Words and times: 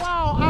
Wow, 0.00 0.49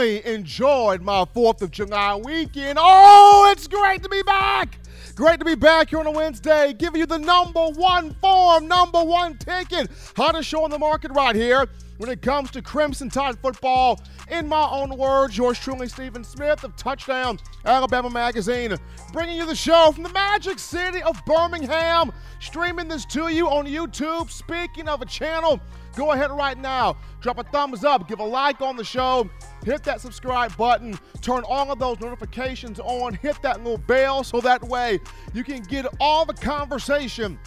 Enjoyed 0.00 1.02
my 1.02 1.26
4th 1.34 1.60
of 1.60 1.70
July 1.70 2.16
weekend. 2.16 2.78
Oh, 2.80 3.50
it's 3.52 3.68
great 3.68 4.02
to 4.02 4.08
be 4.08 4.22
back! 4.22 4.78
Great 5.14 5.38
to 5.38 5.44
be 5.44 5.54
back 5.54 5.90
here 5.90 5.98
on 5.98 6.06
a 6.06 6.10
Wednesday, 6.10 6.72
giving 6.72 6.98
you 6.98 7.04
the 7.04 7.18
number 7.18 7.66
one 7.68 8.14
form, 8.14 8.66
number 8.66 9.04
one 9.04 9.36
ticket. 9.36 9.90
Hottest 10.16 10.48
show 10.48 10.64
on 10.64 10.70
the 10.70 10.78
market 10.78 11.10
right 11.12 11.36
here 11.36 11.68
when 11.98 12.08
it 12.08 12.22
comes 12.22 12.50
to 12.52 12.62
Crimson 12.62 13.10
Tide 13.10 13.38
football. 13.38 14.00
In 14.30 14.48
my 14.48 14.66
own 14.70 14.96
words, 14.96 15.36
yours 15.36 15.58
truly, 15.58 15.88
Stephen 15.88 16.24
Smith 16.24 16.64
of 16.64 16.74
Touchdown 16.76 17.38
Alabama 17.66 18.08
Magazine, 18.08 18.74
bringing 19.12 19.36
you 19.36 19.44
the 19.44 19.54
show 19.54 19.92
from 19.92 20.04
the 20.04 20.08
magic 20.08 20.58
city 20.58 21.02
of 21.02 21.22
Birmingham, 21.26 22.10
streaming 22.40 22.88
this 22.88 23.04
to 23.06 23.28
you 23.28 23.46
on 23.48 23.66
YouTube. 23.66 24.30
Speaking 24.30 24.88
of 24.88 25.02
a 25.02 25.06
channel, 25.06 25.60
go 25.94 26.12
ahead 26.12 26.30
right 26.30 26.56
now, 26.56 26.96
drop 27.20 27.38
a 27.38 27.44
thumbs 27.44 27.84
up, 27.84 28.08
give 28.08 28.20
a 28.20 28.24
like 28.24 28.62
on 28.62 28.76
the 28.76 28.84
show, 28.84 29.28
hit 29.64 29.82
that 29.84 30.00
subscribe 30.00 30.56
button, 30.56 30.98
turn 31.20 31.42
all 31.48 31.70
of 31.70 31.78
those 31.78 32.00
notifications 32.00 32.80
on, 32.80 33.14
hit 33.14 33.40
that 33.42 33.58
little 33.58 33.78
bell 33.78 34.24
so 34.24 34.40
that 34.40 34.62
way 34.64 34.98
you 35.34 35.44
can 35.44 35.62
get 35.62 35.86
all 36.00 36.24
the 36.24 36.34
conversation 36.34 37.38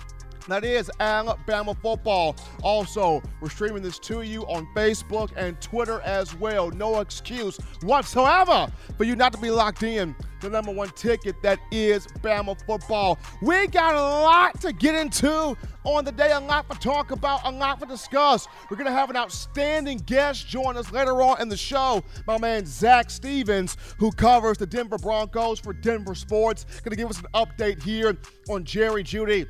that 0.47 0.63
is 0.63 0.91
Alabama 0.99 1.75
football. 1.75 2.35
Also, 2.61 3.21
we're 3.41 3.49
streaming 3.49 3.83
this 3.83 3.99
to 3.99 4.21
you 4.21 4.43
on 4.43 4.67
Facebook 4.75 5.31
and 5.35 5.59
Twitter 5.61 6.01
as 6.01 6.35
well. 6.35 6.69
No 6.71 6.99
excuse 6.99 7.57
whatsoever 7.81 8.71
for 8.97 9.03
you 9.03 9.15
not 9.15 9.33
to 9.33 9.39
be 9.39 9.49
locked 9.49 9.83
in 9.83 10.15
the 10.41 10.49
number 10.49 10.71
one 10.71 10.89
ticket 10.89 11.41
that 11.41 11.59
is 11.71 12.05
Bama 12.21 12.59
football. 12.65 13.17
We 13.41 13.67
got 13.67 13.95
a 13.95 14.01
lot 14.01 14.61
to 14.61 14.71
get 14.71 14.95
into 14.95 15.57
on 15.83 16.05
the 16.05 16.11
day, 16.11 16.31
a 16.31 16.39
lot 16.39 16.69
to 16.69 16.77
talk 16.79 17.11
about, 17.11 17.41
a 17.45 17.51
lot 17.51 17.79
to 17.79 17.85
discuss. 17.85 18.47
We're 18.69 18.77
going 18.77 18.87
to 18.87 18.93
have 18.93 19.09
an 19.09 19.15
outstanding 19.15 19.99
guest 19.99 20.47
join 20.47 20.77
us 20.77 20.91
later 20.91 21.21
on 21.21 21.41
in 21.41 21.49
the 21.49 21.57
show, 21.57 22.03
my 22.27 22.37
man 22.37 22.65
Zach 22.65 23.09
Stevens, 23.09 23.77
who 23.97 24.11
covers 24.11 24.57
the 24.57 24.67
Denver 24.67 24.97
Broncos 24.97 25.59
for 25.59 25.73
Denver 25.73 26.15
Sports. 26.15 26.65
Going 26.83 26.91
to 26.91 26.95
give 26.95 27.09
us 27.09 27.19
an 27.19 27.27
update 27.33 27.81
here 27.81 28.17
on 28.49 28.63
Jerry 28.63 29.03
Jeudy 29.03 29.47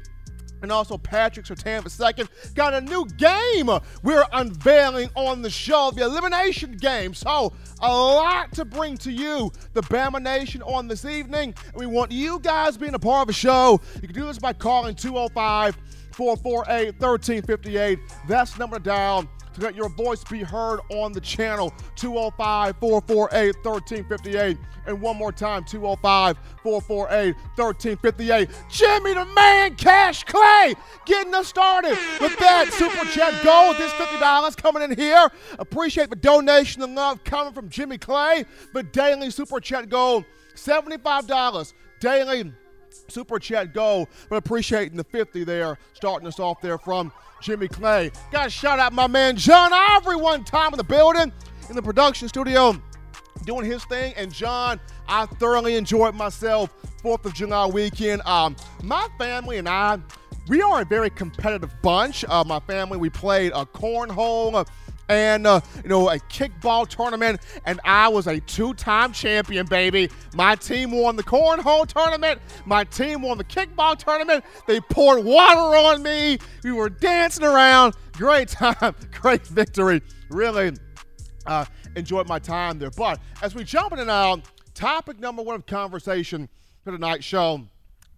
and 0.65 0.71
also 0.71 0.97
Patrick 0.97 1.45
Surtain 1.45 1.85
II. 1.85 2.25
Got 2.55 2.73
a 2.73 2.81
new 2.81 3.05
game 3.17 3.69
we're 4.01 4.25
unveiling 4.33 5.09
on 5.15 5.43
the 5.43 5.49
show, 5.49 5.91
the 5.93 6.03
elimination 6.03 6.75
game. 6.77 7.13
So, 7.13 7.53
a 7.81 7.87
lot 7.87 8.51
to 8.53 8.65
bring 8.65 8.97
to 8.97 9.11
you, 9.11 9.51
the 9.73 9.81
Bama 9.81 10.19
Nation, 10.19 10.63
on 10.63 10.87
this 10.87 11.05
evening. 11.05 11.53
And 11.67 11.75
we 11.75 11.85
want 11.85 12.11
you 12.11 12.39
guys 12.39 12.77
being 12.77 12.95
a 12.95 12.99
part 12.99 13.21
of 13.21 13.27
the 13.27 13.33
show. 13.33 13.79
You 14.01 14.07
can 14.07 14.13
do 14.13 14.25
this 14.25 14.39
by 14.39 14.53
calling 14.53 14.95
205 14.95 15.77
448 16.11 16.99
1358. 16.99 17.99
That's 18.27 18.57
number 18.57 18.79
dial 18.79 19.29
to 19.55 19.61
let 19.61 19.75
your 19.75 19.89
voice 19.89 20.23
be 20.23 20.43
heard 20.43 20.79
on 20.89 21.11
the 21.11 21.21
channel 21.21 21.73
205 21.95 22.77
448 22.79 23.55
1358. 23.63 24.57
And 24.85 25.01
one 25.01 25.17
more 25.17 25.31
time 25.31 25.63
205 25.63 26.37
448 26.61 27.35
1358. 27.55 28.49
Jimmy 28.69 29.13
the 29.13 29.25
Man 29.33 29.75
Cash 29.75 30.23
Clay 30.25 30.75
getting 31.05 31.33
us 31.33 31.47
started 31.47 31.97
with 32.19 32.37
that 32.37 32.71
Super 32.73 33.05
Chat 33.05 33.43
Gold. 33.43 33.77
This 33.77 33.91
$50 33.93 34.57
coming 34.57 34.83
in 34.83 34.95
here. 34.95 35.29
Appreciate 35.57 36.09
the 36.09 36.15
donation 36.15 36.81
and 36.83 36.95
love 36.95 37.23
coming 37.23 37.53
from 37.53 37.69
Jimmy 37.69 37.97
Clay. 37.97 38.45
The 38.73 38.83
daily 38.83 39.31
Super 39.31 39.59
Chat 39.59 39.89
Gold 39.89 40.25
$75 40.55 41.73
daily. 41.99 42.53
Super 43.07 43.39
Chat 43.39 43.73
Go, 43.73 44.07
but 44.29 44.37
appreciating 44.37 44.97
the 44.97 45.03
50 45.03 45.43
there, 45.43 45.77
starting 45.93 46.27
us 46.27 46.39
off 46.39 46.61
there 46.61 46.77
from 46.77 47.11
Jimmy 47.41 47.67
Clay. 47.67 48.11
Got 48.31 48.45
to 48.45 48.49
shout 48.49 48.79
out 48.79 48.93
my 48.93 49.07
man 49.07 49.35
John 49.35 49.71
Ivory 49.73 50.15
one 50.15 50.43
time 50.43 50.73
in 50.73 50.77
the 50.77 50.83
building, 50.83 51.31
in 51.69 51.75
the 51.75 51.81
production 51.81 52.27
studio, 52.27 52.75
doing 53.45 53.65
his 53.65 53.83
thing. 53.85 54.13
And 54.15 54.33
John, 54.33 54.79
I 55.07 55.25
thoroughly 55.25 55.75
enjoyed 55.75 56.15
myself 56.15 56.73
4th 57.03 57.25
of 57.25 57.33
July 57.33 57.67
weekend. 57.67 58.21
Um, 58.23 58.55
my 58.83 59.07
family 59.17 59.57
and 59.57 59.69
I, 59.69 59.99
we 60.47 60.61
are 60.61 60.81
a 60.81 60.85
very 60.85 61.09
competitive 61.09 61.71
bunch. 61.81 62.23
Uh, 62.25 62.43
my 62.43 62.59
family, 62.61 62.97
we 62.97 63.09
played 63.09 63.51
a 63.53 63.65
cornhole 63.65 64.67
and 65.09 65.45
uh, 65.45 65.61
you 65.83 65.89
know 65.89 66.09
a 66.09 66.17
kickball 66.17 66.87
tournament, 66.87 67.41
and 67.65 67.79
I 67.83 68.07
was 68.07 68.27
a 68.27 68.39
two-time 68.41 69.13
champion, 69.13 69.65
baby. 69.65 70.09
My 70.33 70.55
team 70.55 70.91
won 70.91 71.15
the 71.15 71.23
cornhole 71.23 71.87
tournament. 71.87 72.41
My 72.65 72.83
team 72.83 73.21
won 73.21 73.37
the 73.37 73.43
kickball 73.43 73.97
tournament. 73.97 74.43
They 74.67 74.79
poured 74.81 75.23
water 75.23 75.77
on 75.77 76.03
me. 76.03 76.39
We 76.63 76.71
were 76.71 76.89
dancing 76.89 77.45
around. 77.45 77.95
Great 78.13 78.47
time, 78.49 78.95
great 79.11 79.45
victory. 79.47 80.01
Really 80.29 80.71
uh, 81.45 81.65
enjoyed 81.95 82.27
my 82.27 82.39
time 82.39 82.79
there. 82.79 82.91
But 82.91 83.19
as 83.41 83.55
we 83.55 83.63
jump 83.63 83.93
in 83.93 83.99
and 83.99 84.09
out, 84.09 84.41
topic 84.73 85.19
number 85.19 85.41
one 85.41 85.55
of 85.55 85.65
conversation 85.65 86.49
for 86.83 86.91
tonight's 86.91 87.25
show: 87.25 87.67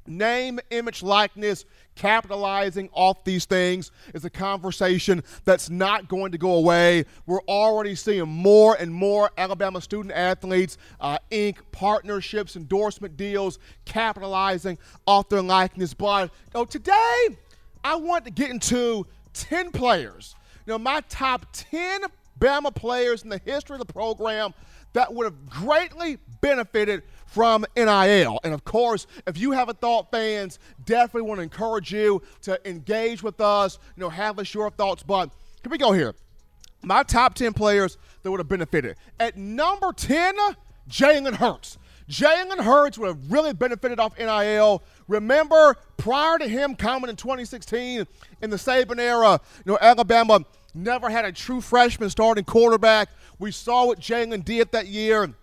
name, 0.07 0.59
image, 0.69 1.03
likeness 1.03 1.65
capitalizing 1.95 2.89
off 2.93 3.23
these 3.23 3.45
things 3.45 3.91
is 4.13 4.23
a 4.23 4.29
conversation 4.29 5.23
that's 5.45 5.69
not 5.69 6.07
going 6.07 6.31
to 6.31 6.37
go 6.37 6.53
away. 6.53 7.05
We're 7.25 7.41
already 7.47 7.95
seeing 7.95 8.29
more 8.29 8.75
and 8.79 8.93
more 8.93 9.31
Alabama 9.37 9.81
student 9.81 10.13
athletes 10.13 10.77
uh, 11.01 11.17
partnerships, 11.71 12.55
endorsement 12.55 13.17
deals, 13.17 13.59
capitalizing 13.85 14.77
off 15.05 15.27
their 15.29 15.41
likeness. 15.41 15.93
But 15.93 16.31
know, 16.53 16.65
today, 16.65 17.27
I 17.83 17.95
want 17.95 18.25
to 18.25 18.31
get 18.31 18.51
into 18.51 19.05
10 19.33 19.71
players. 19.71 20.35
You 20.65 20.73
know, 20.73 20.79
my 20.79 21.01
top 21.09 21.47
10 21.53 22.01
Bama 22.39 22.73
players 22.73 23.23
in 23.23 23.29
the 23.29 23.41
history 23.43 23.75
of 23.75 23.85
the 23.85 23.91
program 23.91 24.53
that 24.93 25.13
would 25.13 25.25
have 25.25 25.49
greatly 25.49 26.17
benefited 26.41 27.03
from 27.27 27.65
NIL. 27.75 28.39
And 28.43 28.53
of 28.53 28.63
course, 28.63 29.05
if 29.27 29.37
you 29.37 29.51
have 29.51 29.69
a 29.69 29.73
thought 29.73 30.09
fans, 30.09 30.57
definitely 30.85 31.27
want 31.27 31.39
to 31.39 31.43
encourage 31.43 31.93
you 31.93 32.21
to 32.41 32.59
engage 32.67 33.21
with 33.21 33.39
us, 33.39 33.77
you 33.95 34.01
know, 34.01 34.09
have 34.09 34.39
us 34.39 34.53
your 34.53 34.71
thoughts. 34.71 35.03
But 35.03 35.29
can 35.61 35.71
we 35.71 35.77
go 35.77 35.91
here. 35.91 36.15
My 36.83 37.03
top 37.03 37.33
10 37.33 37.53
players 37.53 37.97
that 38.23 38.31
would 38.31 38.39
have 38.39 38.47
benefited. 38.47 38.95
At 39.19 39.35
number 39.35 39.91
10, 39.91 40.35
Jalen 40.89 41.35
Hurts. 41.35 41.77
Jalen 42.09 42.63
Hurts 42.63 42.97
would 42.97 43.07
have 43.07 43.31
really 43.31 43.53
benefited 43.53 43.99
off 43.99 44.17
NIL. 44.17 44.81
Remember, 45.07 45.75
prior 45.97 46.37
to 46.37 46.47
him 46.47 46.75
coming 46.75 47.09
in 47.09 47.17
2016 47.17 48.07
in 48.41 48.49
the 48.49 48.55
Saban 48.55 48.99
era, 48.99 49.41
you 49.65 49.73
know, 49.73 49.77
Alabama 49.81 50.39
never 50.73 51.09
had 51.09 51.25
a 51.25 51.31
true 51.31 51.59
freshman 51.59 52.09
starting 52.09 52.45
quarterback. 52.45 53.09
We 53.39 53.51
saw 53.51 53.87
what 53.87 53.99
Jalen 53.99 54.45
did 54.45 54.71
that 54.71 54.87
year. 54.87 55.33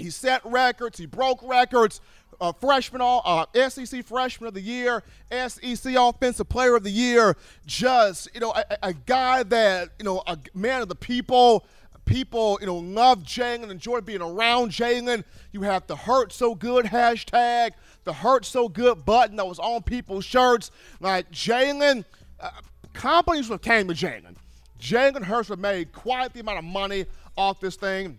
He 0.00 0.10
set 0.10 0.44
records, 0.44 0.98
he 0.98 1.06
broke 1.06 1.40
records. 1.42 2.00
Uh, 2.40 2.52
freshman, 2.52 3.02
all 3.02 3.20
uh, 3.26 3.68
SEC 3.68 4.02
Freshman 4.02 4.48
of 4.48 4.54
the 4.54 4.62
Year, 4.62 5.02
SEC 5.30 5.94
Offensive 5.94 6.48
Player 6.48 6.74
of 6.74 6.82
the 6.82 6.90
Year. 6.90 7.36
Just 7.66 8.30
you 8.32 8.40
know, 8.40 8.54
a, 8.54 8.64
a 8.82 8.92
guy 8.94 9.42
that 9.42 9.90
you 9.98 10.06
know, 10.06 10.22
a 10.26 10.38
man 10.54 10.80
of 10.80 10.88
the 10.88 10.94
people. 10.94 11.66
People, 12.06 12.58
you 12.60 12.66
know, 12.66 12.76
love 12.76 13.22
Jalen, 13.22 13.70
enjoy 13.70 14.00
being 14.00 14.22
around 14.22 14.72
Jalen. 14.72 15.22
You 15.52 15.62
have 15.62 15.86
the 15.86 15.94
hurt 15.94 16.32
so 16.32 16.56
good 16.56 16.86
hashtag, 16.86 17.72
the 18.02 18.12
hurt 18.12 18.44
so 18.44 18.68
good 18.68 19.04
button 19.04 19.36
that 19.36 19.46
was 19.46 19.60
on 19.60 19.82
people's 19.82 20.24
shirts. 20.24 20.72
Like 20.98 21.30
Jalen, 21.30 22.04
uh, 22.40 22.50
companies 22.94 23.48
came 23.62 23.86
to 23.86 23.94
Jalen. 23.94 24.34
Jalen 24.80 25.22
Hurts 25.22 25.54
made 25.56 25.92
quite 25.92 26.32
the 26.32 26.40
amount 26.40 26.58
of 26.58 26.64
money 26.64 27.04
off 27.36 27.60
this 27.60 27.76
thing 27.76 28.18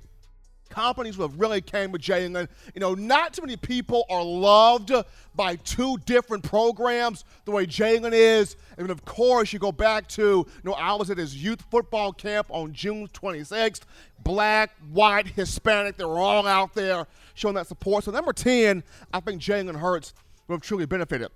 companies 0.71 1.15
who 1.15 1.21
have 1.21 1.39
really 1.39 1.61
came 1.61 1.91
with 1.91 2.01
Jalen. 2.01 2.47
You 2.73 2.81
know, 2.81 2.95
not 2.95 3.33
too 3.33 3.43
many 3.43 3.57
people 3.57 4.05
are 4.09 4.23
loved 4.23 4.91
by 5.35 5.57
two 5.57 5.97
different 6.05 6.43
programs 6.43 7.23
the 7.45 7.51
way 7.51 7.67
Jalen 7.67 8.13
is. 8.13 8.55
And 8.77 8.89
of 8.89 9.05
course, 9.05 9.53
you 9.53 9.59
go 9.59 9.71
back 9.71 10.07
to, 10.09 10.21
you 10.21 10.47
know, 10.63 10.73
I 10.73 10.95
was 10.95 11.11
at 11.11 11.17
his 11.17 11.35
youth 11.35 11.61
football 11.69 12.11
camp 12.13 12.47
on 12.49 12.73
June 12.73 13.07
26th. 13.09 13.81
Black, 14.23 14.71
white, 14.91 15.27
Hispanic, 15.27 15.97
they 15.97 16.05
were 16.05 16.19
all 16.19 16.47
out 16.47 16.73
there 16.73 17.05
showing 17.33 17.55
that 17.55 17.67
support. 17.67 18.03
So, 18.03 18.11
number 18.11 18.33
10, 18.33 18.83
I 19.13 19.19
think 19.19 19.41
Jalen 19.41 19.75
Hurts 19.75 20.13
will 20.47 20.55
have 20.55 20.61
truly 20.61 20.85
benefited. 20.85 21.29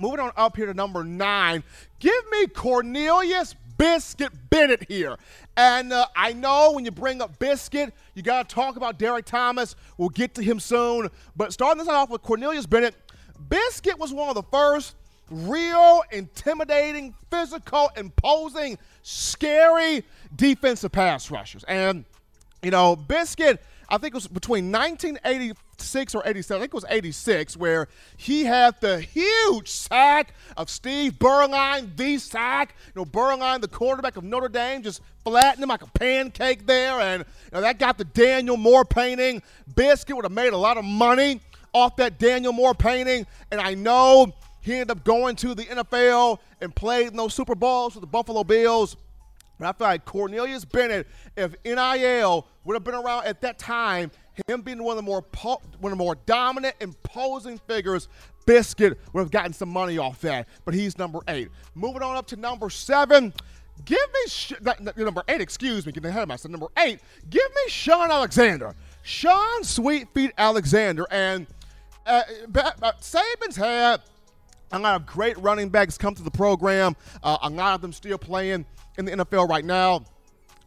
Moving 0.00 0.20
on 0.20 0.32
up 0.36 0.56
here 0.56 0.66
to 0.66 0.74
number 0.74 1.02
nine, 1.02 1.64
give 1.98 2.24
me 2.30 2.46
Cornelius 2.46 3.54
Biscuit 3.78 4.32
Bennett 4.50 4.86
here. 4.88 5.16
And 5.56 5.92
uh, 5.92 6.06
I 6.14 6.32
know 6.32 6.72
when 6.72 6.84
you 6.84 6.90
bring 6.90 7.22
up 7.22 7.38
Biscuit, 7.38 7.94
you 8.14 8.22
got 8.22 8.48
to 8.48 8.54
talk 8.54 8.76
about 8.76 8.98
Derrick 8.98 9.24
Thomas. 9.24 9.76
We'll 9.96 10.08
get 10.10 10.34
to 10.34 10.42
him 10.42 10.60
soon. 10.60 11.08
But 11.36 11.52
starting 11.52 11.78
this 11.78 11.88
off 11.88 12.10
with 12.10 12.22
Cornelius 12.22 12.66
Bennett, 12.66 12.94
Biscuit 13.48 13.98
was 13.98 14.12
one 14.12 14.28
of 14.28 14.34
the 14.34 14.42
first 14.42 14.96
real, 15.30 16.02
intimidating, 16.10 17.14
physical, 17.30 17.90
imposing, 17.96 18.78
scary 19.02 20.04
defensive 20.34 20.92
pass 20.92 21.30
rushers. 21.30 21.64
And 21.64 22.04
You 22.62 22.72
know, 22.72 22.96
Biscuit, 22.96 23.62
I 23.90 23.96
think 23.96 24.12
it 24.12 24.16
was 24.16 24.26
between 24.26 24.70
1986 24.70 26.14
or 26.14 26.22
87, 26.26 26.56
I 26.56 26.60
think 26.60 26.70
it 26.70 26.74
was 26.74 26.84
86, 26.88 27.56
where 27.56 27.88
he 28.18 28.44
had 28.44 28.78
the 28.80 29.00
huge 29.00 29.68
sack 29.68 30.34
of 30.58 30.68
Steve 30.68 31.14
Beuerlein, 31.14 31.96
the 31.96 32.18
sack. 32.18 32.74
You 32.94 33.00
know, 33.00 33.04
Beuerlein, 33.06 33.62
the 33.62 33.68
quarterback 33.68 34.18
of 34.18 34.24
Notre 34.24 34.48
Dame, 34.48 34.82
just 34.82 35.00
flattened 35.24 35.62
him 35.62 35.70
like 35.70 35.82
a 35.82 35.86
pancake 35.86 36.66
there, 36.66 37.00
and 37.00 37.24
you 37.44 37.50
know, 37.52 37.60
that 37.62 37.78
got 37.78 37.96
the 37.96 38.04
Daniel 38.04 38.58
Moore 38.58 38.84
painting. 38.84 39.42
Biscuit 39.74 40.14
would 40.14 40.24
have 40.24 40.32
made 40.32 40.52
a 40.52 40.58
lot 40.58 40.76
of 40.76 40.84
money 40.84 41.40
off 41.72 41.96
that 41.96 42.18
Daniel 42.18 42.52
Moore 42.52 42.74
painting, 42.74 43.26
and 43.50 43.60
I 43.60 43.74
know 43.74 44.34
he 44.60 44.74
ended 44.74 44.90
up 44.90 45.04
going 45.04 45.34
to 45.36 45.54
the 45.54 45.64
NFL 45.64 46.38
and 46.60 46.74
played 46.74 47.08
in 47.08 47.16
those 47.16 47.32
Super 47.32 47.54
Bowls 47.54 47.94
with 47.94 48.02
the 48.02 48.06
Buffalo 48.06 48.44
Bills. 48.44 48.96
But 49.58 49.68
I 49.68 49.72
feel 49.72 49.86
like 49.88 50.04
Cornelius 50.04 50.64
Bennett, 50.64 51.06
if 51.36 51.54
NIL 51.64 52.46
would 52.64 52.74
have 52.74 52.84
been 52.84 52.94
around 52.94 53.26
at 53.26 53.40
that 53.40 53.58
time, 53.58 54.10
him 54.46 54.62
being 54.62 54.82
one 54.82 54.92
of 54.92 55.04
the 55.04 55.08
more 55.08 55.22
po- 55.22 55.60
one 55.80 55.92
of 55.92 55.98
the 55.98 56.04
more 56.04 56.16
dominant, 56.26 56.76
imposing 56.80 57.58
figures, 57.58 58.08
Biscuit 58.46 58.98
would 59.12 59.20
have 59.20 59.30
gotten 59.30 59.52
some 59.52 59.68
money 59.68 59.98
off 59.98 60.20
that. 60.20 60.48
But 60.64 60.74
he's 60.74 60.96
number 60.96 61.20
eight. 61.28 61.48
Moving 61.74 62.02
on 62.02 62.16
up 62.16 62.26
to 62.28 62.36
number 62.36 62.70
seven. 62.70 63.32
Give 63.84 63.98
me 63.98 64.28
sh- 64.28 64.52
number 64.96 65.22
eight. 65.28 65.40
Excuse 65.40 65.86
me, 65.86 65.92
getting 65.92 66.08
ahead 66.08 66.22
of 66.22 66.28
myself. 66.28 66.50
Number 66.50 66.68
eight. 66.78 67.00
Give 67.28 67.42
me 67.42 67.70
Shaun 67.70 68.10
Alexander. 68.10 68.74
Shaun 69.02 69.62
Sweetfeet 69.62 70.32
Alexander, 70.36 71.06
and 71.10 71.46
uh, 72.06 72.22
Saban's 73.00 73.56
had 73.56 74.02
a 74.72 74.78
lot 74.78 74.96
of 74.96 75.06
great 75.06 75.38
running 75.38 75.68
backs 75.70 75.96
come 75.96 76.14
to 76.14 76.22
the 76.22 76.30
program. 76.30 76.94
Uh, 77.22 77.38
a 77.42 77.50
lot 77.50 77.74
of 77.74 77.80
them 77.80 77.92
still 77.92 78.18
playing 78.18 78.66
in 78.98 79.04
the 79.06 79.12
NFL 79.12 79.48
right 79.48 79.64
now. 79.64 80.04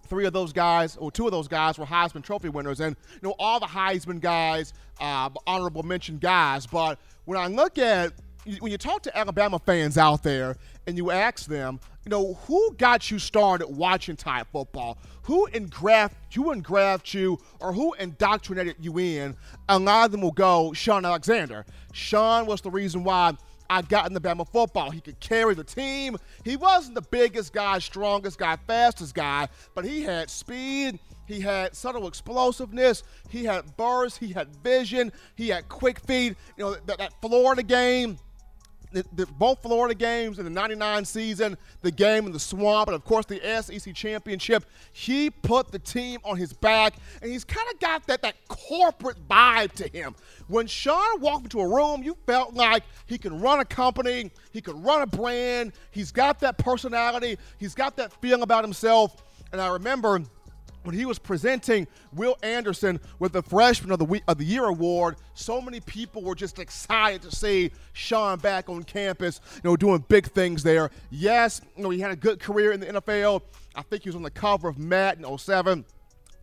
Three 0.07 0.25
of 0.25 0.33
those 0.33 0.51
guys, 0.51 0.97
or 0.97 1.11
two 1.11 1.25
of 1.25 1.31
those 1.31 1.47
guys, 1.47 1.77
were 1.77 1.85
Heisman 1.85 2.23
Trophy 2.23 2.49
winners, 2.49 2.79
and 2.81 2.95
you 3.13 3.29
know 3.29 3.35
all 3.39 3.59
the 3.59 3.65
Heisman 3.67 4.19
guys, 4.19 4.73
uh, 4.99 5.29
honorable 5.47 5.83
mention 5.83 6.17
guys. 6.17 6.65
But 6.65 6.99
when 7.25 7.37
I 7.39 7.47
look 7.47 7.77
at 7.77 8.13
when 8.59 8.71
you 8.71 8.77
talk 8.77 9.03
to 9.03 9.15
Alabama 9.17 9.59
fans 9.59 9.97
out 9.97 10.23
there 10.23 10.55
and 10.87 10.97
you 10.97 11.11
ask 11.11 11.45
them, 11.45 11.79
you 12.03 12.09
know, 12.09 12.33
who 12.45 12.73
got 12.77 13.11
you 13.11 13.19
started 13.19 13.67
watching 13.67 14.15
Tide 14.15 14.47
football? 14.51 14.97
Who 15.23 15.45
engraft 15.47 16.35
you 16.35 16.51
engraft 16.51 17.13
you 17.13 17.37
or 17.59 17.71
who 17.71 17.93
indoctrinated 17.93 18.77
you 18.79 18.97
in? 18.97 19.35
A 19.69 19.77
lot 19.77 20.05
of 20.05 20.11
them 20.11 20.21
will 20.21 20.31
go 20.31 20.73
Shaun 20.73 21.05
Alexander. 21.05 21.65
Shaun 21.93 22.47
was 22.47 22.61
the 22.61 22.71
reason 22.71 23.03
why 23.03 23.33
I 23.71 23.81
got 23.81 24.05
in 24.05 24.13
the 24.13 24.19
Bama 24.19 24.45
football. 24.45 24.91
He 24.91 24.99
could 24.99 25.21
carry 25.21 25.55
the 25.55 25.63
team. 25.63 26.17
He 26.43 26.57
wasn't 26.57 26.95
the 26.95 27.01
biggest 27.03 27.53
guy, 27.53 27.79
strongest 27.79 28.37
guy, 28.37 28.57
fastest 28.67 29.15
guy, 29.15 29.47
but 29.73 29.85
he 29.85 30.03
had 30.03 30.29
speed. 30.29 30.99
He 31.25 31.39
had 31.39 31.73
subtle 31.73 32.05
explosiveness. 32.05 33.03
He 33.29 33.45
had 33.45 33.77
burst. 33.77 34.17
He 34.17 34.33
had 34.33 34.53
vision. 34.57 35.13
He 35.35 35.47
had 35.47 35.69
quick 35.69 36.01
feet. 36.01 36.35
You 36.57 36.65
know, 36.65 36.75
that, 36.85 36.97
that 36.97 37.13
Florida 37.21 37.63
game 37.63 38.17
the, 38.91 39.05
the, 39.13 39.25
both 39.25 39.61
Florida 39.61 39.95
games 39.95 40.39
in 40.39 40.45
the 40.45 40.51
99 40.51 41.05
season, 41.05 41.57
the 41.81 41.91
game 41.91 42.25
in 42.25 42.31
the 42.31 42.39
swamp, 42.39 42.87
and 42.87 42.95
of 42.95 43.05
course 43.05 43.25
the 43.25 43.39
SEC 43.61 43.93
championship, 43.93 44.65
he 44.91 45.29
put 45.29 45.71
the 45.71 45.79
team 45.79 46.19
on 46.23 46.37
his 46.37 46.53
back, 46.53 46.95
and 47.21 47.31
he's 47.31 47.43
kind 47.43 47.67
of 47.73 47.79
got 47.79 48.05
that, 48.07 48.21
that 48.21 48.35
corporate 48.47 49.17
vibe 49.27 49.71
to 49.73 49.87
him. 49.87 50.15
When 50.47 50.67
Shaun 50.67 51.21
walked 51.21 51.45
into 51.45 51.59
a 51.59 51.67
room, 51.67 52.03
you 52.03 52.17
felt 52.25 52.53
like 52.53 52.83
he 53.05 53.17
can 53.17 53.39
run 53.39 53.59
a 53.59 53.65
company, 53.65 54.31
he 54.51 54.61
could 54.61 54.81
run 54.83 55.01
a 55.01 55.07
brand, 55.07 55.73
he's 55.91 56.11
got 56.11 56.39
that 56.41 56.57
personality, 56.57 57.37
he's 57.57 57.75
got 57.75 57.95
that 57.97 58.13
feeling 58.21 58.43
about 58.43 58.63
himself. 58.63 59.23
And 59.51 59.59
I 59.59 59.67
remember– 59.67 60.21
when 60.83 60.95
he 60.95 61.05
was 61.05 61.19
presenting 61.19 61.87
Will 62.13 62.37
Anderson 62.43 62.99
with 63.19 63.33
the 63.33 63.43
Freshman 63.43 63.91
of 63.91 63.99
the 63.99 64.05
Week 64.05 64.23
of 64.27 64.37
the 64.37 64.45
Year 64.45 64.65
award, 64.65 65.17
so 65.33 65.61
many 65.61 65.79
people 65.79 66.23
were 66.23 66.35
just 66.35 66.59
excited 66.59 67.21
to 67.23 67.35
see 67.35 67.71
Shaun 67.93 68.39
back 68.39 68.69
on 68.69 68.83
campus, 68.83 69.41
you 69.55 69.69
know, 69.69 69.75
doing 69.75 70.03
big 70.07 70.27
things 70.27 70.63
there. 70.63 70.91
Yes, 71.09 71.61
you 71.75 71.83
know, 71.83 71.89
he 71.89 71.99
had 71.99 72.11
a 72.11 72.15
good 72.15 72.39
career 72.39 72.71
in 72.71 72.79
the 72.79 72.87
NFL. 72.87 73.41
I 73.75 73.81
think 73.83 74.03
he 74.03 74.09
was 74.09 74.15
on 74.15 74.23
the 74.23 74.31
cover 74.31 74.67
of 74.67 74.77
Madden 74.77 75.25
07. 75.37 75.85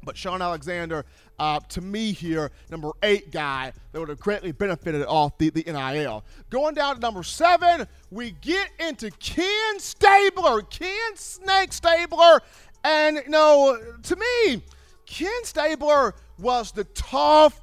But 0.04 0.16
Shaun 0.16 0.40
Alexander, 0.40 1.04
uh, 1.38 1.60
to 1.70 1.80
me 1.80 2.12
here, 2.12 2.52
number 2.70 2.92
eight 3.02 3.32
guy 3.32 3.72
that 3.92 3.98
would 3.98 4.08
have 4.08 4.20
greatly 4.20 4.52
benefited 4.52 5.04
off 5.06 5.36
the, 5.38 5.50
the 5.50 5.64
NIL. 5.66 6.24
Going 6.50 6.74
down 6.74 6.94
to 6.94 7.00
number 7.00 7.22
seven, 7.22 7.86
we 8.10 8.30
get 8.30 8.70
into 8.78 9.10
Ken 9.10 9.78
Stabler. 9.78 10.62
Ken 10.62 11.16
Snake 11.16 11.72
Stabler 11.72 12.40
and, 12.84 13.16
you 13.16 13.30
know, 13.30 13.78
to 14.02 14.16
me, 14.16 14.62
Ken 15.06 15.44
Stabler 15.44 16.14
was 16.38 16.72
the 16.72 16.84
tough, 16.84 17.60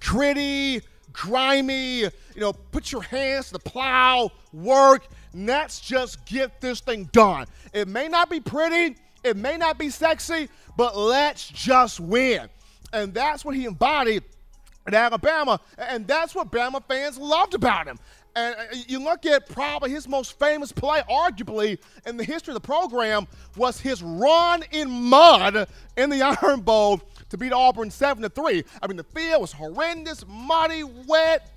gritty, 0.00 0.80
grimy, 1.12 2.00
you 2.00 2.10
know, 2.36 2.52
put 2.52 2.92
your 2.92 3.02
hands 3.02 3.46
to 3.46 3.54
the 3.54 3.58
plow, 3.58 4.30
work, 4.52 5.06
let's 5.32 5.80
just 5.80 6.24
get 6.26 6.60
this 6.60 6.80
thing 6.80 7.08
done. 7.12 7.46
It 7.72 7.88
may 7.88 8.08
not 8.08 8.30
be 8.30 8.40
pretty, 8.40 8.96
it 9.22 9.36
may 9.36 9.56
not 9.56 9.78
be 9.78 9.90
sexy, 9.90 10.48
but 10.76 10.96
let's 10.96 11.48
just 11.48 12.00
win. 12.00 12.48
And 12.92 13.14
that's 13.14 13.44
what 13.44 13.54
he 13.54 13.64
embodied 13.64 14.22
at 14.86 14.94
Alabama, 14.94 15.60
and 15.78 16.06
that's 16.06 16.34
what 16.34 16.50
Bama 16.50 16.82
fans 16.86 17.16
loved 17.16 17.54
about 17.54 17.86
him. 17.86 17.98
And 18.36 18.56
you 18.88 18.98
look 18.98 19.26
at 19.26 19.48
probably 19.48 19.90
his 19.90 20.08
most 20.08 20.38
famous 20.38 20.72
play, 20.72 21.02
arguably, 21.08 21.78
in 22.04 22.16
the 22.16 22.24
history 22.24 22.52
of 22.52 22.60
the 22.60 22.66
program, 22.66 23.28
was 23.56 23.80
his 23.80 24.02
run 24.02 24.64
in 24.72 24.90
mud 24.90 25.68
in 25.96 26.10
the 26.10 26.22
Iron 26.42 26.60
Bowl 26.60 27.00
to 27.28 27.36
beat 27.36 27.52
Auburn 27.52 27.90
7 27.90 28.22
to 28.22 28.28
3. 28.28 28.64
I 28.82 28.86
mean, 28.86 28.96
the 28.96 29.04
field 29.04 29.40
was 29.40 29.52
horrendous, 29.52 30.24
muddy, 30.26 30.82
wet, 30.82 31.50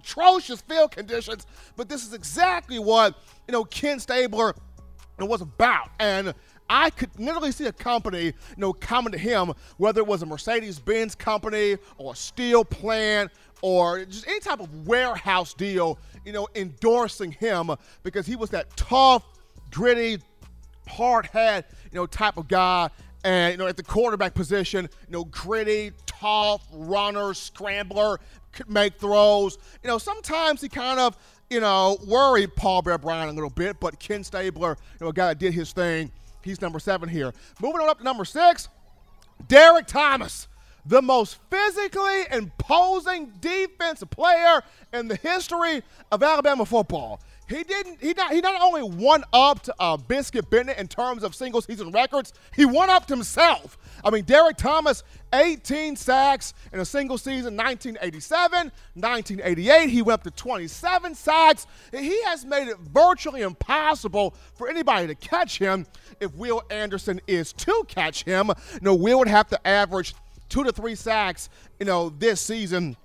atrocious 0.00 0.60
field 0.62 0.92
conditions, 0.92 1.46
but 1.76 1.88
this 1.88 2.06
is 2.06 2.14
exactly 2.14 2.78
what, 2.78 3.14
you 3.46 3.52
know, 3.52 3.64
Ken 3.64 4.00
Stabler 4.00 4.54
was 5.18 5.40
about. 5.40 5.90
And 5.98 6.32
I 6.70 6.90
could 6.90 7.10
literally 7.18 7.52
see 7.52 7.66
a 7.66 7.72
company, 7.72 8.26
you 8.26 8.32
know, 8.56 8.72
coming 8.72 9.12
to 9.12 9.18
him, 9.18 9.52
whether 9.78 10.00
it 10.00 10.06
was 10.06 10.22
a 10.22 10.26
Mercedes-Benz 10.26 11.14
company 11.14 11.78
or 11.96 12.12
a 12.12 12.16
steel 12.16 12.64
plant 12.64 13.30
or 13.62 14.04
just 14.04 14.26
any 14.26 14.40
type 14.40 14.60
of 14.60 14.86
warehouse 14.86 15.54
deal, 15.54 15.98
you 16.24 16.32
know, 16.32 16.48
endorsing 16.54 17.32
him 17.32 17.70
because 18.02 18.26
he 18.26 18.36
was 18.36 18.50
that 18.50 18.76
tough, 18.76 19.24
gritty, 19.70 20.18
hard 20.86 21.26
head, 21.26 21.64
you 21.90 21.98
know, 21.98 22.06
type 22.06 22.36
of 22.36 22.48
guy. 22.48 22.90
And, 23.24 23.52
you 23.52 23.58
know, 23.58 23.66
at 23.66 23.76
the 23.76 23.82
quarterback 23.82 24.34
position, 24.34 24.88
you 25.08 25.12
know, 25.12 25.24
gritty, 25.24 25.92
tough, 26.06 26.62
runner, 26.72 27.34
scrambler, 27.34 28.20
could 28.52 28.70
make 28.70 28.94
throws. 28.98 29.58
You 29.82 29.88
know, 29.88 29.98
sometimes 29.98 30.60
he 30.60 30.68
kind 30.68 31.00
of, 31.00 31.16
you 31.50 31.60
know, 31.60 31.98
worried 32.06 32.54
Paul 32.54 32.82
Bear 32.82 32.98
Bryant 32.98 33.30
a 33.30 33.32
little 33.32 33.50
bit, 33.50 33.80
but 33.80 33.98
Ken 33.98 34.22
Stabler, 34.22 34.76
you 35.00 35.04
know, 35.04 35.08
a 35.08 35.12
guy 35.12 35.28
that 35.28 35.38
did 35.38 35.52
his 35.52 35.72
thing. 35.72 36.10
He's 36.42 36.60
number 36.60 36.78
seven 36.78 37.08
here. 37.08 37.32
Moving 37.60 37.80
on 37.80 37.88
up 37.88 37.98
to 37.98 38.04
number 38.04 38.24
six, 38.24 38.68
Derrick 39.46 39.86
Thomas 39.86 40.47
the 40.88 41.02
most 41.02 41.38
physically 41.50 42.22
imposing 42.32 43.32
defensive 43.40 44.10
player 44.10 44.62
in 44.92 45.06
the 45.06 45.16
history 45.16 45.82
of 46.10 46.22
Alabama 46.22 46.64
football. 46.64 47.20
He 47.48 47.62
didn't. 47.62 47.98
He 48.00 48.12
not. 48.12 48.32
He 48.32 48.40
not 48.40 48.60
only 48.60 48.82
won 48.82 49.24
up 49.32 49.62
to 49.62 49.74
uh, 49.80 49.96
Biscuit 49.96 50.50
Bennett 50.50 50.76
in 50.76 50.86
terms 50.86 51.22
of 51.22 51.34
single 51.34 51.62
season 51.62 51.90
records. 51.92 52.34
He 52.54 52.66
won 52.66 52.90
up 52.90 53.06
to 53.06 53.14
himself. 53.14 53.78
I 54.04 54.10
mean, 54.10 54.24
Derrick 54.24 54.58
Thomas, 54.58 55.02
18 55.32 55.96
sacks 55.96 56.52
in 56.74 56.80
a 56.80 56.84
single 56.84 57.16
season, 57.16 57.56
1987, 57.56 58.70
1988. 58.94 59.88
He 59.88 60.02
went 60.02 60.20
up 60.20 60.24
to 60.24 60.30
27 60.30 61.14
sacks. 61.14 61.66
He 61.90 62.22
has 62.24 62.44
made 62.44 62.68
it 62.68 62.78
virtually 62.78 63.40
impossible 63.40 64.34
for 64.54 64.68
anybody 64.68 65.06
to 65.06 65.14
catch 65.14 65.58
him. 65.58 65.86
If 66.20 66.34
Will 66.34 66.62
Anderson 66.68 67.18
is 67.26 67.54
to 67.54 67.84
catch 67.88 68.24
him, 68.24 68.50
no, 68.82 68.94
Will 68.94 69.20
would 69.20 69.28
have 69.28 69.48
to 69.48 69.66
average 69.66 70.14
two 70.48 70.64
to 70.64 70.72
three 70.72 70.94
sacks, 70.94 71.48
you 71.78 71.86
know, 71.86 72.10
this 72.10 72.40
season, 72.40 72.96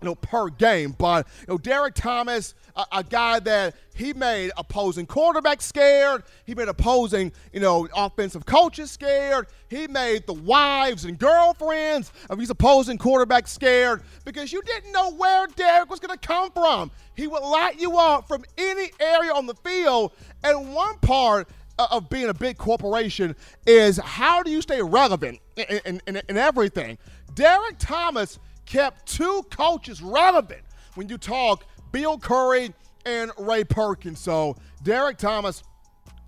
you 0.00 0.06
know, 0.06 0.14
per 0.14 0.48
game. 0.48 0.94
But, 0.96 1.26
you 1.40 1.54
know, 1.54 1.58
Derrick 1.58 1.94
Thomas, 1.94 2.54
a, 2.76 2.86
a, 2.92 3.04
guy 3.04 3.40
that 3.40 3.74
he 3.94 4.12
made 4.12 4.52
opposing 4.56 5.06
quarterbacks 5.06 5.62
scared. 5.62 6.22
He 6.44 6.54
made 6.54 6.68
opposing, 6.68 7.32
you 7.52 7.60
know, 7.60 7.88
offensive 7.94 8.46
coaches 8.46 8.90
scared. 8.90 9.48
He 9.68 9.88
made 9.88 10.26
the 10.26 10.34
wives 10.34 11.04
and 11.04 11.18
girlfriends 11.18 12.12
of 12.30 12.38
these 12.38 12.50
opposing 12.50 12.98
quarterbacks 12.98 13.48
scared 13.48 14.02
because 14.24 14.52
you 14.52 14.62
didn't 14.62 14.92
know 14.92 15.12
where 15.12 15.46
Derrick 15.48 15.90
was 15.90 16.00
going 16.00 16.16
to 16.16 16.26
come 16.26 16.52
from. 16.52 16.90
He 17.16 17.26
would 17.26 17.42
light 17.42 17.80
you 17.80 17.98
up 17.98 18.28
from 18.28 18.44
any 18.56 18.92
area 19.00 19.32
on 19.32 19.46
the 19.46 19.54
field. 19.54 20.12
And 20.44 20.72
one 20.72 20.98
part 20.98 21.48
Uh, 21.78 21.86
of 21.92 22.10
being 22.10 22.28
a 22.28 22.34
big 22.34 22.58
corporation 22.58 23.36
is 23.64 23.98
how 23.98 24.42
do 24.42 24.50
you 24.50 24.60
stay 24.60 24.82
relevant 24.82 25.38
in, 25.56 25.80
in, 25.84 26.02
in, 26.08 26.20
in 26.28 26.36
everything? 26.36 26.98
Derrick 27.34 27.76
Thomas 27.78 28.40
kept 28.66 29.06
two 29.06 29.44
coaches 29.50 30.02
relevant 30.02 30.62
when 30.96 31.08
you 31.08 31.16
talk 31.16 31.64
Bill 31.92 32.18
Curry 32.18 32.74
and 33.06 33.30
Ray 33.38 33.62
Perkins. 33.62 34.18
So 34.18 34.56
Derrick 34.82 35.18
Thomas, 35.18 35.62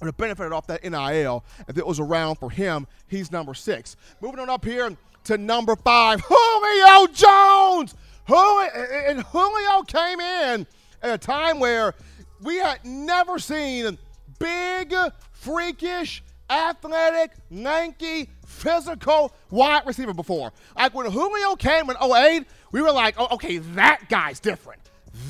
would 0.00 0.06
have 0.06 0.16
benefited 0.16 0.52
off 0.52 0.66
that 0.66 0.82
NIL 0.82 1.44
if 1.68 1.76
it 1.76 1.86
was 1.86 2.00
around 2.00 2.36
for 2.36 2.50
him. 2.50 2.86
He's 3.06 3.30
number 3.30 3.54
six. 3.54 3.96
Moving 4.20 4.40
on 4.40 4.48
up 4.48 4.64
here 4.64 4.96
to 5.24 5.38
number 5.38 5.76
five, 5.76 6.22
Julio 6.24 7.06
Jones. 7.12 7.94
Julio, 8.26 8.70
and 9.08 9.22
Julio 9.24 9.82
came 9.82 10.20
in 10.20 10.66
at 11.02 11.10
a 11.10 11.18
time 11.18 11.58
where 11.60 11.94
we 12.42 12.56
had 12.56 12.84
never 12.84 13.38
seen 13.38 13.98
big, 14.38 14.94
freakish, 15.40 16.22
athletic, 16.50 17.32
lanky, 17.50 18.28
physical 18.44 19.32
wide 19.50 19.86
receiver 19.86 20.12
before. 20.12 20.52
Like 20.76 20.94
when 20.94 21.10
Julio 21.10 21.56
came 21.56 21.88
in 21.88 21.96
08, 21.96 22.44
we 22.72 22.82
were 22.82 22.92
like, 22.92 23.14
oh, 23.16 23.28
okay, 23.32 23.58
that 23.58 24.08
guy's 24.10 24.38
different. 24.38 24.80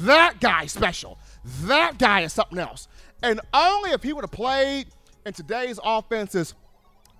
That 0.02 0.40
guy's 0.40 0.72
special. 0.72 1.18
That 1.62 1.98
guy 1.98 2.22
is 2.22 2.32
something 2.32 2.58
else. 2.58 2.88
And 3.22 3.40
only 3.54 3.90
if 3.90 4.02
he 4.02 4.12
would 4.12 4.24
have 4.24 4.32
played 4.32 4.86
in 5.24 5.32
today's 5.32 5.78
offenses, 5.84 6.54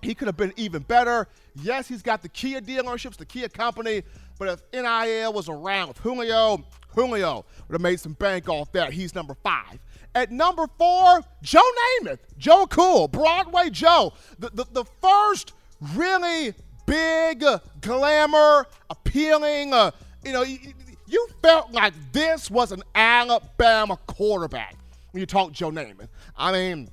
he 0.01 0.13
could 0.13 0.27
have 0.27 0.37
been 0.37 0.53
even 0.57 0.81
better. 0.81 1.27
Yes, 1.55 1.87
he's 1.87 2.01
got 2.01 2.21
the 2.21 2.29
Kia 2.29 2.59
dealerships, 2.59 3.15
the 3.15 3.25
Kia 3.25 3.47
company, 3.47 4.03
but 4.37 4.47
if 4.49 4.61
NIL 4.73 5.31
was 5.31 5.47
around 5.47 5.89
with 5.89 5.99
Julio, 5.99 6.65
Julio 6.95 7.45
would 7.67 7.73
have 7.73 7.81
made 7.81 7.99
some 7.99 8.13
bank 8.13 8.49
off 8.49 8.71
that. 8.73 8.91
He's 8.91 9.15
number 9.15 9.35
five. 9.35 9.79
At 10.13 10.31
number 10.31 10.67
four, 10.77 11.21
Joe 11.41 11.61
Namath, 12.01 12.19
Joe 12.37 12.67
Cool, 12.67 13.07
Broadway 13.07 13.69
Joe, 13.69 14.13
the, 14.39 14.49
the, 14.49 14.65
the 14.71 14.85
first 15.01 15.53
really 15.93 16.53
big, 16.85 17.43
glamour, 17.79 18.67
appealing, 18.89 19.73
uh, 19.73 19.91
you 20.25 20.33
know, 20.33 20.43
you, 20.43 20.59
you 21.07 21.27
felt 21.41 21.71
like 21.71 21.93
this 22.11 22.51
was 22.51 22.71
an 22.71 22.83
Alabama 22.93 23.97
quarterback 24.07 24.75
when 25.11 25.21
you 25.21 25.25
talk 25.25 25.53
Joe 25.53 25.71
Namath. 25.71 26.09
I 26.35 26.51
mean, 26.51 26.89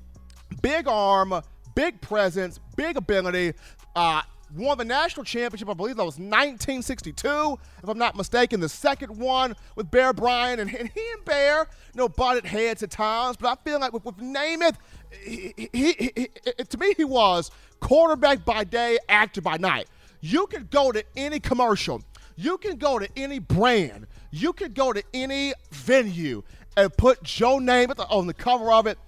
big 0.63 0.87
arm, 0.87 1.43
big 1.75 2.01
presence, 2.01 2.61
big 2.77 2.97
ability. 2.97 3.55
Uh, 3.97 4.23
won 4.55 4.79
the 4.79 4.85
national 4.85 5.25
championship, 5.25 5.69
I 5.69 5.75
believe 5.75 5.97
that 5.97 6.05
was 6.05 6.15
1962, 6.15 7.59
if 7.83 7.89
I'm 7.89 7.99
not 7.99 8.17
mistaken. 8.17 8.61
The 8.61 8.69
second 8.69 9.17
one 9.19 9.55
with 9.77 9.91
Bear 9.91 10.13
Bryant, 10.13 10.61
and, 10.61 10.75
and 10.75 10.89
he 10.89 11.11
and 11.17 11.25
Bear, 11.25 11.67
you 11.93 11.99
know, 11.99 12.09
butted 12.09 12.45
heads 12.45 12.83
at 12.83 12.91
times. 12.91 13.37
But 13.37 13.59
I 13.59 13.63
feel 13.63 13.81
like 13.81 13.93
with, 13.93 14.05
with 14.05 14.17
Namath, 14.17 14.77
he, 15.11 15.55
he, 15.73 15.93
he, 15.93 16.29
to 16.65 16.79
me, 16.79 16.95
he 16.97 17.05
was 17.05 17.51
quarterback 17.81 18.45
by 18.45 18.65
day, 18.65 18.99
actor 19.09 19.41
by 19.41 19.57
night. 19.57 19.89
You 20.21 20.47
could 20.47 20.71
go 20.71 20.93
to 20.93 21.05
any 21.17 21.41
commercial, 21.41 22.03
you 22.37 22.59
can 22.59 22.77
go 22.77 22.99
to 22.99 23.09
any 23.17 23.39
brand, 23.39 24.07
you 24.31 24.53
could 24.53 24.75
go 24.75 24.93
to 24.93 25.03
any 25.15 25.53
venue 25.71 26.43
and 26.77 26.97
put 26.97 27.23
Joe 27.23 27.59
Namath 27.59 28.05
on 28.11 28.27
the 28.27 28.35
cover 28.35 28.73
of 28.73 28.87
it. 28.87 28.99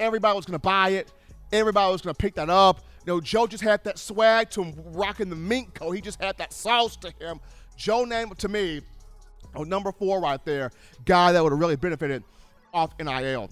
Everybody 0.00 0.36
was 0.36 0.44
going 0.44 0.54
to 0.54 0.58
buy 0.58 0.90
it. 0.90 1.12
Everybody 1.52 1.92
was 1.92 2.02
going 2.02 2.14
to 2.14 2.18
pick 2.18 2.34
that 2.34 2.50
up. 2.50 2.82
You 3.08 3.14
know, 3.14 3.20
Joe 3.22 3.46
just 3.46 3.64
had 3.64 3.82
that 3.84 3.98
swag 3.98 4.50
to 4.50 4.62
him, 4.62 4.74
rocking 4.84 5.30
the 5.30 5.34
mink 5.34 5.72
coat. 5.72 5.92
He 5.92 6.02
just 6.02 6.22
had 6.22 6.36
that 6.36 6.52
sauce 6.52 6.94
to 6.96 7.10
him. 7.18 7.40
Joe 7.74 8.04
Namath, 8.04 8.36
to 8.36 8.50
me, 8.50 8.82
oh, 9.54 9.62
number 9.62 9.92
four 9.92 10.20
right 10.20 10.44
there, 10.44 10.70
guy 11.06 11.32
that 11.32 11.42
would 11.42 11.50
have 11.50 11.58
really 11.58 11.76
benefited 11.76 12.22
off 12.74 12.90
NIL. 13.00 13.48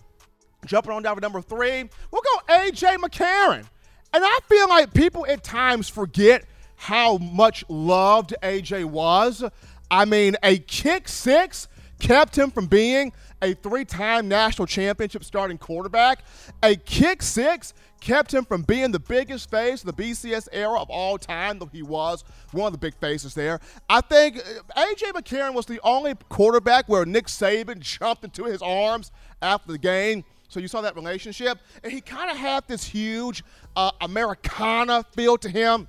Jumping 0.66 0.92
on 0.92 1.02
down 1.02 1.14
to 1.14 1.22
number 1.22 1.40
three, 1.40 1.88
we'll 2.10 2.20
go 2.20 2.54
AJ 2.54 2.98
McCarron. 2.98 3.66
And 4.12 4.22
I 4.22 4.38
feel 4.46 4.68
like 4.68 4.92
people 4.92 5.24
at 5.26 5.42
times 5.42 5.88
forget 5.88 6.44
how 6.74 7.16
much 7.16 7.64
loved 7.70 8.34
AJ 8.42 8.84
was. 8.84 9.42
I 9.90 10.04
mean, 10.04 10.36
a 10.42 10.58
kick 10.58 11.08
six 11.08 11.66
kept 11.98 12.36
him 12.36 12.50
from 12.50 12.66
being 12.66 13.10
a 13.42 13.54
three 13.54 13.84
time 13.84 14.28
national 14.28 14.66
championship 14.66 15.24
starting 15.24 15.58
quarterback. 15.58 16.24
A 16.62 16.76
kick 16.76 17.22
six 17.22 17.74
kept 18.00 18.32
him 18.32 18.44
from 18.44 18.62
being 18.62 18.92
the 18.92 19.00
biggest 19.00 19.50
face 19.50 19.82
of 19.84 19.96
the 19.96 20.02
BCS 20.02 20.48
era 20.52 20.80
of 20.80 20.90
all 20.90 21.18
time, 21.18 21.58
though 21.58 21.70
he 21.72 21.82
was 21.82 22.24
one 22.52 22.66
of 22.66 22.72
the 22.72 22.78
big 22.78 22.94
faces 22.94 23.34
there. 23.34 23.60
I 23.88 24.00
think 24.00 24.38
uh, 24.38 24.82
A.J. 24.90 25.12
McCarron 25.12 25.54
was 25.54 25.66
the 25.66 25.80
only 25.82 26.14
quarterback 26.28 26.88
where 26.88 27.04
Nick 27.04 27.26
Saban 27.26 27.80
jumped 27.80 28.24
into 28.24 28.44
his 28.44 28.62
arms 28.62 29.10
after 29.42 29.72
the 29.72 29.78
game. 29.78 30.24
So 30.48 30.60
you 30.60 30.68
saw 30.68 30.80
that 30.82 30.94
relationship. 30.94 31.58
And 31.82 31.92
he 31.92 32.00
kind 32.00 32.30
of 32.30 32.36
had 32.36 32.66
this 32.68 32.84
huge 32.84 33.42
uh, 33.74 33.90
Americana 34.00 35.04
feel 35.14 35.36
to 35.38 35.48
him 35.48 35.88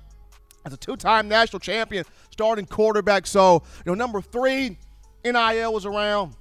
as 0.66 0.72
a 0.72 0.76
two-time 0.76 1.28
national 1.28 1.60
champion, 1.60 2.04
starting 2.30 2.66
quarterback. 2.66 3.26
So, 3.26 3.62
you 3.84 3.92
know, 3.92 3.94
number 3.94 4.20
three, 4.20 4.76
NIL 5.24 5.72
was 5.72 5.86
around. 5.86 6.34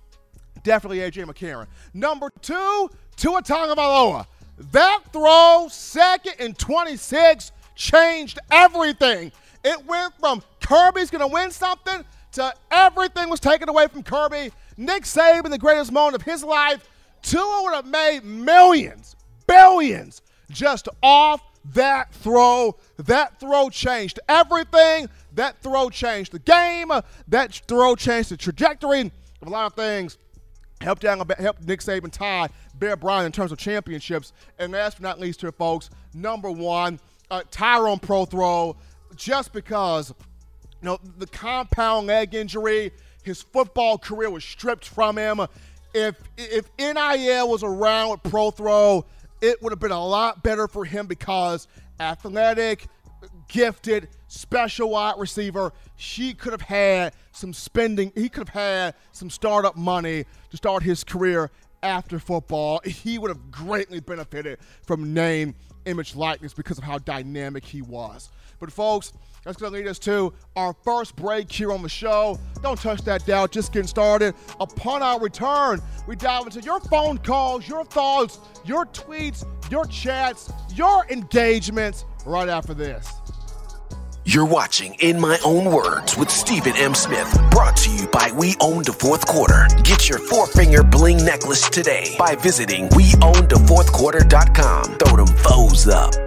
Definitely 0.63 1.01
A.J. 1.01 1.23
McCarron. 1.23 1.67
Number 1.93 2.29
two, 2.41 2.89
Tua 3.15 3.41
Tagovailoa. 3.41 4.25
That 4.71 5.01
throw, 5.13 5.67
second 5.69 6.35
and 6.39 6.57
26, 6.57 7.51
changed 7.75 8.39
everything. 8.51 9.31
It 9.63 9.85
went 9.85 10.13
from 10.19 10.41
Kirby's 10.61 11.09
going 11.09 11.27
to 11.27 11.33
win 11.33 11.51
something 11.51 12.03
to 12.33 12.53
everything 12.71 13.29
was 13.29 13.39
taken 13.39 13.69
away 13.69 13.87
from 13.87 14.03
Kirby. 14.03 14.51
Nick 14.77 15.03
Saban, 15.03 15.49
the 15.49 15.57
greatest 15.57 15.91
moment 15.91 16.15
of 16.15 16.21
his 16.21 16.43
life, 16.43 16.87
Tua 17.21 17.63
would 17.63 17.73
have 17.73 17.85
made 17.85 18.23
millions, 18.23 19.15
billions 19.47 20.21
just 20.49 20.87
off 21.03 21.41
that 21.73 22.13
throw. 22.13 22.75
That 22.97 23.39
throw 23.39 23.69
changed 23.69 24.19
everything. 24.29 25.09
That 25.33 25.61
throw 25.61 25.89
changed 25.89 26.31
the 26.31 26.39
game. 26.39 26.91
That 27.27 27.53
throw 27.67 27.95
changed 27.95 28.29
the 28.29 28.37
trajectory 28.37 29.11
of 29.41 29.47
a 29.47 29.49
lot 29.49 29.67
of 29.67 29.73
things. 29.73 30.17
Helped 30.81 31.01
down, 31.01 31.21
helped 31.39 31.63
Nick 31.67 31.79
Saban 31.79 32.11
tie 32.11 32.49
Bear 32.75 32.95
Bryant 32.95 33.25
in 33.25 33.31
terms 33.31 33.51
of 33.51 33.57
championships. 33.57 34.31
And 34.59 34.71
last 34.71 35.01
but 35.01 35.03
not 35.03 35.19
least, 35.19 35.41
here, 35.41 35.51
folks, 35.51 35.89
number 36.13 36.51
one, 36.51 36.99
uh, 37.31 37.41
Tyrone 37.49 37.99
Prothro, 37.99 38.75
just 39.15 39.53
because 39.53 40.13
you 40.81 40.85
know 40.85 40.99
the 41.17 41.27
compound 41.27 42.07
leg 42.07 42.35
injury, 42.35 42.91
his 43.23 43.41
football 43.41 43.97
career 43.97 44.29
was 44.29 44.43
stripped 44.43 44.87
from 44.87 45.17
him. 45.17 45.41
If 45.93 46.15
if 46.37 46.69
NIL 46.77 47.49
was 47.49 47.63
around 47.63 48.09
with 48.11 48.23
Prothro, 48.31 49.03
it 49.41 49.61
would 49.61 49.71
have 49.71 49.79
been 49.79 49.91
a 49.91 50.05
lot 50.05 50.43
better 50.43 50.67
for 50.67 50.85
him 50.85 51.07
because 51.07 51.67
athletic, 51.99 52.85
gifted, 53.47 54.09
special 54.27 54.91
wide 54.91 55.15
receiver. 55.17 55.73
She 55.95 56.33
could 56.33 56.53
have 56.53 56.61
had 56.61 57.13
some 57.31 57.53
spending. 57.53 58.11
He 58.15 58.29
could 58.29 58.49
have 58.49 58.61
had 58.61 58.95
some 59.11 59.29
startup 59.29 59.75
money 59.75 60.25
to 60.51 60.57
start 60.57 60.83
his 60.83 61.03
career 61.03 61.49
after 61.83 62.19
football. 62.19 62.81
He 62.85 63.17
would 63.17 63.29
have 63.29 63.51
greatly 63.51 63.99
benefited 63.99 64.59
from 64.85 65.13
name, 65.13 65.55
image, 65.85 66.15
likeness 66.15 66.53
because 66.53 66.77
of 66.77 66.83
how 66.83 66.97
dynamic 66.99 67.63
he 67.65 67.81
was. 67.81 68.29
But 68.59 68.71
folks, 68.71 69.13
that's 69.43 69.57
going 69.57 69.71
to 69.71 69.79
lead 69.79 69.87
us 69.87 69.99
to 69.99 70.33
our 70.55 70.73
first 70.83 71.15
break 71.15 71.49
here 71.49 71.71
on 71.71 71.81
the 71.81 71.89
show. 71.89 72.37
Don't 72.61 72.77
touch 72.77 73.01
that 73.03 73.25
dial, 73.25 73.47
just 73.47 73.71
getting 73.71 73.87
started. 73.87 74.35
Upon 74.59 75.01
our 75.01 75.19
return, 75.19 75.81
we 76.05 76.15
dive 76.15 76.47
into 76.47 76.61
your 76.61 76.81
phone 76.81 77.17
calls, 77.19 77.67
your 77.67 77.85
thoughts, 77.85 78.39
your 78.65 78.85
tweets, 78.87 79.45
your 79.71 79.85
chats, 79.85 80.51
your 80.73 81.05
engagements 81.09 82.03
right 82.25 82.49
after 82.49 82.73
this. 82.73 83.13
You're 84.27 84.45
watching 84.45 84.93
In 84.95 85.21
My 85.21 85.39
Own 85.45 85.71
Words 85.71 86.17
with 86.17 86.29
Stephen 86.29 86.73
M. 86.75 86.93
Smith, 86.93 87.33
brought 87.49 87.77
to 87.77 87.89
you 87.89 88.07
by 88.07 88.29
We 88.35 88.57
Own 88.59 88.83
the 88.83 88.91
Fourth 88.91 89.25
Quarter. 89.25 89.69
Get 89.83 90.09
your 90.09 90.19
four 90.19 90.47
finger 90.47 90.83
bling 90.83 91.23
necklace 91.23 91.69
today 91.69 92.13
by 92.19 92.35
visiting 92.35 92.89
WeOwnTheFourthQuarter.com. 92.89 94.97
Throw 94.97 95.23
them 95.23 95.33
foes 95.37 95.87
up. 95.87 96.26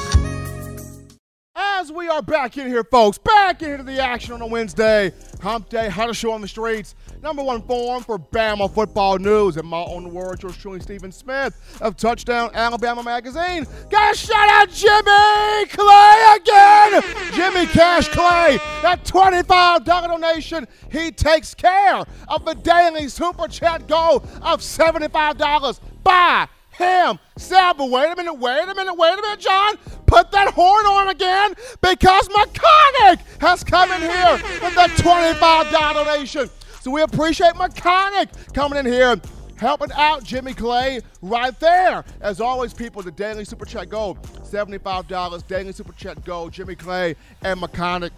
As 1.81 1.91
we 1.91 2.07
are 2.09 2.21
back 2.21 2.59
in 2.59 2.67
here, 2.67 2.83
folks. 2.83 3.17
Back 3.17 3.63
into 3.63 3.81
the 3.81 3.99
action 3.99 4.33
on 4.33 4.41
a 4.43 4.45
Wednesday. 4.45 5.11
Hump 5.41 5.67
Day, 5.67 5.89
Huddle 5.89 6.13
Show 6.13 6.31
on 6.31 6.39
the 6.39 6.47
streets. 6.47 6.93
Number 7.23 7.41
one 7.41 7.63
forum 7.63 8.03
for 8.03 8.19
Bama 8.19 8.71
football 8.71 9.17
news. 9.17 9.57
In 9.57 9.65
my 9.65 9.81
own 9.81 10.13
words, 10.13 10.43
yours 10.43 10.55
truly, 10.57 10.79
Stephen 10.79 11.11
Smith 11.11 11.55
of 11.81 11.97
Touchdown 11.97 12.51
Alabama 12.53 13.01
Magazine. 13.01 13.65
Got 13.89 14.13
to 14.13 14.15
shout 14.15 14.47
out 14.47 14.69
Jimmy 14.69 15.65
Clay 15.69 16.35
again. 16.35 17.01
Jimmy 17.33 17.65
Cash 17.65 18.09
Clay, 18.09 18.59
that 18.83 19.03
$25 19.03 19.83
donation, 19.83 20.67
he 20.91 21.09
takes 21.11 21.55
care 21.55 22.03
of 22.27 22.45
the 22.45 22.53
daily 22.53 23.07
super 23.07 23.47
chat 23.47 23.87
goal 23.87 24.17
of 24.43 24.61
$75. 24.61 25.79
Bye 26.03 26.47
him. 26.71 27.19
But 27.49 27.89
wait 27.89 28.11
a 28.11 28.15
minute, 28.15 28.33
wait 28.33 28.63
a 28.63 28.73
minute, 28.75 28.93
wait 28.93 29.17
a 29.17 29.21
minute, 29.21 29.39
John. 29.39 29.77
Put 30.05 30.31
that 30.31 30.53
horn 30.53 30.85
on 30.85 31.09
again 31.09 31.53
because 31.81 32.27
McCormick 32.29 33.19
has 33.39 33.63
come 33.63 33.91
in 33.91 34.01
here 34.01 34.39
with 34.61 34.75
the 34.75 34.89
$25 35.01 35.93
donation. 35.93 36.49
So 36.81 36.91
we 36.91 37.01
appreciate 37.01 37.53
McCormick 37.53 38.53
coming 38.53 38.79
in 38.79 38.85
here 38.85 39.15
helping 39.57 39.91
out 39.93 40.23
Jimmy 40.23 40.53
Clay 40.53 41.01
right 41.21 41.57
there. 41.59 42.03
As 42.19 42.41
always, 42.41 42.73
people, 42.73 43.03
the 43.03 43.11
Daily 43.11 43.45
Super 43.45 43.65
Chat 43.65 43.89
Gold, 43.89 44.21
$75. 44.23 45.47
Daily 45.47 45.71
Super 45.71 45.93
Chat 45.93 46.25
Gold, 46.25 46.51
Jimmy 46.51 46.75
Clay 46.75 47.15
and 47.43 47.61
McCormick 47.61 48.09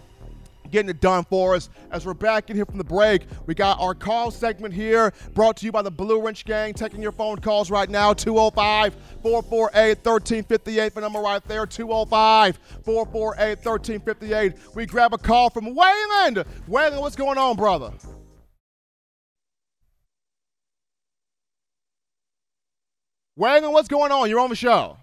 getting 0.74 0.90
it 0.90 1.00
done 1.00 1.24
for 1.24 1.54
us. 1.54 1.70
As 1.92 2.04
we're 2.04 2.14
back 2.14 2.50
in 2.50 2.56
here 2.56 2.66
from 2.66 2.78
the 2.78 2.84
break, 2.84 3.22
we 3.46 3.54
got 3.54 3.80
our 3.80 3.94
call 3.94 4.32
segment 4.32 4.74
here 4.74 5.12
brought 5.32 5.56
to 5.58 5.66
you 5.66 5.72
by 5.72 5.82
the 5.82 5.90
Blue 5.90 6.20
Wrench 6.20 6.44
Gang. 6.44 6.74
Taking 6.74 7.00
your 7.00 7.12
phone 7.12 7.38
calls 7.38 7.70
right 7.70 7.88
now 7.88 8.12
205 8.12 8.94
448 9.22 10.04
1358. 10.04 10.94
The 10.94 11.00
number 11.00 11.20
right 11.20 11.42
there 11.44 11.64
205 11.64 12.58
448 12.84 13.64
1358. 13.64 14.74
We 14.74 14.84
grab 14.84 15.14
a 15.14 15.18
call 15.18 15.48
from 15.48 15.74
Wayland. 15.76 16.44
Wayland, 16.66 17.00
what's 17.00 17.16
going 17.16 17.38
on, 17.38 17.54
brother? 17.56 17.92
Wayland, 23.36 23.72
what's 23.72 23.88
going 23.88 24.10
on? 24.10 24.28
You're 24.28 24.40
on 24.40 24.50
the 24.50 24.56
show. 24.56 24.96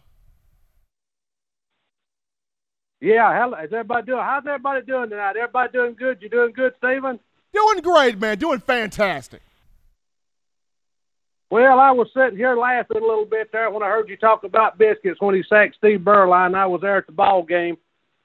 Yeah, 3.01 3.34
hello. 3.36 3.58
how's 3.58 3.74
everybody 3.74 4.05
doing? 4.05 4.22
How's 4.22 4.46
everybody 4.46 4.86
doing 4.86 5.10
tonight? 5.10 5.36
Everybody 5.36 5.72
doing 5.74 5.96
good? 5.98 6.22
You 6.22 6.29
doing 6.29 6.53
good, 6.53 6.74
Stephen? 6.77 7.20
Doing 7.51 7.81
great, 7.81 8.20
man. 8.20 8.38
Doing 8.38 8.60
fantastic. 8.60 9.41
Well, 11.50 11.79
I 11.79 11.91
was 11.91 12.08
sitting 12.15 12.38
here 12.38 12.55
laughing 12.55 12.98
a 12.98 13.05
little 13.05 13.25
bit 13.25 13.51
there 13.51 13.72
when 13.72 13.81
I 13.81 13.88
heard 13.88 14.08
you 14.08 14.17
talk 14.17 14.43
about 14.43 14.77
biscuits 14.77 15.20
when 15.20 15.36
he 15.36 15.43
sacked 15.50 15.75
Steve 15.77 16.01
Beuerlein. 16.01 16.55
I 16.55 16.67
was 16.67 16.79
there 16.81 16.98
at 16.98 17.08
the 17.08 17.12
ball 17.12 17.43
game. 17.43 17.75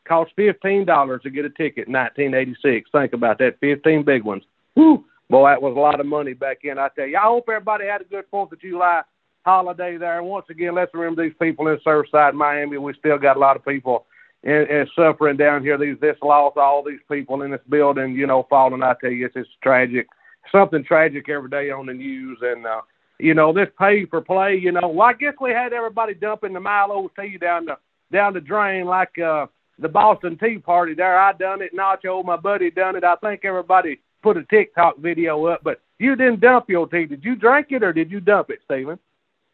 Cost 0.06 0.30
fifteen 0.36 0.84
dollars 0.84 1.22
to 1.22 1.30
get 1.30 1.46
a 1.46 1.50
ticket 1.50 1.88
in 1.88 1.94
1986. 1.94 2.90
Think 2.92 3.14
about 3.14 3.38
that, 3.38 3.58
fifteen 3.58 4.04
big 4.04 4.24
ones. 4.24 4.44
Whew. 4.74 5.04
Boy, 5.28 5.48
that 5.48 5.60
was 5.62 5.74
a 5.74 5.80
lot 5.80 5.98
of 5.98 6.06
money 6.06 6.34
back 6.34 6.58
then. 6.62 6.78
I 6.78 6.88
tell 6.94 7.06
you, 7.08 7.16
I 7.16 7.22
hope 7.22 7.48
everybody 7.48 7.86
had 7.86 8.02
a 8.02 8.04
good 8.04 8.26
Fourth 8.30 8.52
of 8.52 8.60
July 8.60 9.02
holiday 9.44 9.96
there. 9.96 10.18
And 10.18 10.28
once 10.28 10.46
again, 10.50 10.76
let's 10.76 10.94
remember 10.94 11.24
these 11.24 11.34
people 11.40 11.66
in 11.66 11.78
Surfside, 11.78 12.34
Miami. 12.34 12.78
We 12.78 12.94
still 12.96 13.18
got 13.18 13.36
a 13.36 13.40
lot 13.40 13.56
of 13.56 13.64
people 13.64 14.06
and, 14.44 14.68
and 14.68 14.88
suffering 14.94 15.36
down 15.36 15.62
here. 15.62 15.78
These 15.78 15.98
this 16.00 16.16
loss, 16.22 16.54
all 16.56 16.82
these 16.82 17.00
people 17.10 17.42
in 17.42 17.50
this 17.50 17.60
building, 17.68 18.14
you 18.14 18.26
know, 18.26 18.46
falling. 18.48 18.82
I 18.82 18.94
tell 19.00 19.10
you, 19.10 19.26
it's 19.26 19.34
just 19.34 19.50
tragic. 19.62 20.06
Something 20.52 20.84
tragic 20.84 21.28
every 21.28 21.50
day 21.50 21.70
on 21.70 21.86
the 21.86 21.94
news, 21.94 22.38
and 22.42 22.66
uh, 22.66 22.82
you 23.18 23.34
know, 23.34 23.52
this 23.52 23.68
pay 23.78 24.06
for 24.06 24.20
play. 24.20 24.56
You 24.56 24.72
know, 24.72 24.88
well, 24.88 25.08
I 25.08 25.12
guess 25.12 25.34
we 25.40 25.50
had 25.50 25.72
everybody 25.72 26.14
dumping 26.14 26.52
the 26.52 26.60
Milo 26.60 27.10
tea 27.18 27.38
down 27.38 27.66
the 27.66 27.76
down 28.12 28.34
the 28.34 28.40
drain 28.40 28.86
like 28.86 29.18
uh, 29.18 29.46
the 29.78 29.88
Boston 29.88 30.38
Tea 30.38 30.58
Party. 30.58 30.94
There, 30.94 31.18
I 31.18 31.32
done 31.32 31.62
it. 31.62 31.74
Nacho, 31.76 32.24
my 32.24 32.36
buddy, 32.36 32.70
done 32.70 32.96
it. 32.96 33.04
I 33.04 33.16
think 33.16 33.44
everybody 33.44 34.00
put 34.22 34.36
a 34.36 34.44
TikTok 34.44 34.98
video 34.98 35.46
up, 35.46 35.62
but 35.62 35.80
you 35.98 36.16
didn't 36.16 36.40
dump 36.40 36.68
your 36.68 36.86
tea. 36.88 37.06
Did 37.06 37.24
you 37.24 37.36
drink 37.36 37.68
it 37.70 37.82
or 37.82 37.92
did 37.92 38.10
you 38.10 38.20
dump 38.20 38.50
it, 38.50 38.60
Steven? 38.64 38.98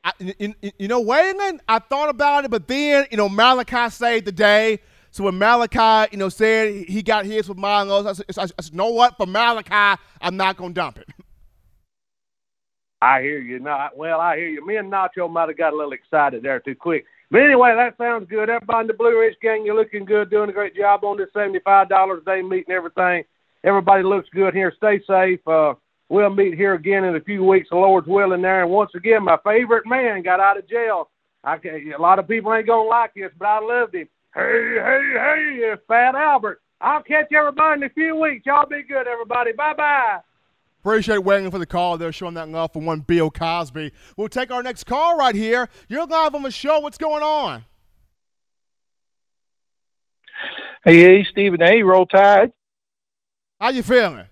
I, 0.05 0.13
you, 0.19 0.55
you 0.79 0.89
know, 0.89 1.03
Waylon, 1.03 1.61
I 1.69 1.79
thought 1.79 2.09
about 2.09 2.45
it, 2.45 2.51
but 2.51 2.67
then, 2.67 3.07
you 3.11 3.17
know, 3.17 3.29
Malachi 3.29 3.89
saved 3.91 4.27
the 4.27 4.33
day. 4.33 4.81
So 5.13 5.25
when 5.25 5.39
Malachi, 5.39 6.09
you 6.13 6.19
know, 6.19 6.29
said 6.29 6.87
he 6.89 7.03
got 7.03 7.27
his 7.27 7.49
with 7.49 7.59
Milos, 7.59 8.07
I 8.07 8.13
said, 8.15 8.27
I 8.39 8.63
said, 8.63 8.75
know 8.75 8.89
what? 8.89 9.17
For 9.17 9.27
Malachi, 9.27 10.01
I'm 10.21 10.37
not 10.37 10.57
going 10.57 10.71
to 10.71 10.75
dump 10.75 10.99
it. 10.99 11.09
I 13.03 13.21
hear 13.21 13.41
you. 13.41 13.59
Not 13.59 13.97
well. 13.97 14.21
I 14.21 14.37
hear 14.37 14.49
you. 14.49 14.65
Me 14.65 14.77
and 14.77 14.91
Nacho 14.91 15.29
might 15.31 15.49
have 15.49 15.59
got 15.59 15.73
a 15.73 15.77
little 15.77 15.93
excited 15.93 16.43
there 16.43 16.61
too 16.61 16.77
quick. 16.77 17.05
But 17.33 17.43
anyway, 17.43 17.75
that 17.75 17.97
sounds 17.99 18.29
good. 18.29 18.49
Everybody 18.49 18.83
in 18.83 18.87
the 18.87 18.95
Blue 18.95 19.19
Ridge 19.19 19.37
gang, 19.43 19.65
you're 19.67 19.75
looking 19.75 20.05
good, 20.05 20.31
doing 20.31 20.49
a 20.49 20.53
great 20.53 20.77
job 20.77 21.03
on 21.03 21.17
this 21.17 21.29
seventy-five 21.35 21.89
dollars 21.89 22.23
a 22.23 22.25
day 22.25 22.43
meeting 22.43 22.73
everything. 22.73 23.25
Everybody 23.65 24.05
looks 24.05 24.29
good 24.33 24.55
here. 24.55 24.73
Stay 24.77 25.01
safe. 25.07 25.41
Uh, 25.47 25.75
We'll 26.13 26.29
meet 26.29 26.59
here 26.59 26.75
again 26.75 27.05
in 27.05 27.17
a 27.17 27.23
few 27.23 27.43
weeks, 27.43 27.71
the 27.71 27.77
Lord's 27.77 28.07
willing. 28.07 28.43
There, 28.43 28.65
and 28.65 28.71
once 28.71 28.91
again, 28.95 29.25
my 29.25 29.39
favorite 29.43 29.87
man 29.87 30.21
got 30.21 30.41
out 30.41 30.59
of 30.59 30.69
jail. 30.69 31.09
I 31.43 31.57
can, 31.57 31.91
a 31.91 31.99
lot 31.99 32.19
of 32.19 32.29
people 32.29 32.53
ain't 32.53 32.67
gonna 32.67 32.87
like 32.87 33.15
this, 33.15 33.31
but 33.39 33.47
I 33.47 33.61
loved 33.61 33.95
him. 33.95 34.07
Hey, 34.35 34.75
hey, 34.75 35.13
hey, 35.15 35.73
it's 35.73 35.83
Fat 35.89 36.15
Albert. 36.15 36.61
I'll 36.83 37.03
catch 37.03 37.33
everybody 37.33 37.81
in 37.81 37.85
a 37.85 37.95
few 37.95 38.17
weeks. 38.17 38.45
Y'all 38.45 38.69
be 38.69 38.83
good, 38.83 39.07
everybody. 39.09 39.53
Bye 39.53 39.73
bye. 39.73 40.19
Appreciate 40.83 41.25
waiting 41.25 41.51
for 41.51 41.59
the 41.59 41.65
call. 41.65 41.97
They're 41.97 42.13
showing 42.13 42.35
that 42.35 42.51
love 42.51 42.75
for 42.75 42.83
one 42.83 43.01
Bill 43.01 43.31
Cosby. 43.31 43.91
We'll 44.19 44.29
take 44.29 44.51
our 44.51 44.63
next 44.63 44.85
call 44.85 45.17
right 45.17 45.35
here. 45.35 45.71
You're 45.89 46.05
live 46.05 46.35
on 46.35 46.43
the 46.43 46.51
show. 46.51 46.81
What's 46.81 46.99
going 46.99 47.23
on? 47.23 47.65
Hey, 50.85 51.01
hey, 51.01 51.27
Stephen 51.31 51.63
A. 51.63 51.83
Roll 51.83 52.05
Tide. 52.05 52.53
How 53.59 53.71
you 53.71 53.83
feeling? 53.83 54.27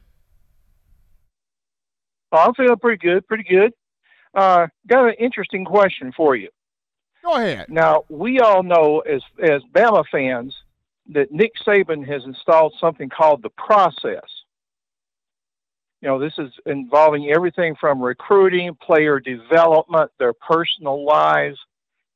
I'm 2.32 2.54
feeling 2.54 2.76
pretty 2.76 2.98
good, 2.98 3.26
pretty 3.26 3.44
good. 3.44 3.72
Uh, 4.34 4.68
got 4.86 5.08
an 5.08 5.14
interesting 5.18 5.64
question 5.64 6.12
for 6.16 6.36
you. 6.36 6.48
Go 7.24 7.34
ahead. 7.34 7.68
Now, 7.68 8.04
we 8.08 8.40
all 8.40 8.62
know 8.62 9.00
as 9.00 9.22
as 9.42 9.62
Bama 9.74 10.04
fans 10.10 10.54
that 11.10 11.32
Nick 11.32 11.52
Saban 11.66 12.06
has 12.06 12.24
installed 12.24 12.74
something 12.80 13.08
called 13.08 13.42
the 13.42 13.50
process. 13.50 14.24
You 16.00 16.08
know, 16.08 16.18
this 16.18 16.32
is 16.38 16.50
involving 16.64 17.30
everything 17.30 17.74
from 17.78 18.00
recruiting, 18.00 18.74
player 18.80 19.20
development, 19.20 20.10
their 20.18 20.32
personal 20.32 21.04
lives, 21.04 21.58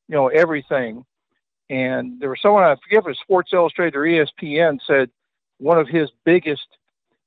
you 0.09 0.15
know, 0.15 0.29
everything. 0.29 1.05
And 1.69 2.19
there 2.21 2.31
was 2.31 2.41
someone, 2.41 2.63
I 2.63 2.77
forget 2.77 3.01
if 3.01 3.07
it 3.07 3.09
was 3.09 3.19
Sports 3.23 3.51
Illustrated 3.53 3.97
or 3.97 4.03
ESPN, 4.03 4.79
said 4.87 5.11
one 5.59 5.79
of 5.79 5.89
his 5.89 6.09
biggest 6.25 6.67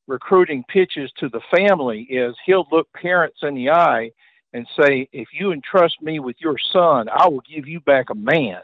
recruiting 0.07 0.63
pitches 0.67 1.11
to 1.17 1.29
the 1.29 1.41
family 1.51 2.01
is 2.03 2.35
he'll 2.45 2.67
look 2.71 2.91
parents 2.93 3.39
in 3.43 3.53
the 3.55 3.69
eye 3.69 4.11
and 4.53 4.67
say, 4.79 5.07
if 5.11 5.27
you 5.33 5.51
entrust 5.51 6.01
me 6.01 6.19
with 6.19 6.37
your 6.39 6.57
son, 6.71 7.07
I 7.09 7.27
will 7.27 7.41
give 7.41 7.67
you 7.67 7.79
back 7.81 8.09
a 8.09 8.15
man. 8.15 8.61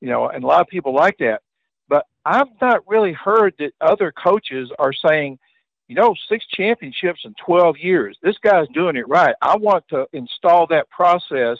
You 0.00 0.08
know, 0.08 0.28
and 0.28 0.42
a 0.44 0.46
lot 0.46 0.60
of 0.60 0.66
people 0.66 0.94
like 0.94 1.18
that. 1.18 1.42
But 1.88 2.06
I've 2.24 2.48
not 2.60 2.86
really 2.86 3.12
heard 3.12 3.54
that 3.58 3.72
other 3.80 4.12
coaches 4.12 4.70
are 4.78 4.92
saying, 4.92 5.38
you 5.88 5.94
know, 5.94 6.14
six 6.28 6.46
championships 6.46 7.20
in 7.24 7.34
12 7.44 7.76
years. 7.78 8.16
This 8.22 8.38
guy's 8.38 8.68
doing 8.68 8.96
it 8.96 9.08
right. 9.08 9.34
I 9.42 9.56
want 9.56 9.84
to 9.88 10.06
install 10.12 10.66
that 10.68 10.88
process 10.90 11.58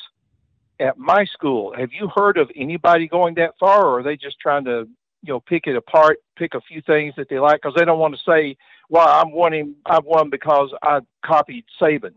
at 0.79 0.97
my 0.97 1.25
school. 1.27 1.75
Have 1.77 1.93
you 1.93 2.09
heard 2.15 2.39
of 2.39 2.51
anybody 2.57 3.07
going 3.07 3.35
that 3.35 3.55
far, 3.59 3.85
or 3.85 4.01
are 4.01 4.03
they 4.03 4.17
just 4.17 4.39
trying 4.41 4.65
to 4.65 4.89
you 5.23 5.33
know 5.33 5.41
pick 5.41 5.67
it 5.67 5.77
apart, 5.77 6.19
pick 6.37 6.55
a 6.55 6.61
few 6.61 6.83
things 6.83 7.15
that 7.17 7.29
they 7.29 7.39
like 7.39 7.61
because 7.63 7.75
they 7.77 7.85
don't 7.85 7.99
want 7.99 8.15
to 8.15 8.21
say, 8.31 8.57
"Well, 8.89 9.07
I'm 9.07 9.33
winning. 9.33 9.77
I've 9.87 10.05
won 10.05 10.31
because 10.31 10.73
I 10.83 11.01
copied 11.25 11.65
Saban." 11.81 12.15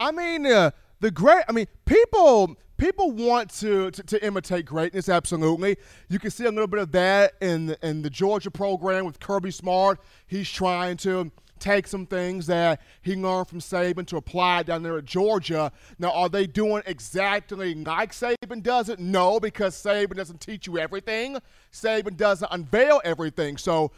I 0.00 0.10
mean, 0.10 0.46
uh, 0.46 0.72
the 1.00 1.10
great. 1.10 1.44
I 1.48 1.52
mean, 1.52 1.66
people 1.84 2.56
people 2.76 3.12
want 3.12 3.50
to, 3.50 3.90
to, 3.92 4.02
to 4.02 4.24
imitate 4.24 4.66
greatness. 4.66 5.08
Absolutely, 5.08 5.76
you 6.08 6.18
can 6.18 6.30
see 6.30 6.44
a 6.44 6.50
little 6.50 6.66
bit 6.66 6.80
of 6.80 6.92
that 6.92 7.34
in 7.40 7.76
in 7.82 8.02
the 8.02 8.10
Georgia 8.10 8.50
program 8.50 9.04
with 9.04 9.20
Kirby 9.20 9.50
Smart. 9.50 10.00
He's 10.26 10.50
trying 10.50 10.96
to 10.98 11.30
take 11.58 11.86
some 11.86 12.06
things 12.06 12.46
that 12.46 12.80
he 13.02 13.16
learned 13.16 13.48
from 13.48 13.60
Saban 13.60 14.06
to 14.08 14.16
apply 14.16 14.64
down 14.64 14.82
there 14.82 14.98
at 14.98 15.04
Georgia. 15.04 15.72
Now, 15.98 16.10
are 16.12 16.28
they 16.28 16.46
doing 16.46 16.82
exactly 16.86 17.74
like 17.74 18.12
Saban 18.12 18.62
does 18.62 18.88
it? 18.88 18.98
No, 18.98 19.40
because 19.40 19.74
Saban 19.74 20.16
doesn't 20.16 20.40
teach 20.40 20.66
you 20.66 20.78
everything. 20.78 21.38
Saban 21.72 22.16
doesn't 22.16 22.48
unveil 22.50 23.00
everything. 23.04 23.56
So 23.56 23.92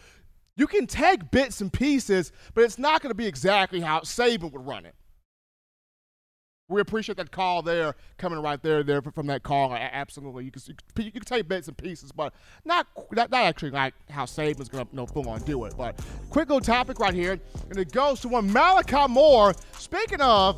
you 0.57 0.67
can 0.67 0.87
take 0.87 1.31
bits 1.31 1.61
and 1.61 1.73
pieces, 1.73 2.33
but 2.55 2.65
it's 2.65 2.79
not 2.79 3.03
going 3.03 3.11
to 3.11 3.15
be 3.17 3.27
exactly 3.27 3.81
how 3.81 4.01
Saban 4.01 4.53
would 4.53 4.67
run 4.67 4.87
it. 4.87 4.95
We 6.69 6.81
appreciate 6.81 7.17
that 7.19 7.31
call 7.31 7.63
there, 7.63 7.95
coming 8.19 8.41
right 8.41 8.61
there, 8.61 8.83
there 8.83 9.01
from 9.01 9.29
that 9.29 9.45
call. 9.45 9.73
Absolutely, 9.73 10.47
you 10.47 10.51
can 10.51 10.61
you 10.99 11.13
can 11.13 11.23
take 11.23 11.47
bits 11.47 11.69
and 11.69 11.77
pieces, 11.77 12.11
but 12.11 12.35
not 12.65 12.89
not, 13.13 13.31
not 13.31 13.45
actually 13.45 13.71
like 13.71 13.95
how 14.11 14.25
Saban's 14.25 14.69
gonna 14.69 14.89
no 14.91 15.07
full 15.07 15.29
on 15.29 15.41
do 15.43 15.65
it. 15.67 15.75
But 15.79 16.01
quick 16.29 16.49
little 16.49 16.61
topic 16.61 16.99
right 16.99 17.15
here, 17.15 17.39
and 17.71 17.79
it 17.79 17.93
goes 17.93 18.19
to 18.23 18.29
one 18.29 18.53
Malachi 18.53 19.07
Moore. 19.07 19.55
Speaking 19.79 20.21
of 20.21 20.57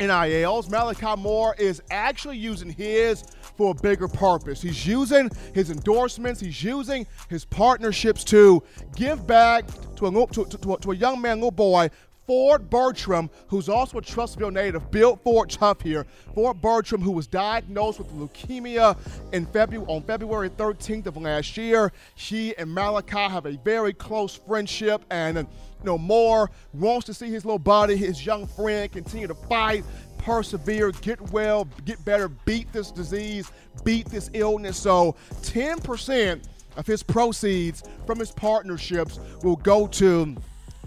NILs, 0.00 0.70
Malachi 0.70 1.20
Moore 1.20 1.54
is 1.58 1.82
actually 1.90 2.38
using 2.38 2.70
his 2.70 3.22
for 3.58 3.72
a 3.72 3.74
bigger 3.74 4.08
purpose. 4.08 4.62
He's 4.62 4.86
using 4.86 5.30
his 5.54 5.70
endorsements, 5.70 6.40
he's 6.40 6.62
using 6.62 7.06
his 7.28 7.44
partnerships 7.44 8.24
to 8.24 8.62
give 8.94 9.26
back 9.26 9.66
to 9.96 10.06
a, 10.06 10.26
to, 10.28 10.44
to, 10.46 10.76
to 10.80 10.92
a 10.92 10.96
young 10.96 11.20
man, 11.20 11.38
little 11.38 11.50
boy 11.50 11.90
Ford 12.26 12.68
Bertram, 12.68 13.30
who's 13.48 13.68
also 13.68 13.98
a 13.98 14.02
Trussville 14.02 14.52
native, 14.52 14.90
built 14.90 15.22
Ford 15.22 15.48
Tough 15.50 15.80
here. 15.80 16.06
Ford 16.34 16.60
Bertram, 16.60 17.00
who 17.00 17.12
was 17.12 17.26
diagnosed 17.26 17.98
with 17.98 18.12
leukemia 18.12 18.96
in 19.32 19.46
February 19.46 19.86
on 19.88 20.02
February 20.02 20.50
13th 20.50 21.06
of 21.06 21.16
last 21.16 21.56
year. 21.56 21.92
He 22.14 22.56
and 22.56 22.72
Malachi 22.72 23.16
have 23.16 23.46
a 23.46 23.56
very 23.58 23.92
close 23.92 24.34
friendship, 24.34 25.04
and 25.10 25.38
you 25.38 25.46
know 25.84 25.98
more 25.98 26.50
wants 26.72 27.06
to 27.06 27.14
see 27.14 27.30
his 27.30 27.44
little 27.44 27.58
buddy, 27.58 27.96
his 27.96 28.24
young 28.24 28.46
friend, 28.46 28.90
continue 28.90 29.28
to 29.28 29.34
fight, 29.34 29.84
persevere, 30.18 30.90
get 30.92 31.20
well, 31.30 31.68
get 31.84 32.04
better, 32.04 32.28
beat 32.28 32.72
this 32.72 32.90
disease, 32.90 33.52
beat 33.84 34.06
this 34.06 34.30
illness. 34.32 34.76
So 34.76 35.14
10% 35.42 36.44
of 36.76 36.86
his 36.86 37.02
proceeds 37.02 37.84
from 38.06 38.18
his 38.18 38.32
partnerships 38.32 39.20
will 39.42 39.56
go 39.56 39.86
to 39.86 40.36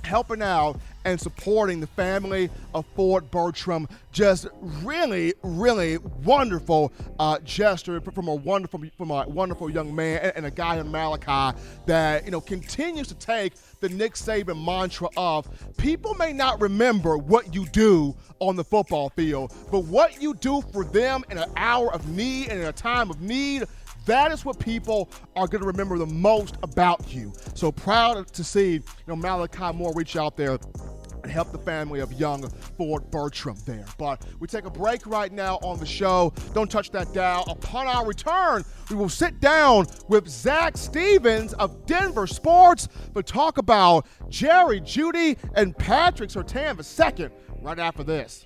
helping 0.03 0.41
out 0.41 0.79
and 1.11 1.19
supporting 1.19 1.79
the 1.79 1.87
family 1.87 2.49
of 2.73 2.85
Ford 2.95 3.29
Bertram. 3.31 3.87
Just 4.11 4.47
really, 4.61 5.33
really 5.43 5.97
wonderful 5.97 6.91
uh, 7.19 7.39
gesture 7.39 7.99
from 8.01 8.27
a 8.27 8.35
wonderful, 8.35 8.81
from 8.97 9.11
a 9.11 9.27
wonderful 9.27 9.69
young 9.69 9.95
man 9.95 10.19
and, 10.21 10.33
and 10.37 10.45
a 10.45 10.51
guy 10.51 10.77
in 10.77 10.89
Malachi 10.91 11.57
that 11.85 12.25
you 12.25 12.31
know 12.31 12.41
continues 12.41 13.07
to 13.07 13.15
take 13.15 13.53
the 13.79 13.89
Nick 13.89 14.13
Saban 14.13 14.63
mantra 14.63 15.09
of 15.15 15.47
people 15.77 16.13
may 16.15 16.33
not 16.33 16.59
remember 16.61 17.17
what 17.17 17.53
you 17.53 17.65
do 17.67 18.15
on 18.39 18.55
the 18.55 18.63
football 18.63 19.09
field, 19.09 19.53
but 19.71 19.81
what 19.85 20.21
you 20.21 20.33
do 20.35 20.61
for 20.73 20.83
them 20.83 21.23
in 21.29 21.37
an 21.37 21.51
hour 21.55 21.93
of 21.93 22.07
need 22.09 22.49
and 22.49 22.59
in 22.59 22.65
a 22.65 22.73
time 22.73 23.09
of 23.09 23.21
need 23.21 23.63
that 24.05 24.31
is 24.31 24.43
what 24.43 24.57
people 24.57 25.07
are 25.35 25.47
going 25.47 25.61
to 25.61 25.67
remember 25.67 25.97
the 25.97 26.05
most 26.05 26.55
about 26.63 27.13
you. 27.13 27.31
So 27.53 27.71
proud 27.71 28.27
to 28.33 28.43
see 28.43 28.73
you 28.73 28.83
know 29.07 29.15
Malachi 29.15 29.71
Moore 29.73 29.93
reach 29.93 30.15
out 30.15 30.35
there 30.35 30.57
and 31.23 31.31
help 31.31 31.51
the 31.51 31.57
family 31.59 31.99
of 31.99 32.13
young 32.13 32.49
Ford 32.77 33.09
Bertram 33.11 33.57
there. 33.65 33.85
But 33.97 34.23
we 34.39 34.47
take 34.47 34.65
a 34.65 34.69
break 34.69 35.05
right 35.05 35.31
now 35.31 35.55
on 35.57 35.79
the 35.79 35.85
show. 35.85 36.33
Don't 36.53 36.69
touch 36.69 36.91
that 36.91 37.13
dial. 37.13 37.43
Upon 37.47 37.87
our 37.87 38.05
return, 38.05 38.63
we 38.89 38.95
will 38.95 39.09
sit 39.09 39.39
down 39.39 39.85
with 40.07 40.27
Zach 40.27 40.77
Stevens 40.77 41.53
of 41.53 41.85
Denver 41.85 42.27
Sports 42.27 42.87
to 43.13 43.23
talk 43.23 43.57
about 43.57 44.07
Jerry 44.29 44.81
Jeudy 44.81 45.37
and 45.53 45.77
Patrick 45.77 46.29
Surtain 46.29 46.77
II 47.19 47.29
right 47.61 47.79
after 47.79 48.03
this. 48.03 48.45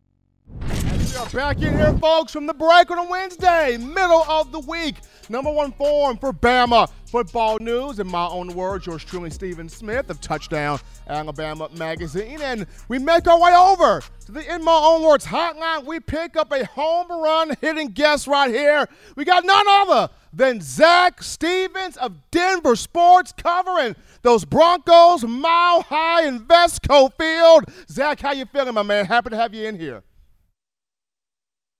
Back 1.11 1.61
in 1.61 1.77
here, 1.77 1.93
folks, 1.97 2.31
from 2.31 2.45
the 2.45 2.53
break 2.53 2.89
on 2.89 2.97
a 2.97 3.03
Wednesday, 3.03 3.77
middle 3.77 4.23
of 4.23 4.51
the 4.51 4.59
week. 4.59 4.95
Number 5.29 5.51
one 5.51 5.71
form 5.73 6.17
for 6.17 6.31
Bama 6.31 6.89
football 7.05 7.57
news. 7.59 7.99
In 7.99 8.07
my 8.07 8.27
own 8.27 8.53
words, 8.53 8.85
yours 8.85 9.03
truly, 9.03 9.29
Stephen 9.29 9.67
Smith 9.67 10.09
of 10.09 10.21
Touchdown 10.21 10.79
Alabama 11.07 11.69
Magazine. 11.75 12.41
And 12.41 12.65
we 12.87 12.97
make 12.97 13.27
our 13.27 13.39
way 13.39 13.53
over 13.53 14.01
to 14.25 14.31
the 14.31 14.53
In 14.53 14.63
My 14.63 14.73
Own 14.73 15.03
Words 15.03 15.25
hotline. 15.25 15.85
We 15.85 15.99
pick 15.99 16.37
up 16.37 16.51
a 16.53 16.65
home 16.65 17.09
run 17.09 17.55
hitting 17.61 17.89
guest 17.89 18.27
right 18.27 18.49
here. 18.49 18.87
We 19.15 19.25
got 19.25 19.45
none 19.45 19.65
other 19.67 20.13
than 20.33 20.61
Zach 20.61 21.21
Stevens 21.23 21.97
of 21.97 22.13
Denver 22.31 22.75
Sports 22.77 23.33
covering 23.35 23.95
those 24.21 24.45
Broncos, 24.45 25.23
Mile 25.23 25.81
High, 25.81 26.23
Invesco 26.23 27.11
Field. 27.13 27.65
Zach, 27.89 28.21
how 28.21 28.31
you 28.31 28.45
feeling, 28.45 28.73
my 28.73 28.83
man? 28.83 29.05
Happy 29.05 29.29
to 29.29 29.35
have 29.35 29.53
you 29.53 29.67
in 29.67 29.77
here. 29.79 30.03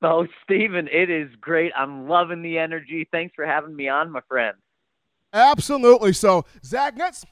Oh, 0.02 0.26
Stephen, 0.44 0.88
it 0.92 1.10
is 1.10 1.30
great. 1.40 1.72
I'm 1.78 2.08
loving 2.08 2.42
the 2.42 2.58
energy. 2.58 3.08
Thanks 3.12 3.36
for 3.36 3.46
having 3.46 3.76
me 3.76 3.88
on, 3.88 4.12
my 4.12 4.22
friend. 4.28 4.58
Absolutely. 5.32 6.14
So, 6.14 6.46
Zach, 6.66 6.96
let's 6.98 7.24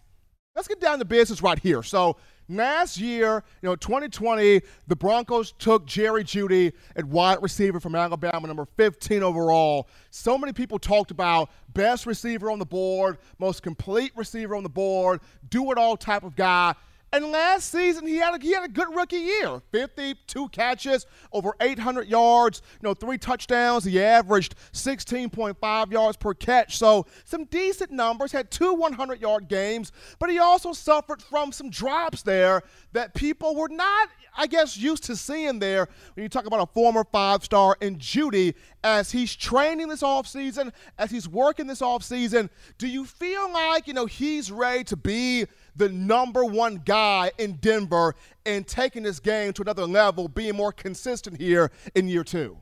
let's 0.55 0.67
get 0.67 0.79
down 0.79 0.99
to 0.99 1.05
business 1.05 1.41
right 1.41 1.57
here. 1.57 1.81
So, 1.81 2.17
last 2.47 2.97
year, 2.99 3.43
you 3.61 3.69
know, 3.69 3.75
2020, 3.75 4.61
the 4.87 4.95
Broncos 4.95 5.53
took 5.53 5.85
Jerry 5.85 6.23
Jeudy 6.23 6.73
at 6.95 7.05
wide 7.05 7.41
receiver 7.41 7.79
from 7.79 7.95
Alabama, 7.95 8.47
number 8.47 8.67
15 8.77 9.23
overall. 9.23 9.89
So 10.11 10.37
many 10.37 10.53
people 10.53 10.77
talked 10.77 11.11
about 11.11 11.49
best 11.73 12.05
receiver 12.05 12.51
on 12.51 12.59
the 12.59 12.65
board, 12.65 13.17
most 13.39 13.63
complete 13.63 14.11
receiver 14.15 14.55
on 14.55 14.63
the 14.63 14.69
board, 14.69 15.21
do 15.49 15.71
it 15.71 15.77
all 15.77 15.97
type 15.97 16.23
of 16.23 16.35
guy. 16.35 16.75
And 17.11 17.31
last 17.31 17.71
season, 17.71 18.05
he 18.05 18.17
had 18.17 18.39
a, 18.39 18.43
he 18.43 18.53
had 18.53 18.63
a 18.63 18.67
good 18.67 18.93
rookie 18.93 19.17
year 19.17 19.61
52 19.71 20.49
catches, 20.49 21.07
over 21.31 21.53
800 21.59 22.07
yards, 22.07 22.61
you 22.73 22.87
know, 22.87 22.93
three 22.93 23.17
touchdowns. 23.17 23.83
He 23.83 24.01
averaged 24.01 24.55
16.5 24.73 25.91
yards 25.91 26.17
per 26.17 26.35
catch. 26.35 26.77
So, 26.77 27.07
some 27.25 27.45
decent 27.45 27.91
numbers, 27.91 28.31
had 28.31 28.51
two 28.51 28.73
100 28.73 29.19
yard 29.19 29.47
games, 29.47 29.91
but 30.19 30.29
he 30.29 30.37
also 30.37 30.71
suffered 30.71 31.21
from 31.21 31.51
some 31.51 31.71
drops 31.71 32.21
there 32.21 32.61
that 32.93 33.15
people 33.15 33.55
were 33.55 33.69
not, 33.69 34.09
I 34.37 34.45
guess, 34.45 34.77
used 34.77 35.03
to 35.05 35.15
seeing 35.15 35.57
there 35.57 35.87
when 36.13 36.23
you 36.23 36.29
talk 36.29 36.45
about 36.45 36.61
a 36.61 36.71
former 36.71 37.03
five 37.11 37.43
star 37.43 37.75
in 37.81 37.97
Jeudy 37.97 38.53
as 38.83 39.11
he's 39.11 39.35
training 39.35 39.87
this 39.87 40.03
offseason, 40.03 40.71
as 40.97 41.09
he's 41.09 41.27
working 41.27 41.65
this 41.65 41.81
offseason. 41.81 42.49
Do 42.77 42.87
you 42.87 43.05
feel 43.05 43.51
like, 43.51 43.87
you 43.87 43.93
know, 43.93 44.05
he's 44.05 44.51
ready 44.51 44.83
to 44.85 44.95
be 44.95 45.47
the 45.75 45.89
number 45.89 46.43
one 46.45 46.81
guy 46.85 47.31
in 47.37 47.53
Denver 47.53 48.15
and 48.45 48.67
taking 48.67 49.03
this 49.03 49.19
game 49.19 49.53
to 49.53 49.61
another 49.61 49.85
level, 49.85 50.27
being 50.27 50.55
more 50.55 50.71
consistent 50.71 51.39
here 51.39 51.71
in 51.95 52.07
year 52.07 52.23
two? 52.23 52.59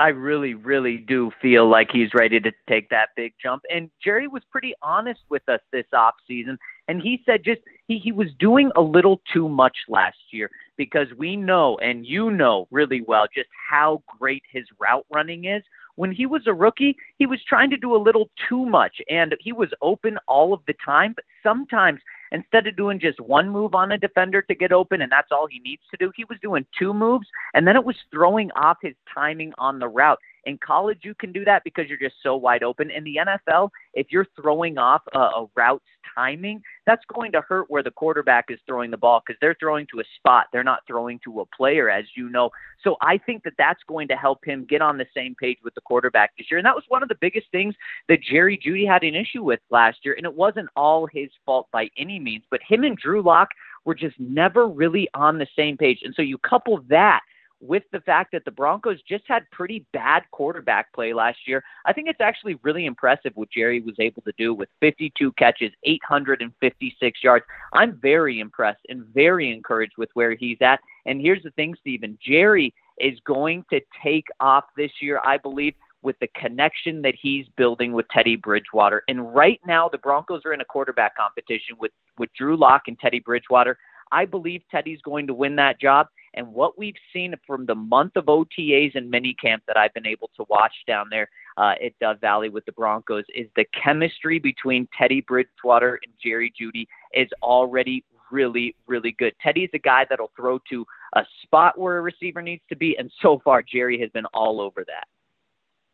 I 0.00 0.08
really, 0.08 0.54
really 0.54 0.96
do 0.96 1.30
feel 1.42 1.68
like 1.68 1.90
he's 1.92 2.14
ready 2.14 2.40
to 2.40 2.52
take 2.66 2.88
that 2.88 3.10
big 3.16 3.34
jump. 3.40 3.64
And 3.68 3.90
Jerry 4.02 4.28
was 4.28 4.42
pretty 4.50 4.72
honest 4.80 5.20
with 5.28 5.46
us 5.46 5.60
this 5.72 5.84
off 5.92 6.14
season, 6.26 6.58
and 6.88 7.02
he 7.02 7.22
said 7.26 7.44
just 7.44 7.60
he, 7.86 7.98
he 7.98 8.10
was 8.10 8.28
doing 8.38 8.70
a 8.76 8.80
little 8.80 9.20
too 9.30 9.46
much 9.46 9.76
last 9.90 10.16
year 10.32 10.50
because 10.78 11.08
we 11.18 11.36
know 11.36 11.76
and 11.82 12.06
you 12.06 12.30
know 12.30 12.66
really 12.70 13.02
well 13.02 13.26
just 13.34 13.50
how 13.68 14.02
great 14.18 14.42
his 14.50 14.64
route 14.78 15.04
running 15.12 15.44
is. 15.44 15.62
When 16.00 16.12
he 16.12 16.24
was 16.24 16.46
a 16.46 16.54
rookie, 16.54 16.96
he 17.18 17.26
was 17.26 17.40
trying 17.46 17.68
to 17.68 17.76
do 17.76 17.94
a 17.94 18.00
little 18.00 18.30
too 18.48 18.64
much 18.64 19.02
and 19.10 19.36
he 19.38 19.52
was 19.52 19.68
open 19.82 20.16
all 20.26 20.54
of 20.54 20.60
the 20.66 20.72
time, 20.82 21.12
but 21.14 21.26
sometimes 21.42 22.00
instead 22.32 22.66
of 22.66 22.74
doing 22.74 22.98
just 22.98 23.20
one 23.20 23.50
move 23.50 23.74
on 23.74 23.92
a 23.92 23.98
defender 23.98 24.40
to 24.40 24.54
get 24.54 24.72
open 24.72 25.02
and 25.02 25.12
that's 25.12 25.28
all 25.30 25.46
he 25.46 25.58
needs 25.58 25.82
to 25.90 25.98
do, 25.98 26.10
he 26.16 26.24
was 26.24 26.38
doing 26.40 26.64
two 26.78 26.94
moves 26.94 27.26
and 27.52 27.68
then 27.68 27.76
it 27.76 27.84
was 27.84 27.96
throwing 28.10 28.50
off 28.52 28.78
his 28.80 28.94
timing 29.14 29.52
on 29.58 29.78
the 29.78 29.88
route. 29.88 30.18
In 30.44 30.58
college, 30.58 31.00
you 31.02 31.14
can 31.14 31.32
do 31.32 31.44
that 31.44 31.64
because 31.64 31.86
you're 31.88 31.98
just 31.98 32.16
so 32.22 32.36
wide 32.36 32.62
open. 32.62 32.90
In 32.90 33.04
the 33.04 33.16
NFL, 33.16 33.70
if 33.94 34.08
you're 34.10 34.26
throwing 34.40 34.78
off 34.78 35.02
a, 35.14 35.18
a 35.18 35.46
route's 35.54 35.84
timing, 36.14 36.62
that's 36.86 37.04
going 37.12 37.32
to 37.32 37.40
hurt 37.40 37.66
where 37.68 37.82
the 37.82 37.90
quarterback 37.90 38.46
is 38.48 38.58
throwing 38.66 38.90
the 38.90 38.96
ball 38.96 39.22
because 39.24 39.38
they're 39.40 39.56
throwing 39.60 39.86
to 39.92 40.00
a 40.00 40.04
spot. 40.16 40.46
They're 40.52 40.64
not 40.64 40.80
throwing 40.86 41.20
to 41.24 41.40
a 41.40 41.46
player, 41.46 41.90
as 41.90 42.04
you 42.16 42.28
know. 42.28 42.50
So 42.82 42.96
I 43.02 43.18
think 43.18 43.42
that 43.44 43.54
that's 43.58 43.80
going 43.86 44.08
to 44.08 44.16
help 44.16 44.44
him 44.44 44.66
get 44.68 44.82
on 44.82 44.98
the 44.98 45.06
same 45.14 45.34
page 45.34 45.58
with 45.62 45.74
the 45.74 45.80
quarterback 45.82 46.30
this 46.36 46.46
year. 46.50 46.58
And 46.58 46.66
that 46.66 46.74
was 46.74 46.84
one 46.88 47.02
of 47.02 47.08
the 47.08 47.18
biggest 47.20 47.46
things 47.52 47.74
that 48.08 48.22
Jerry 48.22 48.58
Jeudy 48.58 48.86
had 48.86 49.02
an 49.02 49.14
issue 49.14 49.42
with 49.42 49.60
last 49.70 49.98
year. 50.02 50.14
And 50.16 50.24
it 50.24 50.34
wasn't 50.34 50.68
all 50.76 51.06
his 51.12 51.30
fault 51.44 51.68
by 51.72 51.88
any 51.98 52.18
means, 52.18 52.44
but 52.50 52.60
him 52.66 52.84
and 52.84 52.96
Drew 52.96 53.22
Lock 53.22 53.48
were 53.84 53.94
just 53.94 54.18
never 54.18 54.68
really 54.68 55.08
on 55.14 55.38
the 55.38 55.46
same 55.56 55.76
page. 55.76 56.00
And 56.04 56.14
so 56.14 56.22
you 56.22 56.38
couple 56.38 56.82
that 56.88 57.20
with 57.60 57.82
the 57.92 58.00
fact 58.00 58.32
that 58.32 58.44
the 58.44 58.50
Broncos 58.50 59.00
just 59.06 59.24
had 59.28 59.50
pretty 59.50 59.84
bad 59.92 60.22
quarterback 60.30 60.92
play 60.94 61.12
last 61.12 61.38
year, 61.46 61.62
I 61.84 61.92
think 61.92 62.08
it's 62.08 62.20
actually 62.20 62.58
really 62.62 62.86
impressive 62.86 63.32
what 63.34 63.50
Jerry 63.50 63.80
was 63.80 63.96
able 63.98 64.22
to 64.22 64.32
do 64.38 64.54
with 64.54 64.68
52 64.80 65.32
catches, 65.32 65.70
856 65.84 67.22
yards. 67.22 67.44
I'm 67.72 67.98
very 68.00 68.40
impressed 68.40 68.80
and 68.88 69.04
very 69.06 69.52
encouraged 69.52 69.94
with 69.98 70.08
where 70.14 70.34
he's 70.34 70.58
at. 70.60 70.80
And 71.06 71.20
here's 71.20 71.42
the 71.42 71.50
thing, 71.50 71.74
Stephen 71.80 72.18
Jerry 72.26 72.72
is 72.98 73.18
going 73.26 73.64
to 73.70 73.80
take 74.02 74.26
off 74.40 74.64
this 74.76 74.90
year, 75.00 75.20
I 75.24 75.36
believe 75.36 75.74
with 76.02 76.18
the 76.20 76.28
connection 76.28 77.02
that 77.02 77.14
he's 77.20 77.46
building 77.56 77.92
with 77.92 78.08
Teddy 78.08 78.36
Bridgewater. 78.36 79.02
And 79.08 79.34
right 79.34 79.60
now, 79.66 79.88
the 79.88 79.98
Broncos 79.98 80.42
are 80.46 80.54
in 80.54 80.62
a 80.62 80.64
quarterback 80.64 81.14
competition 81.14 81.76
with, 81.78 81.92
with 82.18 82.30
Drew 82.32 82.56
Lock 82.56 82.82
and 82.86 82.98
Teddy 82.98 83.20
Bridgewater. 83.20 83.76
I 84.12 84.24
believe 84.24 84.62
Teddy's 84.70 85.00
going 85.02 85.26
to 85.26 85.34
win 85.34 85.56
that 85.56 85.78
job. 85.78 86.08
And 86.34 86.52
what 86.52 86.78
we've 86.78 86.94
seen 87.12 87.34
from 87.46 87.66
the 87.66 87.74
month 87.74 88.12
of 88.16 88.26
OTAs 88.26 88.94
and 88.94 89.12
minicamp 89.12 89.60
that 89.66 89.76
I've 89.76 89.94
been 89.94 90.06
able 90.06 90.30
to 90.36 90.44
watch 90.48 90.72
down 90.86 91.06
there 91.10 91.28
uh, 91.56 91.74
at 91.84 91.98
Dove 92.00 92.20
Valley 92.20 92.48
with 92.48 92.64
the 92.66 92.72
Broncos 92.72 93.24
is 93.34 93.48
the 93.56 93.64
chemistry 93.82 94.38
between 94.38 94.88
Teddy 94.96 95.22
Bridgewater 95.22 95.98
and 96.04 96.12
Jerry 96.22 96.52
Jeudy 96.58 96.86
is 97.14 97.28
already 97.42 98.04
really, 98.30 98.74
really 98.86 99.12
good. 99.18 99.34
Teddy's 99.42 99.70
a 99.74 99.78
guy 99.78 100.06
that'll 100.08 100.30
throw 100.36 100.58
to 100.70 100.86
a 101.14 101.22
spot 101.42 101.78
where 101.78 101.98
a 101.98 102.00
receiver 102.00 102.42
needs 102.42 102.62
to 102.68 102.76
be, 102.76 102.96
and 102.98 103.10
so 103.20 103.40
far 103.44 103.62
Jerry 103.62 103.98
has 104.00 104.10
been 104.10 104.26
all 104.26 104.60
over 104.60 104.84
that. 104.86 105.04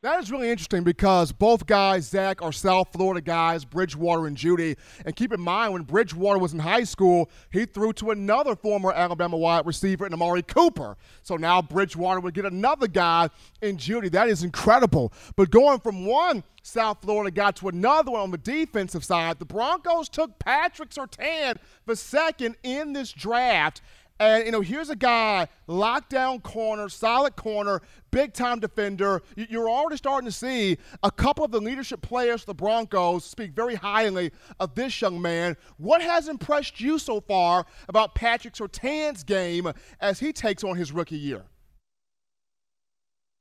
That 0.06 0.20
is 0.20 0.30
really 0.30 0.50
interesting 0.50 0.84
because 0.84 1.32
both 1.32 1.66
guys, 1.66 2.06
Zach, 2.06 2.40
are 2.40 2.52
South 2.52 2.92
Florida 2.92 3.20
guys, 3.20 3.64
Bridgewater 3.64 4.28
and 4.28 4.36
Jeudy. 4.36 4.76
And 5.04 5.16
keep 5.16 5.32
in 5.32 5.40
mind, 5.40 5.72
when 5.72 5.82
Bridgewater 5.82 6.38
was 6.38 6.52
in 6.52 6.60
high 6.60 6.84
school, 6.84 7.28
he 7.50 7.66
threw 7.66 7.92
to 7.94 8.12
another 8.12 8.54
former 8.54 8.92
Alabama 8.92 9.36
wide 9.36 9.66
receiver 9.66 10.06
Amari 10.06 10.42
Cooper. 10.42 10.96
So 11.24 11.34
now 11.34 11.60
Bridgewater 11.60 12.20
would 12.20 12.34
get 12.34 12.44
another 12.44 12.86
guy 12.86 13.30
in 13.62 13.78
Jeudy. 13.78 14.08
That 14.12 14.28
is 14.28 14.44
incredible. 14.44 15.12
But 15.34 15.50
going 15.50 15.80
from 15.80 16.06
one 16.06 16.44
South 16.62 16.98
Florida 17.02 17.32
guy 17.32 17.50
to 17.50 17.66
another 17.66 18.12
one 18.12 18.20
on 18.20 18.30
the 18.30 18.38
defensive 18.38 19.04
side, 19.04 19.40
the 19.40 19.44
Broncos 19.44 20.08
took 20.08 20.38
Patrick 20.38 20.90
Surtain 20.90 21.56
the 21.84 21.96
second 21.96 22.54
in 22.62 22.92
this 22.92 23.12
draft. 23.12 23.82
And, 24.18 24.46
you 24.46 24.52
know, 24.52 24.62
here's 24.62 24.88
a 24.88 24.96
guy, 24.96 25.48
lockdown 25.68 26.42
corner, 26.42 26.88
solid 26.88 27.36
corner, 27.36 27.82
big 28.10 28.32
time 28.32 28.60
defender. 28.60 29.22
You're 29.36 29.68
already 29.68 29.96
starting 29.96 30.26
to 30.26 30.32
see 30.32 30.78
a 31.02 31.10
couple 31.10 31.44
of 31.44 31.50
the 31.50 31.60
leadership 31.60 32.00
players 32.00 32.44
the 32.44 32.54
Broncos 32.54 33.24
speak 33.24 33.52
very 33.52 33.74
highly 33.74 34.30
of 34.58 34.74
this 34.74 35.00
young 35.02 35.20
man. 35.20 35.56
What 35.76 36.00
has 36.00 36.28
impressed 36.28 36.80
you 36.80 36.98
so 36.98 37.20
far 37.20 37.66
about 37.88 38.14
Patrick 38.14 38.54
Surtain's 38.54 39.22
game 39.22 39.70
as 40.00 40.18
he 40.18 40.32
takes 40.32 40.64
on 40.64 40.76
his 40.76 40.92
rookie 40.92 41.18
year? 41.18 41.44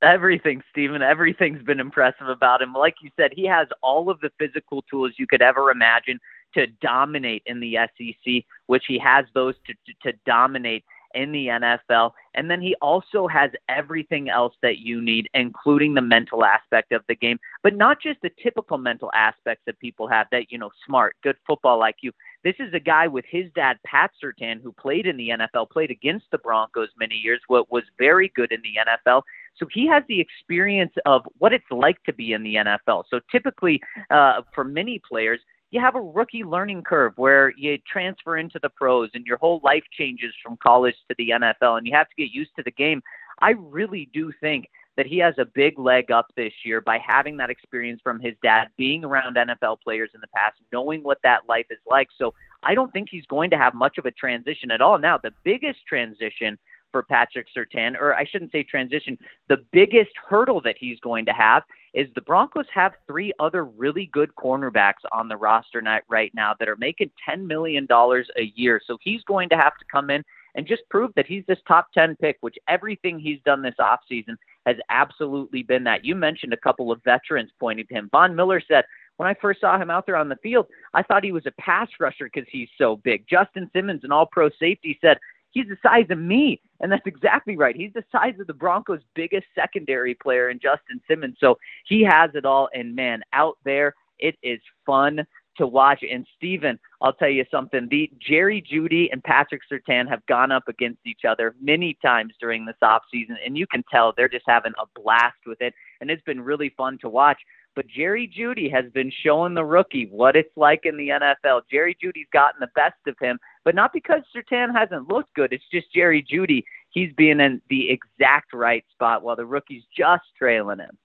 Everything, 0.02 0.62
Stephen. 0.70 1.00
Everything's 1.00 1.62
been 1.62 1.80
impressive 1.80 2.28
about 2.28 2.60
him. 2.60 2.74
Like 2.74 2.96
you 3.02 3.10
said, 3.16 3.30
he 3.34 3.46
has 3.46 3.66
all 3.82 4.10
of 4.10 4.20
the 4.20 4.30
physical 4.38 4.82
tools 4.82 5.12
you 5.16 5.26
could 5.26 5.40
ever 5.40 5.70
imagine 5.70 6.20
to 6.56 6.66
dominate 6.80 7.42
in 7.46 7.60
the 7.60 7.76
SEC, 7.96 8.44
which 8.66 8.84
he 8.88 8.98
has 8.98 9.24
those 9.34 9.54
to, 9.66 9.74
to, 9.74 10.10
to 10.10 10.18
dominate 10.26 10.84
in 11.16 11.32
the 11.32 11.46
NFL. 11.46 12.12
And 12.34 12.50
then 12.50 12.60
he 12.60 12.76
also 12.82 13.26
has 13.26 13.50
everything 13.68 14.28
else 14.28 14.54
that 14.62 14.78
you 14.78 15.00
need, 15.00 15.28
including 15.34 15.94
the 15.94 16.02
mental 16.02 16.44
aspect 16.44 16.92
of 16.92 17.02
the 17.08 17.14
game, 17.14 17.38
but 17.62 17.74
not 17.74 18.00
just 18.00 18.20
the 18.22 18.30
typical 18.42 18.76
mental 18.76 19.10
aspects 19.14 19.62
that 19.66 19.78
people 19.80 20.06
have 20.08 20.26
that, 20.30 20.52
you 20.52 20.58
know, 20.58 20.70
smart, 20.86 21.16
good 21.22 21.36
football 21.46 21.78
like 21.78 21.96
you. 22.02 22.12
This 22.44 22.56
is 22.58 22.72
a 22.74 22.80
guy 22.80 23.08
with 23.08 23.24
his 23.28 23.46
dad, 23.54 23.78
Pat 23.84 24.10
Surtain, 24.22 24.62
who 24.62 24.72
played 24.72 25.06
in 25.06 25.16
the 25.16 25.30
NFL, 25.30 25.70
played 25.70 25.90
against 25.90 26.26
the 26.30 26.38
Broncos 26.38 26.90
many 26.98 27.16
years, 27.16 27.40
what 27.48 27.72
was 27.72 27.84
very 27.98 28.30
good 28.36 28.52
in 28.52 28.60
the 28.62 28.74
NFL. 28.86 29.22
So 29.56 29.66
he 29.72 29.86
has 29.88 30.02
the 30.06 30.20
experience 30.20 30.92
of 31.06 31.22
what 31.38 31.54
it's 31.54 31.64
like 31.70 32.02
to 32.04 32.12
be 32.12 32.34
in 32.34 32.42
the 32.42 32.56
NFL. 32.56 33.04
So 33.10 33.20
typically, 33.32 33.80
uh, 34.10 34.42
for 34.54 34.64
many 34.64 35.00
players, 35.08 35.40
you 35.70 35.80
have 35.80 35.96
a 35.96 36.00
rookie 36.00 36.44
learning 36.44 36.82
curve 36.82 37.12
where 37.16 37.52
you 37.56 37.78
transfer 37.90 38.36
into 38.36 38.58
the 38.62 38.68
pros 38.68 39.10
and 39.14 39.26
your 39.26 39.36
whole 39.38 39.60
life 39.64 39.82
changes 39.92 40.32
from 40.42 40.56
college 40.62 40.94
to 41.08 41.14
the 41.18 41.30
NFL 41.30 41.78
and 41.78 41.86
you 41.86 41.94
have 41.94 42.08
to 42.08 42.14
get 42.16 42.30
used 42.30 42.52
to 42.56 42.62
the 42.62 42.70
game. 42.70 43.02
I 43.40 43.50
really 43.50 44.08
do 44.12 44.32
think 44.40 44.68
that 44.96 45.06
he 45.06 45.18
has 45.18 45.34
a 45.38 45.44
big 45.44 45.78
leg 45.78 46.10
up 46.10 46.26
this 46.36 46.52
year 46.64 46.80
by 46.80 46.98
having 46.98 47.36
that 47.36 47.50
experience 47.50 48.00
from 48.02 48.18
his 48.18 48.34
dad, 48.42 48.68
being 48.78 49.04
around 49.04 49.36
NFL 49.36 49.80
players 49.82 50.10
in 50.14 50.20
the 50.20 50.26
past, 50.28 50.56
knowing 50.72 51.02
what 51.02 51.18
that 51.22 51.40
life 51.48 51.66
is 51.70 51.78
like. 51.86 52.08
So 52.16 52.32
I 52.62 52.74
don't 52.74 52.92
think 52.92 53.08
he's 53.10 53.26
going 53.26 53.50
to 53.50 53.58
have 53.58 53.74
much 53.74 53.98
of 53.98 54.06
a 54.06 54.10
transition 54.10 54.70
at 54.70 54.80
all. 54.80 54.98
Now, 54.98 55.18
the 55.18 55.32
biggest 55.44 55.80
transition 55.86 56.58
for 56.96 57.02
Patrick 57.02 57.46
Surtain, 57.54 57.94
or 58.00 58.14
I 58.14 58.24
shouldn't 58.24 58.52
say 58.52 58.62
transition, 58.62 59.18
the 59.50 59.58
biggest 59.70 60.12
hurdle 60.26 60.62
that 60.62 60.76
he's 60.80 60.98
going 61.00 61.26
to 61.26 61.32
have 61.34 61.62
is 61.92 62.08
the 62.14 62.22
Broncos 62.22 62.64
have 62.72 62.92
three 63.06 63.34
other 63.38 63.66
really 63.66 64.08
good 64.14 64.30
cornerbacks 64.34 65.04
on 65.12 65.28
the 65.28 65.36
roster 65.36 65.82
right 66.08 66.32
now 66.34 66.54
that 66.58 66.70
are 66.70 66.76
making 66.76 67.10
$10 67.28 67.46
million 67.46 67.86
a 67.90 68.42
year. 68.54 68.80
So 68.86 68.96
he's 69.02 69.22
going 69.24 69.50
to 69.50 69.58
have 69.58 69.76
to 69.76 69.84
come 69.92 70.08
in 70.08 70.24
and 70.54 70.66
just 70.66 70.88
prove 70.88 71.10
that 71.16 71.26
he's 71.26 71.44
this 71.46 71.58
top 71.68 71.92
10 71.92 72.16
pick, 72.16 72.38
which 72.40 72.56
everything 72.66 73.18
he's 73.18 73.40
done 73.44 73.60
this 73.60 73.74
offseason 73.78 74.36
has 74.64 74.76
absolutely 74.88 75.64
been 75.64 75.84
that. 75.84 76.02
You 76.02 76.14
mentioned 76.14 76.54
a 76.54 76.58
couple 76.58 76.90
of 76.90 77.04
veterans 77.04 77.50
pointing 77.60 77.86
to 77.88 77.94
him. 77.94 78.08
Von 78.10 78.34
Miller 78.34 78.62
said, 78.66 78.84
when 79.18 79.28
I 79.28 79.34
first 79.34 79.60
saw 79.60 79.78
him 79.78 79.90
out 79.90 80.06
there 80.06 80.16
on 80.16 80.30
the 80.30 80.36
field, 80.36 80.66
I 80.94 81.02
thought 81.02 81.24
he 81.24 81.32
was 81.32 81.44
a 81.44 81.52
pass 81.60 81.88
rusher 82.00 82.30
because 82.32 82.48
he's 82.50 82.68
so 82.78 82.96
big. 82.96 83.26
Justin 83.28 83.70
Simmons, 83.74 84.02
an 84.02 84.12
all 84.12 84.26
pro 84.26 84.48
safety, 84.58 84.98
said, 85.02 85.18
he's 85.56 85.68
the 85.68 85.78
size 85.82 86.04
of 86.10 86.18
me. 86.18 86.60
And 86.80 86.92
that's 86.92 87.06
exactly 87.06 87.56
right. 87.56 87.74
He's 87.74 87.92
the 87.94 88.04
size 88.12 88.34
of 88.38 88.46
the 88.46 88.52
Broncos' 88.52 89.00
biggest 89.14 89.46
secondary 89.54 90.14
player 90.14 90.50
in 90.50 90.58
Justin 90.58 91.00
Simmons. 91.08 91.36
So 91.40 91.56
he 91.86 92.02
has 92.02 92.30
it 92.34 92.44
all. 92.44 92.68
And 92.74 92.94
man, 92.94 93.22
out 93.32 93.56
there, 93.64 93.94
it 94.18 94.36
is 94.42 94.60
fun 94.84 95.26
to 95.56 95.66
watch. 95.66 96.04
And 96.10 96.26
Steven, 96.36 96.78
I'll 97.00 97.14
tell 97.14 97.30
you 97.30 97.46
something. 97.50 97.88
The 97.90 98.10
Jerry 98.20 98.62
Jeudy 98.70 99.08
and 99.10 99.24
Patrick 99.24 99.62
Surtain 99.72 100.06
have 100.10 100.24
gone 100.26 100.52
up 100.52 100.68
against 100.68 101.00
each 101.06 101.24
other 101.26 101.54
many 101.58 101.96
times 102.04 102.34
during 102.38 102.66
this 102.66 102.76
offseason, 102.84 103.36
and 103.44 103.56
you 103.56 103.66
can 103.66 103.82
tell 103.90 104.12
they're 104.14 104.28
just 104.28 104.44
having 104.46 104.72
a 104.78 105.00
blast 105.00 105.38
with 105.46 105.62
it. 105.62 105.72
And 106.02 106.10
it's 106.10 106.22
been 106.24 106.42
really 106.42 106.74
fun 106.76 106.98
to 107.00 107.08
watch. 107.08 107.38
But 107.76 107.86
Jerry 107.86 108.26
Jeudy 108.26 108.72
has 108.72 108.90
been 108.92 109.12
showing 109.22 109.52
the 109.52 109.64
rookie 109.64 110.08
what 110.10 110.34
it's 110.34 110.56
like 110.56 110.80
in 110.84 110.96
the 110.96 111.10
NFL. 111.10 111.60
Jerry 111.70 111.96
Jeudy's 112.02 112.26
gotten 112.32 112.58
the 112.58 112.70
best 112.74 112.96
of 113.06 113.16
him, 113.20 113.38
but 113.64 113.74
not 113.74 113.92
because 113.92 114.22
Surtain 114.34 114.74
hasn't 114.74 115.08
looked 115.08 115.34
good. 115.34 115.52
It's 115.52 115.68
just 115.70 115.92
Jerry 115.92 116.24
Jeudy. 116.24 116.64
He's 116.88 117.12
being 117.12 117.38
in 117.38 117.60
the 117.68 117.90
exact 117.90 118.54
right 118.54 118.84
spot 118.92 119.22
while 119.22 119.36
the 119.36 119.44
rookie's 119.44 119.84
just 119.94 120.24
trailing 120.38 120.78
him. 120.78 120.96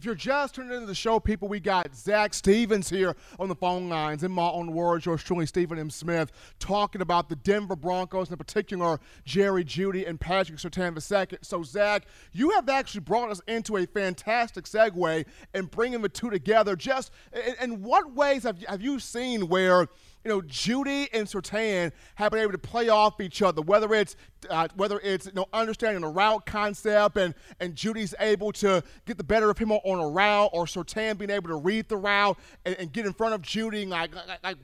If 0.00 0.06
you're 0.06 0.14
just 0.14 0.54
tuning 0.54 0.72
into 0.72 0.86
the 0.86 0.94
show, 0.94 1.20
people, 1.20 1.46
we 1.46 1.60
got 1.60 1.94
Zach 1.94 2.32
Stevens 2.32 2.88
here 2.88 3.14
on 3.38 3.50
the 3.50 3.54
phone 3.54 3.90
lines. 3.90 4.24
In 4.24 4.32
my 4.32 4.48
own 4.48 4.72
words, 4.72 5.04
yours 5.04 5.22
truly, 5.22 5.44
Stephen 5.44 5.78
M. 5.78 5.90
Smith, 5.90 6.32
talking 6.58 7.02
about 7.02 7.28
the 7.28 7.36
Denver 7.36 7.76
Broncos, 7.76 8.30
in 8.30 8.36
particular, 8.38 8.98
Jerry 9.26 9.62
Jeudy 9.62 10.08
and 10.08 10.18
Patrick 10.18 10.58
Surtain 10.58 10.96
II. 10.96 11.38
So, 11.42 11.62
Zach, 11.62 12.06
you 12.32 12.48
have 12.52 12.70
actually 12.70 13.02
brought 13.02 13.30
us 13.30 13.42
into 13.46 13.76
a 13.76 13.84
fantastic 13.84 14.64
segue 14.64 15.26
and 15.52 15.70
bringing 15.70 16.00
the 16.00 16.08
two 16.08 16.30
together. 16.30 16.76
Just 16.76 17.12
in, 17.34 17.72
in 17.72 17.82
what 17.82 18.14
ways 18.14 18.44
have, 18.44 18.56
have 18.70 18.80
you 18.80 19.00
seen 19.00 19.48
where– 19.48 19.86
you 20.24 20.28
know, 20.28 20.42
Jeudy 20.42 21.08
and 21.12 21.26
Surtain 21.26 21.92
have 22.14 22.32
been 22.32 22.40
able 22.40 22.52
to 22.52 22.58
play 22.58 22.88
off 22.88 23.20
each 23.20 23.40
other, 23.42 23.62
whether 23.62 23.94
it's 23.94 24.16
uh, 24.48 24.68
whether 24.76 25.00
it's 25.00 25.26
you 25.26 25.32
know 25.32 25.46
understanding 25.52 26.02
the 26.02 26.08
route 26.08 26.44
concept 26.44 27.16
and 27.16 27.34
and 27.58 27.74
Jeudy's 27.74 28.14
able 28.20 28.52
to 28.52 28.82
get 29.06 29.16
the 29.16 29.24
better 29.24 29.50
of 29.50 29.58
him 29.58 29.72
on, 29.72 29.98
a 29.98 30.08
route, 30.08 30.50
or 30.52 30.66
Surtain 30.66 31.16
being 31.16 31.30
able 31.30 31.48
to 31.48 31.56
read 31.56 31.88
the 31.88 31.96
route 31.96 32.38
and, 32.64 32.76
and 32.76 32.92
get 32.92 33.06
in 33.06 33.12
front 33.12 33.34
of 33.34 33.42
Jeudy. 33.42 33.88
Like, 33.88 34.14
like, 34.14 34.42
like, 34.42 34.56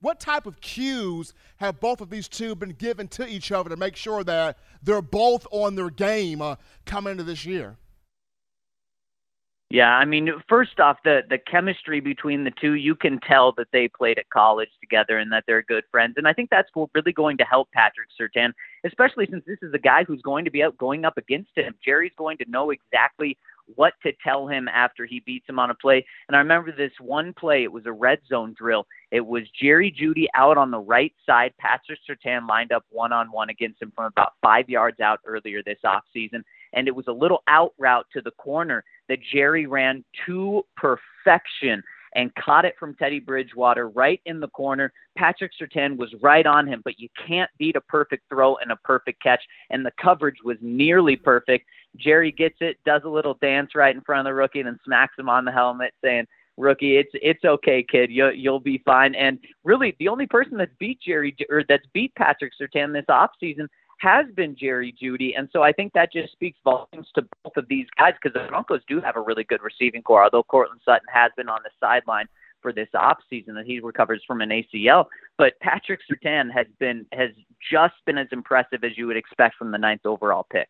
what 0.00 0.20
type 0.20 0.46
of 0.46 0.60
cues 0.60 1.34
have 1.56 1.80
both 1.80 2.00
of 2.00 2.10
these 2.10 2.28
two 2.28 2.54
been 2.54 2.70
given 2.70 3.08
to 3.08 3.26
each 3.26 3.52
other 3.52 3.68
to 3.70 3.76
make 3.76 3.96
sure 3.96 4.24
that 4.24 4.58
they're 4.82 5.02
both 5.02 5.46
on 5.50 5.74
their 5.74 5.90
game 5.90 6.40
uh, 6.40 6.56
coming 6.84 7.12
into 7.12 7.24
this 7.24 7.44
year? 7.44 7.76
Yeah, 9.68 9.90
I 9.90 10.04
mean, 10.04 10.30
first 10.48 10.78
off, 10.78 10.98
the 11.02 11.22
the 11.28 11.38
chemistry 11.38 11.98
between 11.98 12.44
the 12.44 12.52
two, 12.52 12.74
you 12.74 12.94
can 12.94 13.18
tell 13.18 13.52
that 13.56 13.66
they 13.72 13.88
played 13.88 14.16
at 14.16 14.30
college 14.30 14.68
together 14.80 15.18
and 15.18 15.32
that 15.32 15.42
they're 15.48 15.62
good 15.62 15.82
friends. 15.90 16.14
And 16.16 16.28
I 16.28 16.32
think 16.32 16.50
that's 16.50 16.70
really 16.94 17.12
going 17.12 17.36
to 17.38 17.44
help 17.44 17.68
Patrick 17.72 18.08
Surtain, 18.18 18.52
especially 18.84 19.26
since 19.28 19.44
this 19.44 19.58
is 19.62 19.74
a 19.74 19.78
guy 19.78 20.04
who's 20.04 20.22
going 20.22 20.44
to 20.44 20.52
be 20.52 20.62
out 20.62 20.78
going 20.78 21.04
up 21.04 21.18
against 21.18 21.50
him. 21.56 21.74
Jerry's 21.84 22.12
going 22.16 22.38
to 22.38 22.48
know 22.48 22.70
exactly 22.70 23.36
what 23.74 23.94
to 24.04 24.12
tell 24.22 24.46
him 24.46 24.68
after 24.68 25.04
he 25.04 25.18
beats 25.26 25.48
him 25.48 25.58
on 25.58 25.70
a 25.70 25.74
play. 25.74 26.06
And 26.28 26.36
I 26.36 26.38
remember 26.38 26.70
this 26.70 26.92
one 27.00 27.34
play, 27.36 27.64
it 27.64 27.72
was 27.72 27.86
a 27.86 27.92
red 27.92 28.20
zone 28.28 28.54
drill. 28.56 28.86
It 29.10 29.26
was 29.26 29.42
Jerry 29.60 29.90
Jeudy 29.90 30.26
out 30.36 30.56
on 30.56 30.70
the 30.70 30.78
right 30.78 31.12
side. 31.26 31.52
Patrick 31.58 31.98
Surtain 32.08 32.48
lined 32.48 32.70
up 32.70 32.84
one 32.90 33.12
on 33.12 33.32
one 33.32 33.50
against 33.50 33.82
him 33.82 33.92
from 33.96 34.04
about 34.04 34.34
five 34.40 34.68
yards 34.68 35.00
out 35.00 35.18
earlier 35.26 35.60
this 35.64 35.78
offseason 35.84 36.44
and 36.76 36.86
it 36.86 36.94
was 36.94 37.06
a 37.08 37.12
little 37.12 37.42
out 37.48 37.72
route 37.78 38.06
to 38.12 38.20
the 38.20 38.30
corner 38.32 38.84
that 39.08 39.18
Jerry 39.32 39.66
ran 39.66 40.04
to 40.26 40.64
perfection. 40.76 41.82
and 42.16 42.34
caught 42.34 42.64
it 42.64 42.74
from 42.78 42.94
Teddy 42.94 43.20
Bridgewater 43.20 43.90
right 43.90 44.20
in 44.24 44.40
the 44.40 44.48
corner. 44.48 44.90
Patrick 45.18 45.52
Surtain 45.60 45.96
was 45.98 46.12
right 46.22 46.46
on 46.46 46.66
him, 46.66 46.80
but 46.82 46.98
you 46.98 47.08
can't 47.26 47.50
beat 47.58 47.76
a 47.76 47.80
perfect 47.82 48.24
throw 48.30 48.56
and 48.56 48.72
a 48.72 48.76
perfect 48.76 49.22
catch, 49.22 49.42
and 49.70 49.84
the 49.84 49.92
coverage 50.00 50.38
was 50.42 50.56
nearly 50.62 51.14
perfect. 51.14 51.66
Jerry 51.96 52.32
gets 52.32 52.56
it, 52.60 52.78
does 52.86 53.02
a 53.04 53.08
little 53.08 53.34
dance 53.42 53.74
right 53.74 53.94
in 53.94 54.00
front 54.00 54.20
of 54.20 54.30
the 54.30 54.34
rookie, 54.34 54.60
and 54.60 54.66
then 54.66 54.80
smacks 54.84 55.18
him 55.18 55.28
on 55.28 55.44
the 55.44 55.52
helmet, 55.52 55.92
saying, 56.02 56.26
rookie. 56.56 56.96
It's 56.96 57.10
it's 57.14 57.44
okay, 57.44 57.82
kid. 57.82 58.10
You'll 58.10 58.32
you'll 58.32 58.60
be 58.60 58.82
fine. 58.84 59.14
And 59.14 59.38
really, 59.64 59.94
the 59.98 60.08
only 60.08 60.26
person 60.26 60.56
that's 60.56 60.72
beat 60.78 61.00
Jerry 61.00 61.36
or 61.50 61.64
that's 61.68 61.86
beat 61.92 62.14
Patrick 62.14 62.52
Surtain 62.60 62.92
this 62.92 63.04
offseason 63.10 63.68
has 63.98 64.26
been 64.34 64.56
Jerry 64.56 64.94
Jeudy. 65.00 65.32
And 65.36 65.48
so 65.52 65.62
I 65.62 65.72
think 65.72 65.92
that 65.92 66.12
just 66.12 66.32
speaks 66.32 66.58
volumes 66.64 67.08
to 67.14 67.22
both 67.44 67.56
of 67.56 67.68
these 67.68 67.86
guys 67.98 68.14
because 68.20 68.34
the 68.34 68.48
Broncos 68.48 68.82
do 68.88 69.00
have 69.00 69.16
a 69.16 69.20
really 69.20 69.44
good 69.44 69.62
receiving 69.62 70.02
core, 70.02 70.24
although 70.24 70.42
Courtland 70.42 70.80
Sutton 70.84 71.06
has 71.12 71.32
been 71.36 71.48
on 71.48 71.60
the 71.64 71.70
sideline 71.80 72.26
for 72.60 72.72
this 72.72 72.88
offseason 72.94 73.54
that 73.54 73.64
he 73.64 73.80
recovers 73.80 74.22
from 74.26 74.40
an 74.40 74.50
ACL. 74.50 75.06
But 75.38 75.58
Patrick 75.60 76.00
Surtain 76.10 76.50
has 76.52 76.66
been 76.78 77.06
has 77.12 77.30
just 77.70 77.94
been 78.06 78.18
as 78.18 78.28
impressive 78.32 78.84
as 78.84 78.96
you 78.96 79.06
would 79.06 79.16
expect 79.16 79.56
from 79.56 79.70
the 79.70 79.78
ninth 79.78 80.04
overall 80.04 80.46
pick. 80.50 80.68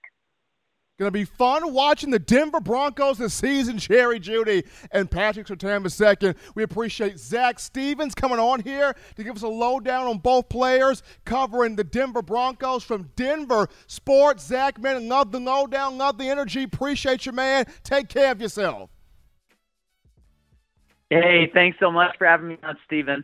Going 0.99 1.09
to 1.09 1.13
be 1.13 1.27
fun 1.27 1.75
watching 1.75 2.09
the 2.09 2.19
Denver 2.19 2.59
Broncos 2.59 3.19
this 3.19 3.35
season. 3.35 3.77
Jerry 3.77 4.19
Jeudy 4.19 4.67
and 4.93 5.11
Patrick 5.11 5.47
Surtain 5.47 5.91
second. 5.91 6.37
We 6.55 6.63
appreciate 6.63 7.19
Zach 7.19 7.59
Stevens 7.59 8.15
coming 8.15 8.39
on 8.39 8.61
here 8.63 8.97
to 9.17 9.23
give 9.23 9.37
us 9.37 9.43
a 9.43 9.49
lowdown 9.49 10.07
on 10.07 10.17
both 10.17 10.49
players, 10.49 11.03
covering 11.27 11.77
the 11.77 11.85
Denver 11.85 12.23
Broncos 12.23 12.83
from 12.83 13.11
Denver 13.15 13.69
Sports. 13.89 14.47
Zach, 14.47 14.81
man, 14.81 15.07
love 15.07 15.33
the 15.33 15.41
lowdown, 15.41 15.99
love 15.99 16.17
the 16.17 16.31
energy. 16.31 16.63
Appreciate 16.63 17.27
you, 17.27 17.33
man. 17.33 17.67
Take 17.85 18.09
care 18.09 18.33
of 18.33 18.41
yourself. 18.41 18.89
Hey, 21.11 21.51
thanks 21.53 21.77
so 21.79 21.93
much 21.93 22.17
for 22.17 22.27
having 22.27 22.49
me 22.49 22.59
on, 22.63 22.79
Steven. 22.87 23.23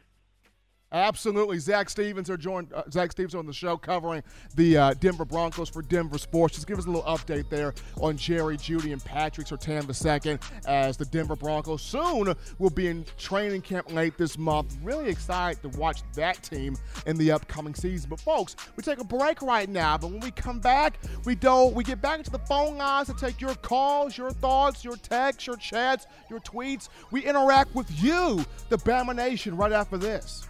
Absolutely. 0.93 1.59
Zach 1.59 1.89
Stevens 1.89 2.29
are 2.29 2.37
joined. 2.37 2.73
Uh, 2.73 2.83
Zach 2.91 3.13
Stevens 3.13 3.35
on 3.35 3.47
the 3.47 3.53
show 3.53 3.79
covering 3.79 4.23
the 4.55 4.77
uh, 4.77 4.95
Denver 4.95 5.25
Broncos 5.25 5.71
for 5.71 5.81
Denver 5.81 6.19
Sports. 6.19 6.55
Just 6.55 6.67
give 6.67 6.79
us 6.79 6.85
a 6.85 6.91
little 6.91 7.03
update 7.05 7.49
there 7.49 7.73
on 8.01 8.17
Jerry 8.17 8.59
Jeudy, 8.59 8.93
and 8.93 9.03
Patrick 9.03 9.47
Surtain 9.47 9.83
II 9.83 10.39
as 10.67 10.99
the 10.99 11.07
Denver 11.07 11.35
Broncos 11.35 11.81
soon 11.81 12.35
will 12.59 12.71
be 12.71 12.89
in 12.89 13.07
training 13.17 13.63
camp 13.63 13.91
late 13.91 14.19
this 14.19 14.37
month. 14.37 14.77
Really 14.83 15.09
excited 15.09 15.63
to 15.63 15.79
watch 15.79 16.03
that 16.15 16.43
team 16.43 16.77
in 17.07 17.17
the 17.17 17.33
upcoming 17.33 17.75
season. 17.75 18.11
But 18.11 18.21
folks, 18.21 18.55
we 18.77 18.83
take 18.83 19.01
a 19.01 19.05
break 19.05 19.41
right 19.41 19.69
now. 19.69 19.97
But 19.97 20.11
when 20.11 20.21
we 20.21 20.31
come 20.31 20.61
back, 20.61 20.99
we 21.25 21.35
do 21.35 21.67
we 21.67 21.85
get 21.85 22.03
back 22.03 22.23
to 22.25 22.31
the 22.31 22.39
phone 22.41 22.77
lines 22.77 23.09
to 23.09 23.15
take 23.15 23.41
your 23.41 23.55
calls, 23.55 24.19
your 24.19 24.31
thoughts, 24.31 24.85
your 24.85 24.97
texts, 24.97 25.47
your 25.47 25.57
chats, 25.57 26.07
your 26.29 26.41
tweets. 26.41 26.91
We 27.11 27.25
interact 27.25 27.75
with 27.75 27.91
you, 28.03 28.45
the 28.69 28.77
Bama 28.77 29.17
Nation, 29.17 29.57
right 29.57 29.73
after 29.73 29.97
this. 29.97 30.47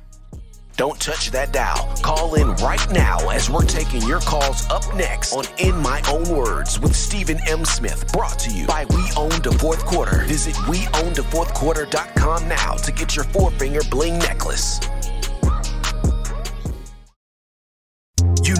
Don't 0.76 0.98
touch 0.98 1.30
that 1.32 1.52
dial. 1.52 1.86
Call 2.02 2.34
in 2.34 2.48
right 2.56 2.90
now 2.90 3.28
as 3.30 3.50
we're 3.50 3.64
taking 3.64 4.02
your 4.02 4.20
calls 4.20 4.66
up 4.70 4.82
next 4.94 5.32
on 5.34 5.44
In 5.58 5.76
My 5.76 6.00
Own 6.10 6.28
Words 6.34 6.80
with 6.80 6.96
Stephen 6.96 7.38
M. 7.46 7.64
Smith. 7.64 8.10
Brought 8.12 8.38
to 8.40 8.50
you 8.50 8.66
by 8.66 8.86
We 8.86 9.04
Own 9.16 9.42
the 9.42 9.52
Fourth 9.58 9.84
Quarter. 9.84 10.24
Visit 10.24 10.54
WeOwnTheFourthQuarter.com 10.54 12.48
now 12.48 12.74
to 12.74 12.92
get 12.92 13.14
your 13.14 13.24
four 13.26 13.50
finger 13.52 13.80
bling 13.90 14.18
necklace. 14.18 14.80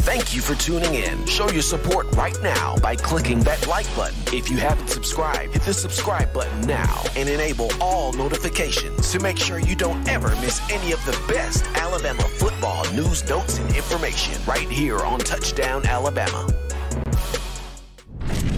Thank 0.00 0.34
you 0.34 0.40
for 0.40 0.54
tuning 0.54 0.94
in. 0.94 1.26
Show 1.26 1.50
your 1.50 1.60
support 1.60 2.10
right 2.16 2.36
now 2.42 2.74
by 2.78 2.96
clicking 2.96 3.40
that 3.40 3.66
like 3.68 3.86
button. 3.94 4.16
If 4.34 4.50
you 4.50 4.56
haven't 4.56 4.88
subscribed, 4.88 5.52
hit 5.52 5.62
the 5.62 5.74
subscribe 5.74 6.32
button 6.32 6.62
now 6.62 7.02
and 7.16 7.28
enable 7.28 7.70
all 7.82 8.14
notifications 8.14 9.12
to 9.12 9.20
make 9.20 9.36
sure 9.36 9.58
you 9.58 9.76
don't 9.76 10.08
ever 10.08 10.30
miss 10.36 10.58
any 10.70 10.92
of 10.92 11.04
the 11.04 11.12
best 11.28 11.66
Alabama 11.74 12.22
football 12.22 12.90
news, 12.94 13.28
notes, 13.28 13.58
and 13.58 13.76
information 13.76 14.42
right 14.46 14.70
here 14.70 15.00
on 15.00 15.18
Touchdown 15.18 15.84
Alabama. 15.84 16.48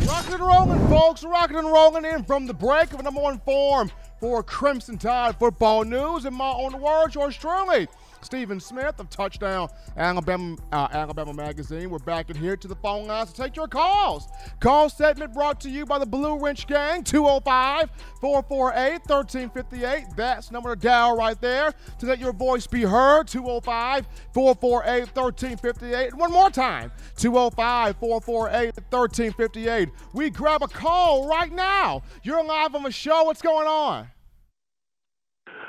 Rocking 0.06 0.34
and 0.34 0.42
rolling, 0.42 0.88
folks. 0.88 1.24
Rocking 1.24 1.56
and 1.56 1.72
rolling 1.72 2.04
in 2.04 2.22
from 2.22 2.46
the 2.46 2.54
break 2.54 2.92
of 2.92 3.02
number 3.02 3.20
one 3.20 3.40
form 3.40 3.90
for 4.20 4.44
Crimson 4.44 4.96
Tide 4.96 5.36
football 5.40 5.84
news. 5.84 6.24
In 6.24 6.34
my 6.34 6.52
own 6.52 6.80
words, 6.80 7.16
yours 7.16 7.36
truly. 7.36 7.88
Stephen 8.24 8.60
Smith 8.60 8.98
of 8.98 9.10
Touchdown 9.10 9.68
Alabama, 9.96 10.56
uh, 10.72 10.88
Alabama 10.92 11.32
Magazine. 11.32 11.90
We're 11.90 11.98
back 11.98 12.30
in 12.30 12.36
here 12.36 12.56
to 12.56 12.68
the 12.68 12.76
phone 12.76 13.06
lines 13.06 13.32
to 13.32 13.42
take 13.42 13.56
your 13.56 13.68
calls. 13.68 14.28
Call 14.60 14.88
segment 14.88 15.34
brought 15.34 15.60
to 15.60 15.70
you 15.70 15.84
by 15.84 15.98
the 15.98 16.06
Blue 16.06 16.38
Wrench 16.38 16.66
Gang, 16.66 17.04
205 17.04 17.90
448 18.20 18.92
1358. 19.06 20.16
That's 20.16 20.50
number 20.50 20.74
to 20.74 20.80
dial 20.80 21.16
right 21.16 21.40
there 21.40 21.72
to 21.98 22.06
let 22.06 22.18
your 22.18 22.32
voice 22.32 22.66
be 22.66 22.82
heard, 22.82 23.28
205 23.28 24.06
448 24.32 25.16
1358. 25.16 26.10
And 26.10 26.18
one 26.18 26.32
more 26.32 26.50
time, 26.50 26.92
205 27.16 27.96
448 27.96 28.74
1358. 28.90 29.88
We 30.12 30.30
grab 30.30 30.62
a 30.62 30.68
call 30.68 31.26
right 31.26 31.52
now. 31.52 32.02
You're 32.22 32.44
live 32.44 32.74
on 32.74 32.82
the 32.82 32.92
show. 32.92 33.24
What's 33.24 33.42
going 33.42 33.66
on? 33.66 34.08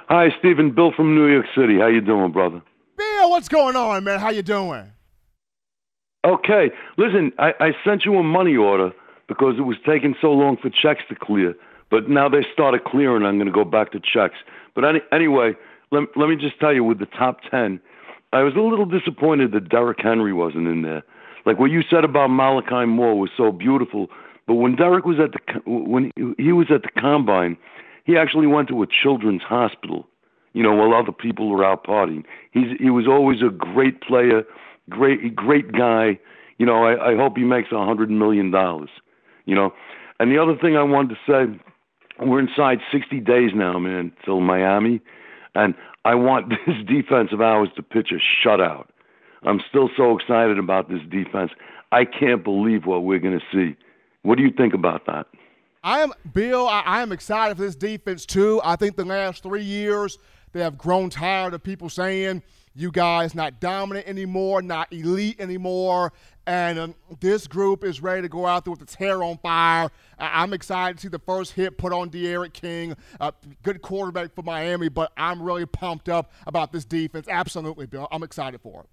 Hi, 0.09 0.29
Stephen. 0.39 0.71
Bill 0.71 0.91
from 0.91 1.15
New 1.15 1.27
York 1.27 1.45
City. 1.55 1.79
How 1.79 1.87
you 1.87 2.01
doing, 2.01 2.31
brother? 2.31 2.61
Bill, 2.97 3.29
what's 3.29 3.47
going 3.47 3.75
on, 3.75 4.03
man? 4.03 4.19
How 4.19 4.29
you 4.29 4.41
doing? 4.41 4.91
Okay. 6.25 6.71
Listen, 6.97 7.31
I, 7.39 7.53
I 7.59 7.71
sent 7.83 8.05
you 8.05 8.15
a 8.15 8.23
money 8.23 8.55
order 8.55 8.91
because 9.27 9.55
it 9.57 9.61
was 9.61 9.77
taking 9.85 10.15
so 10.19 10.31
long 10.31 10.57
for 10.57 10.69
checks 10.69 11.03
to 11.09 11.15
clear. 11.15 11.55
But 11.89 12.09
now 12.09 12.27
they 12.27 12.45
started 12.51 12.83
clearing. 12.83 13.25
I'm 13.25 13.37
going 13.37 13.47
to 13.47 13.53
go 13.53 13.63
back 13.63 13.91
to 13.91 13.99
checks. 13.99 14.35
But 14.75 14.83
any, 14.83 14.99
anyway, 15.11 15.53
let, 15.91 16.03
let 16.15 16.27
me 16.27 16.35
just 16.35 16.59
tell 16.59 16.73
you 16.73 16.83
with 16.83 16.99
the 16.99 17.05
top 17.05 17.39
10, 17.49 17.79
I 18.33 18.41
was 18.41 18.55
a 18.55 18.59
little 18.59 18.85
disappointed 18.85 19.51
that 19.53 19.69
Derrick 19.69 19.99
Henry 20.01 20.33
wasn't 20.33 20.67
in 20.67 20.81
there. 20.81 21.03
Like 21.45 21.59
what 21.59 21.71
you 21.71 21.81
said 21.89 22.03
about 22.03 22.27
Malachi 22.29 22.85
Moore 22.85 23.19
was 23.19 23.29
so 23.37 23.51
beautiful. 23.51 24.07
But 24.47 24.55
when 24.55 24.75
Derrick 24.75 25.05
was 25.05 25.17
at 25.19 25.31
the 25.31 25.61
when 25.65 26.11
he 26.37 26.51
was 26.51 26.67
at 26.69 26.81
the 26.81 26.89
combine, 26.99 27.57
he 28.03 28.17
actually 28.17 28.47
went 28.47 28.67
to 28.69 28.83
a 28.83 28.87
children's 28.87 29.41
hospital, 29.41 30.07
you 30.53 30.61
know, 30.61 30.73
while 30.73 30.93
other 30.93 31.11
people 31.11 31.49
were 31.49 31.63
out 31.63 31.85
partying. 31.85 32.23
He's 32.51 32.77
he 32.79 32.89
was 32.89 33.07
always 33.07 33.41
a 33.41 33.49
great 33.49 34.01
player, 34.01 34.43
great 34.89 35.35
great 35.35 35.71
guy. 35.71 36.19
You 36.57 36.65
know, 36.65 36.83
I, 36.83 37.11
I 37.11 37.15
hope 37.15 37.37
he 37.37 37.43
makes 37.43 37.71
a 37.71 37.83
hundred 37.83 38.09
million 38.09 38.51
dollars. 38.51 38.89
You 39.45 39.55
know, 39.55 39.73
and 40.19 40.31
the 40.31 40.41
other 40.41 40.55
thing 40.55 40.77
I 40.77 40.83
wanted 40.83 41.15
to 41.15 41.19
say, 41.27 41.59
we're 42.25 42.39
inside 42.39 42.79
60 42.91 43.19
days 43.19 43.51
now, 43.53 43.77
man, 43.79 44.13
till 44.23 44.39
Miami, 44.39 45.01
and 45.55 45.73
I 46.05 46.15
want 46.15 46.49
this 46.67 46.77
defense 46.87 47.29
of 47.31 47.41
ours 47.41 47.69
to 47.75 47.83
pitch 47.83 48.11
a 48.11 48.47
shutout. 48.47 48.87
I'm 49.43 49.59
still 49.67 49.89
so 49.97 50.17
excited 50.17 50.57
about 50.57 50.89
this 50.89 51.01
defense. 51.09 51.51
I 51.91 52.05
can't 52.05 52.43
believe 52.43 52.85
what 52.85 53.03
we're 53.03 53.19
going 53.19 53.37
to 53.37 53.45
see. 53.51 53.75
What 54.21 54.37
do 54.37 54.43
you 54.43 54.51
think 54.51 54.73
about 54.73 55.05
that? 55.07 55.27
I 55.83 55.99
am 55.99 56.13
Bill. 56.33 56.67
I, 56.67 56.81
I, 56.81 57.01
am 57.01 57.11
excited 57.11 57.57
for 57.57 57.63
this 57.63 57.75
defense 57.75 58.25
too. 58.25 58.61
I 58.63 58.77
think 58.77 58.95
the 58.95 59.03
last 59.03 59.43
three 59.43 59.63
years 59.63 60.17
they 60.53 60.61
have 60.61 60.77
grown 60.77 61.09
tired 61.09 61.53
of 61.53 61.61
people 61.61 61.89
saying 61.89 62.41
you 62.73 62.89
guys 62.89 63.35
not 63.35 63.59
dominant 63.59 64.07
anymore, 64.07 64.61
not 64.61 64.91
elite 64.93 65.39
anymore, 65.39 66.13
and 66.47 66.79
um, 66.79 66.95
this 67.19 67.47
group 67.47 67.83
is 67.83 68.01
ready 68.01 68.21
to 68.21 68.29
go 68.29 68.45
out 68.45 68.63
there 68.63 68.71
with 68.71 68.81
its 68.81 68.95
hair 68.95 69.21
on 69.23 69.37
fire. 69.39 69.89
I- 70.17 70.43
am 70.43 70.53
excited 70.53 70.97
to 70.97 71.01
see 71.03 71.07
the 71.09 71.19
first 71.19 71.51
hit 71.51 71.77
put 71.77 71.91
on 71.91 72.09
D'Eriq 72.09 72.53
King. 72.53 72.95
Uh, 73.19 73.31
good 73.61 73.81
quarterback 73.81 74.33
for 74.33 74.41
Miami, 74.41 74.87
but 74.87 75.11
I'm 75.17 75.41
really 75.41 75.65
pumped 75.65 76.07
up 76.07 76.31
about 76.47 76.71
this 76.71 76.85
defense. 76.85 77.27
Absolutely, 77.29 77.87
Bill. 77.87 78.07
I'm 78.09 78.23
excited 78.23 78.61
for 78.61 78.81
it. 78.81 78.89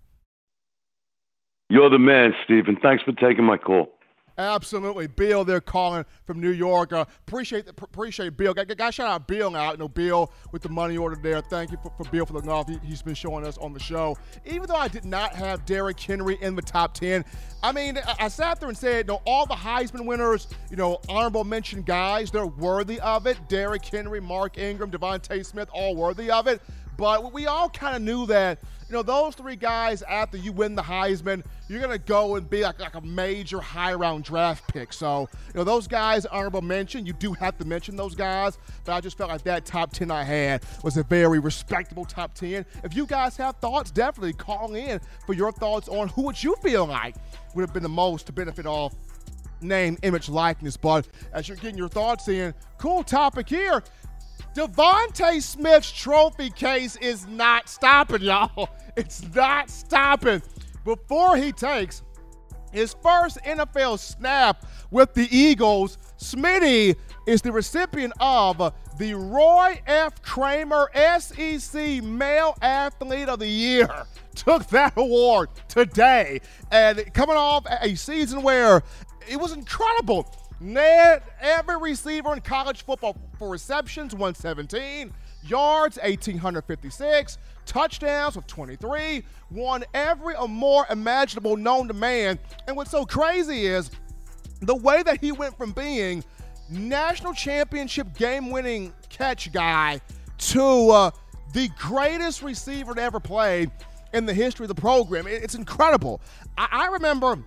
You're 1.69 1.89
the 1.89 2.01
man, 2.01 2.35
Stephen. 2.45 2.77
Thanks 2.83 3.05
for 3.05 3.13
taking 3.13 3.45
my 3.45 3.57
call. 3.57 3.93
Absolutely, 4.39 5.07
Bill. 5.07 5.45
They're 5.45 5.61
calling 5.61 6.05
from 6.25 6.41
New 6.41 6.51
York. 6.51 6.93
Uh, 6.93 7.05
appreciate 7.27 7.67
the, 7.67 7.73
appreciate 7.83 8.37
Bill. 8.37 8.55
Got, 8.55 8.95
shout 8.95 9.07
out 9.07 9.27
Bill 9.27 9.55
out. 9.55 9.73
You 9.73 9.79
know, 9.79 9.89
Bill 9.89 10.33
with 10.53 10.63
the 10.63 10.69
money 10.69 10.97
order 10.97 11.17
there. 11.17 11.41
Thank 11.41 11.71
you 11.71 11.79
for, 11.83 11.93
for 11.97 12.11
Bill 12.11 12.27
for 12.27 12.35
looking 12.35 12.51
off. 12.51 12.69
He, 12.69 12.79
has 12.89 13.03
been 13.03 13.15
showing 13.15 13.47
us 13.47 13.59
on 13.59 13.73
the 13.73 13.81
show. 13.81 14.17
Even 14.47 14.67
though 14.69 14.77
I 14.77 14.89
did 14.89 15.05
not 15.05 15.35
have 15.35 15.65
Derrick 15.67 15.99
Henry 15.99 16.39
in 16.41 16.57
the 16.57 16.63
top 16.63 16.95
ten, 16.95 17.25
I 17.63 17.73
mean, 17.73 17.99
I, 17.99 18.15
I 18.21 18.29
sat 18.29 18.61
there 18.61 18.69
and 18.69 18.79
said, 18.79 19.07
you 19.07 19.13
know, 19.13 19.23
all 19.27 19.47
the 19.47 19.55
Heisman 19.55 20.07
winners, 20.07 20.49
you 20.71 20.77
know, 20.77 21.01
honorable 21.09 21.45
mention 21.45 21.83
guys, 21.83 22.31
they're 22.31 22.47
worthy 22.47 23.01
of 23.01 23.27
it. 23.27 23.37
Derrick 23.49 23.85
Henry, 23.85 24.21
Mark 24.21 24.59
Ingram, 24.59 24.91
DeVonta 24.91 25.45
Smith, 25.45 25.69
all 25.73 25.95
worthy 25.97 26.31
of 26.31 26.47
it. 26.47 26.61
But 27.01 27.33
we 27.33 27.47
all 27.47 27.71
kind 27.71 27.97
of 27.97 28.03
knew 28.03 28.27
that 28.27 28.59
you 28.87 28.95
know, 28.95 29.03
those 29.03 29.35
three 29.37 29.57
guys, 29.57 30.03
after 30.03 30.37
you 30.37 30.53
win 30.53 30.75
the 30.75 30.83
Heisman, 30.83 31.45
you're 31.69 31.79
going 31.79 31.93
to 31.93 32.05
go 32.05 32.35
and 32.35 32.51
be 32.51 32.63
like, 32.63 32.79
like 32.79 32.95
a 32.97 33.01
major 33.01 33.59
high 33.59 33.95
round 33.95 34.25
draft 34.25 34.67
pick. 34.71 34.93
So, 34.93 35.29
you 35.47 35.55
know, 35.55 35.65
those 35.65 35.87
guys, 35.87 36.27
honorable 36.27 36.61
mention. 36.61 37.07
You 37.07 37.15
do 37.15 37.33
have 37.35 37.57
to 37.59 37.65
mention 37.65 37.97
those 37.97 38.15
guys, 38.17 38.59
but 38.85 38.93
I 38.93 39.01
just 39.01 39.17
felt 39.17 39.31
like 39.31 39.45
that 39.45 39.65
top 39.65 39.93
10 39.93 40.11
I 40.11 40.25
had 40.25 40.63
was 40.83 40.99
a 40.99 41.05
very 41.05 41.39
respectable 41.39 42.05
top 42.05 42.35
10. 42.35 42.67
If 42.85 42.95
you 42.95 43.07
guys 43.07 43.37
have 43.37 43.57
thoughts, 43.59 43.93
definitely 43.93 44.33
call 44.35 44.75
in 44.75 45.01
for 45.25 45.33
your 45.33 45.53
thoughts 45.53 45.89
on 45.89 46.09
who 46.09 46.23
would 46.23 46.43
you 46.43 46.57
feel 46.57 46.85
like 46.85 47.15
would 47.55 47.63
have 47.63 47.73
been 47.73 47.85
the 47.85 47.89
most 47.89 48.27
to 48.27 48.33
benefit 48.33 48.67
off 48.67 48.93
name, 49.63 49.97
image, 50.03 50.29
likeness. 50.29 50.77
But 50.77 51.07
as 51.33 51.49
you're 51.49 51.57
getting 51.57 51.79
your 51.79 51.89
thoughts 51.89 52.29
in, 52.29 52.55
cool 52.79 53.05
topic 53.05 53.49
here. 53.49 53.83
DeVonta 54.55 55.41
Smith's 55.41 55.93
trophy 55.93 56.51
case 56.51 56.97
is 56.97 57.27
not 57.27 57.69
stopping, 57.69 58.23
y'all. 58.23 58.69
It's 58.97 59.23
not 59.35 59.71
stopping. 59.71 60.43
Before 60.85 61.37
he 61.37 61.53
takes 61.53 62.03
his 62.73 62.95
first 63.01 63.39
NFL 63.45 64.01
snap 64.01 64.67
with 64.91 65.15
the 65.15 65.29
Eagles, 65.35 65.97
Smitty 66.19 66.97
is 67.27 67.41
the 67.41 67.53
recipient 67.53 68.13
of 68.21 68.75
the 68.99 69.15
Roy 69.15 69.81
F. 69.87 70.21
Kramer 70.23 70.91
SEC 71.21 72.03
Male 72.03 72.57
Athlete 72.61 73.29
of 73.29 73.39
the 73.39 73.47
Year. 73.49 73.89
Took 74.35 74.67
that 74.67 74.95
award 74.97 75.51
today. 75.69 76.41
And 76.73 77.15
coming 77.15 77.37
off 77.37 77.65
a 77.81 77.95
season 77.95 78.43
where 78.43 78.83
it 79.29 79.37
was 79.37 79.53
incredible. 79.53 80.31
Led 80.61 81.23
every 81.41 81.79
receiver 81.79 82.35
in 82.35 82.41
college 82.41 82.83
football 82.85 83.17
for 83.39 83.49
receptions, 83.49 84.15
117, 84.15 85.13
yards, 85.43 85.99
1,856, 86.03 87.39
touchdowns 87.65 88.37
with 88.37 88.47
23, 88.47 89.25
won 89.51 89.85
every 89.95 90.35
more 90.49 90.85
imaginable 90.91 91.57
known 91.57 91.89
to 91.89 91.95
man. 91.95 92.39
And 92.67 92.77
what's 92.77 92.91
so 92.91 93.07
crazy 93.07 93.67
is 93.67 93.91
the 94.61 94.75
way 94.75 95.03
that 95.03 95.21
he 95.21 95.33
went 95.33 95.57
from 95.57 95.73
being 95.73 96.23
national 96.69 97.33
championship 97.33 98.15
game 98.17 98.51
winning 98.51 98.93
catch 99.09 99.51
guy 99.53 100.01
to 100.39 100.91
uh, 100.91 101.11
the 101.53 101.69
greatest 101.79 102.43
receiver 102.43 102.95
to 102.95 103.03
ever 103.03 103.19
play 103.19 103.69
in 104.13 104.27
the 104.27 104.35
history 104.35 104.65
of 104.65 104.69
the 104.69 104.81
program. 104.81 105.27
It's 105.27 105.55
incredible. 105.55 106.21
I, 106.59 106.69
I 106.71 106.87
remember 106.89 107.39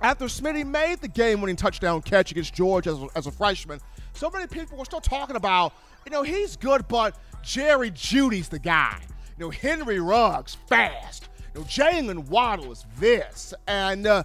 after 0.00 0.26
Smitty 0.26 0.66
made 0.66 1.00
the 1.00 1.08
game-winning 1.08 1.56
touchdown 1.56 2.02
catch 2.02 2.30
against 2.30 2.54
Georgia 2.54 2.90
as 2.90 2.98
a, 2.98 3.06
as 3.16 3.26
a 3.26 3.32
freshman, 3.32 3.80
so 4.12 4.30
many 4.30 4.46
people 4.46 4.78
were 4.78 4.84
still 4.84 5.00
talking 5.00 5.36
about, 5.36 5.72
you 6.04 6.12
know, 6.12 6.22
he's 6.22 6.56
good, 6.56 6.86
but 6.88 7.16
Jerry 7.42 7.90
Jeudy's 7.90 8.48
the 8.48 8.58
guy. 8.58 9.00
You 9.38 9.46
know, 9.46 9.50
Henry 9.50 10.00
Ruggs 10.00 10.56
fast. 10.66 11.28
You 11.54 11.60
know, 11.60 11.66
Jaylen 11.66 12.28
Waddle 12.28 12.72
is 12.72 12.84
this, 12.98 13.54
and 13.66 14.06
uh, 14.06 14.24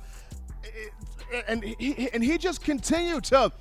and 1.48 1.64
he 1.64 2.10
and 2.12 2.24
he 2.24 2.38
just 2.38 2.64
continued 2.64 3.24
to 3.26 3.52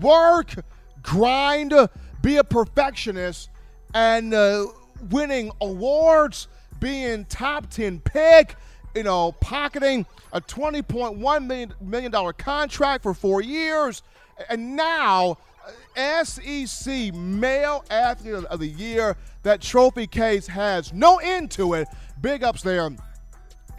work, 0.00 0.54
grind, 1.02 1.74
be 2.22 2.38
a 2.38 2.44
perfectionist, 2.44 3.50
and 3.94 4.32
uh, 4.32 4.66
winning 5.10 5.50
awards, 5.60 6.48
being 6.80 7.24
top 7.26 7.68
ten 7.68 8.00
pick 8.00 8.56
you 8.94 9.02
know, 9.02 9.32
pocketing 9.40 10.06
a 10.32 10.40
$20.1 10.40 11.46
million, 11.46 11.74
million 11.80 12.10
dollar 12.10 12.32
contract 12.32 13.02
for 13.02 13.14
four 13.14 13.40
years. 13.40 14.02
And 14.48 14.76
now, 14.76 15.38
uh, 15.96 16.24
SEC 16.24 17.14
Male 17.14 17.84
Athlete 17.90 18.44
of 18.44 18.60
the 18.60 18.66
Year, 18.66 19.16
that 19.42 19.60
trophy 19.60 20.06
case 20.06 20.46
has 20.46 20.92
no 20.92 21.18
end 21.18 21.50
to 21.52 21.74
it. 21.74 21.88
Big 22.20 22.42
ups 22.42 22.62
there 22.62 22.90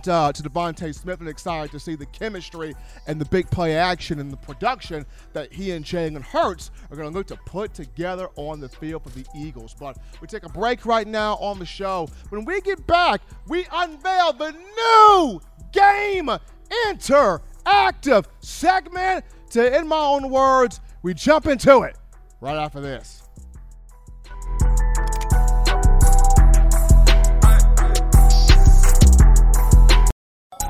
uh, 0.08 0.32
to 0.32 0.44
DeVonta 0.44 0.94
Smith 0.94 1.20
and 1.20 1.30
excited 1.30 1.72
to 1.72 1.80
see 1.80 1.96
the 1.96 2.06
chemistry 2.08 2.76
and 3.08 3.20
the 3.20 3.26
big 3.26 3.50
play 3.50 3.76
action 3.76 4.20
and 4.20 4.32
the 4.32 4.38
production 4.38 5.06
that 5.34 5.52
he 5.52 5.72
and 5.72 5.84
Jalen 5.84 6.22
Hurts 6.22 6.72
are 6.90 6.96
going 6.96 7.10
to 7.10 7.14
look 7.14 7.28
to 7.28 7.38
put 7.46 7.74
together 7.74 8.30
on 8.36 8.60
the 8.60 8.70
field 8.70 9.04
for 9.04 9.10
the 9.10 9.26
Eagles. 9.36 9.76
But 9.80 9.98
we 10.22 10.28
take 10.28 10.44
a 10.46 10.50
break 10.50 10.86
right 10.86 11.08
now 11.08 11.36
on 11.36 11.60
the 11.60 11.66
show. 11.66 12.08
When 12.30 12.46
we 12.46 12.62
get 12.62 12.86
back, 12.88 13.22
we 13.48 13.66
unveil 13.72 14.34
the 14.34 14.52
new 14.52 15.42
game 15.72 16.30
interactive 16.88 18.26
segment. 18.40 19.26
To, 19.52 19.78
in 19.78 19.88
my 19.88 19.98
own 19.98 20.30
words, 20.30 20.82
we 21.04 21.14
jump 21.14 21.48
into 21.48 21.82
it 21.82 21.96
right 22.42 22.58
after 22.58 22.82
this. 22.82 23.23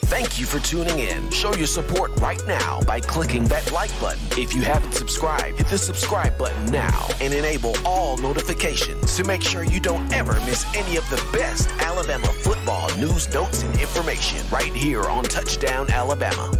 Thank 0.00 0.38
you 0.38 0.44
for 0.44 0.58
tuning 0.60 0.98
in. 0.98 1.30
Show 1.30 1.54
your 1.54 1.66
support 1.66 2.14
right 2.20 2.40
now 2.46 2.80
by 2.82 3.00
clicking 3.00 3.44
that 3.46 3.72
like 3.72 3.98
button. 3.98 4.20
If 4.38 4.54
you 4.54 4.60
haven't 4.60 4.92
subscribed, 4.92 5.56
hit 5.56 5.68
the 5.68 5.78
subscribe 5.78 6.36
button 6.36 6.66
now 6.66 7.08
and 7.20 7.32
enable 7.32 7.74
all 7.84 8.18
notifications 8.18 9.16
to 9.16 9.24
make 9.24 9.40
sure 9.40 9.64
you 9.64 9.80
don't 9.80 10.12
ever 10.12 10.34
miss 10.40 10.66
any 10.76 10.96
of 10.96 11.08
the 11.08 11.16
best 11.32 11.70
Alabama 11.80 12.26
football 12.26 12.94
news, 12.96 13.32
notes, 13.32 13.62
and 13.62 13.80
information 13.80 14.46
right 14.50 14.74
here 14.74 15.02
on 15.04 15.24
Touchdown 15.24 15.90
Alabama. 15.90 16.52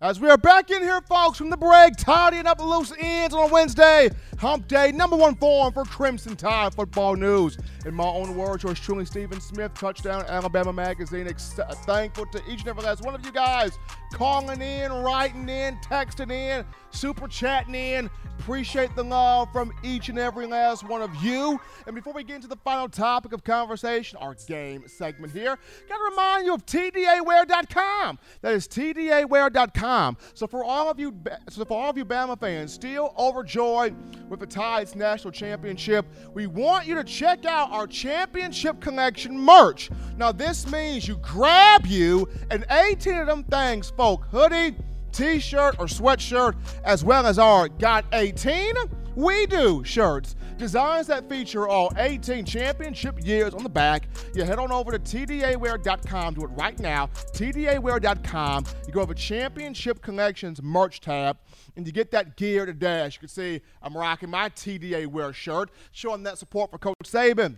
As 0.00 0.20
we 0.20 0.28
are 0.28 0.36
back 0.36 0.70
in 0.70 0.82
here, 0.82 1.00
folks, 1.02 1.38
from 1.38 1.50
the 1.50 1.56
break, 1.56 1.96
tidying 1.96 2.46
up 2.46 2.62
loose 2.62 2.92
ends 2.98 3.34
on 3.34 3.50
Wednesday, 3.50 4.10
hump 4.38 4.68
day, 4.68 4.92
number 4.92 5.16
one 5.16 5.34
form 5.36 5.72
for 5.72 5.84
Crimson 5.84 6.36
Tide 6.36 6.74
football 6.74 7.16
news. 7.16 7.58
In 7.86 7.94
my 7.94 8.04
own 8.04 8.36
words, 8.36 8.62
yours 8.62 8.80
truly, 8.80 9.04
Stephen 9.04 9.40
Smith, 9.40 9.74
Touchdown 9.74 10.24
Alabama 10.28 10.72
Magazine. 10.72 11.28
Ex- 11.28 11.58
thankful 11.86 12.26
to 12.26 12.38
each 12.48 12.60
and 12.60 12.68
every 12.68 12.82
last 12.82 13.02
one 13.02 13.14
of 13.14 13.24
you 13.24 13.32
guys 13.32 13.78
calling 14.12 14.62
in, 14.62 14.92
writing 14.92 15.48
in, 15.48 15.76
texting 15.78 16.30
in, 16.30 16.64
super 16.90 17.26
chatting 17.26 17.74
in. 17.74 18.08
Appreciate 18.38 18.94
the 18.94 19.02
love 19.02 19.48
from 19.52 19.72
each 19.82 20.08
and 20.08 20.18
every 20.18 20.46
last 20.46 20.86
one 20.88 21.02
of 21.02 21.14
you. 21.22 21.60
And 21.86 21.94
before 21.94 22.12
we 22.12 22.24
get 22.24 22.36
into 22.36 22.48
the 22.48 22.56
final 22.56 22.88
topic 22.88 23.32
of 23.32 23.44
conversation, 23.44 24.18
our 24.18 24.34
game 24.46 24.84
segment 24.86 25.32
here, 25.32 25.56
got 25.88 25.96
to 25.96 26.04
remind 26.10 26.46
you 26.46 26.54
of 26.54 26.66
TDAwear.com. 26.66 28.18
That 28.42 28.54
is 28.54 28.68
TDAwear.com. 28.68 30.16
So 30.34 30.46
for 30.46 30.64
all 30.64 30.90
of 30.90 30.98
you, 30.98 31.14
so 31.48 31.64
for 31.64 31.80
all 31.80 31.90
of 31.90 31.96
you 31.96 32.04
Bama 32.04 32.38
fans, 32.38 32.72
still 32.72 33.14
overjoyed 33.18 33.94
with 34.28 34.40
the 34.40 34.46
Tides 34.46 34.94
National 34.94 35.30
Championship, 35.30 36.06
we 36.32 36.46
want 36.46 36.86
you 36.86 36.94
to 36.94 37.04
check 37.04 37.44
out 37.44 37.70
our 37.70 37.86
championship 37.86 38.80
collection 38.80 39.38
merch. 39.38 39.90
Now 40.16 40.32
this 40.32 40.70
means 40.70 41.06
you 41.06 41.16
grab 41.18 41.86
you 41.86 42.28
an 42.50 42.64
18 42.70 43.14
of 43.14 43.26
them 43.26 43.44
things, 43.44 43.90
folk, 43.90 44.24
hoodie 44.30 44.76
t 45.12 45.38
shirt 45.38 45.76
or 45.78 45.86
sweatshirt, 45.86 46.56
as 46.84 47.04
well 47.04 47.26
as 47.26 47.38
our 47.38 47.68
Got 47.68 48.04
18 48.12 48.74
We 49.16 49.46
Do 49.46 49.84
shirts. 49.84 50.34
Designs 50.56 51.06
that 51.06 51.28
feature 51.28 51.68
all 51.68 51.92
18 51.96 52.44
championship 52.44 53.24
years 53.24 53.54
on 53.54 53.62
the 53.62 53.68
back. 53.68 54.08
You 54.34 54.44
head 54.44 54.58
on 54.58 54.72
over 54.72 54.90
to 54.90 54.98
TDAwear.com. 54.98 56.34
Do 56.34 56.44
it 56.44 56.48
right 56.48 56.78
now. 56.78 57.08
TDAwear.com. 57.32 58.64
You 58.86 58.92
go 58.92 59.02
over 59.02 59.14
Championship 59.14 60.02
Collections 60.02 60.62
merch 60.62 61.00
tab, 61.00 61.38
and 61.76 61.86
you 61.86 61.92
get 61.92 62.10
that 62.10 62.36
gear 62.36 62.66
today. 62.66 63.02
As 63.02 63.14
you 63.14 63.20
can 63.20 63.28
see, 63.28 63.60
I'm 63.82 63.96
rocking 63.96 64.30
my 64.30 64.48
TDA 64.48 65.06
Wear 65.06 65.32
shirt, 65.32 65.70
showing 65.92 66.22
that 66.24 66.38
support 66.38 66.70
for 66.70 66.78
Coach 66.78 66.96
Saban, 67.04 67.56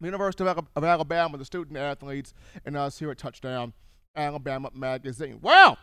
the 0.00 0.06
University 0.06 0.44
of 0.44 0.84
Alabama, 0.84 1.38
the 1.38 1.44
student 1.44 1.76
athletes, 1.76 2.34
and 2.64 2.76
us 2.76 2.98
here 2.98 3.10
at 3.10 3.18
Touchdown 3.18 3.72
Alabama 4.16 4.70
Magazine. 4.74 5.38
Well, 5.40 5.78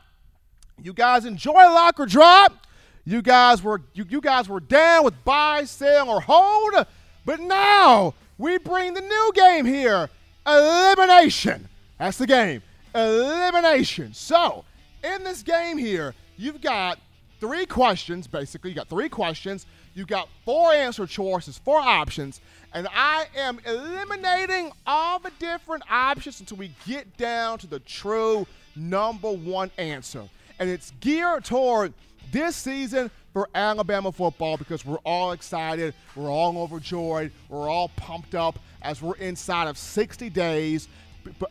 you 0.82 0.94
guys 0.94 1.26
enjoy 1.26 1.54
Locker 1.54 2.06
drop. 2.06 2.68
You 3.08 3.22
guys 3.22 3.64
were 3.64 3.82
you, 3.94 4.06
you 4.10 4.20
guys 4.20 4.50
were 4.50 4.60
down 4.60 5.06
with 5.06 5.24
buy, 5.24 5.64
sell, 5.64 6.10
or 6.10 6.20
hold. 6.20 6.86
But 7.24 7.40
now 7.40 8.14
we 8.38 8.58
bring 8.58 8.96
the 8.96 9.00
new 9.00 9.32
game 9.34 9.64
here. 9.64 10.10
Elimination. 10.46 11.70
That's 11.98 12.18
the 12.18 12.28
game. 12.28 12.62
Elimination. 12.94 14.14
So, 14.14 14.66
in 15.06 15.24
this 15.24 15.42
game 15.42 15.78
here, 15.78 16.16
you've 16.36 16.60
got 16.60 17.00
three 17.40 17.66
questions, 17.66 18.28
basically. 18.28 18.72
You 18.72 18.76
got 18.76 18.90
three 18.90 19.08
questions. 19.08 19.66
You 19.94 20.06
got 20.06 20.28
four 20.44 20.74
answer 20.74 21.08
choices, 21.08 21.58
four 21.58 21.80
options, 21.80 22.42
and 22.74 22.90
I 22.94 23.28
am 23.38 23.62
eliminating 23.66 24.74
all 24.86 25.20
the 25.20 25.32
different 25.40 25.84
options 25.90 26.42
until 26.42 26.58
we 26.58 26.72
get 26.86 27.16
down 27.16 27.58
to 27.60 27.68
the 27.68 27.80
true 27.80 28.46
number 28.76 29.32
one 29.32 29.72
answer 29.78 30.28
and 30.60 30.70
it's 30.70 30.92
geared 31.00 31.46
toward 31.46 31.94
this 32.32 32.56
season 32.56 33.12
for 33.34 33.50
Alabama 33.54 34.12
football 34.12 34.58
because 34.58 34.86
we're 34.86 34.98
all 35.06 35.32
excited, 35.32 35.94
we're 36.16 36.30
all 36.30 36.58
overjoyed, 36.58 37.32
we're 37.50 37.70
all 37.70 37.90
pumped 37.90 38.36
up 38.36 38.60
as 38.82 39.02
we're 39.02 39.16
inside 39.18 39.68
of 39.68 39.78
60 39.78 40.30
days 40.30 40.88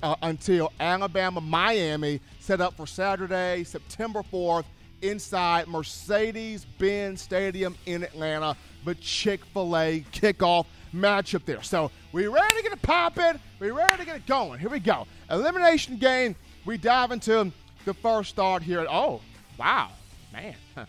uh, 0.03 0.17
until 0.23 0.73
Alabama 0.81 1.41
Miami 1.41 2.21
set 2.41 2.61
up 2.61 2.75
for 2.77 2.87
Saturday, 2.87 3.65
September 3.65 4.23
4th, 4.33 4.65
inside 5.03 5.69
Mercedes 5.69 6.65
Benz 6.65 7.21
Stadium 7.21 7.77
in 7.87 8.03
Atlanta, 8.03 8.57
the 8.85 8.95
Chick 8.97 9.45
fil 9.47 9.77
A 9.77 10.05
kickoff 10.13 10.67
matchup 10.95 11.45
there. 11.45 11.63
So 11.63 11.91
we 12.13 12.27
ready 12.27 12.57
to 12.57 12.63
get 12.63 12.73
it 12.73 12.83
popping? 12.83 13.39
We 13.61 13.71
ready 13.71 13.99
to 13.99 14.05
get 14.05 14.17
it 14.17 14.27
going? 14.27 14.59
Here 14.59 14.71
we 14.71 14.81
go. 14.81 15.07
Elimination 15.31 15.99
game. 15.99 16.35
We 16.65 16.79
dive 16.79 17.13
into 17.13 17.53
the 17.85 17.95
first 17.95 18.31
start 18.31 18.63
here. 18.63 18.85
Oh, 18.91 19.21
wow, 19.59 19.91
man. 20.37 20.55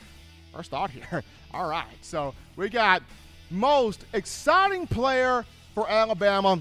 First 0.53 0.71
thought 0.71 0.91
here. 0.91 1.23
All 1.53 1.69
right. 1.69 1.85
So 2.01 2.33
we 2.55 2.69
got 2.69 3.03
most 3.49 4.05
exciting 4.13 4.87
player 4.87 5.45
for 5.73 5.89
Alabama 5.89 6.59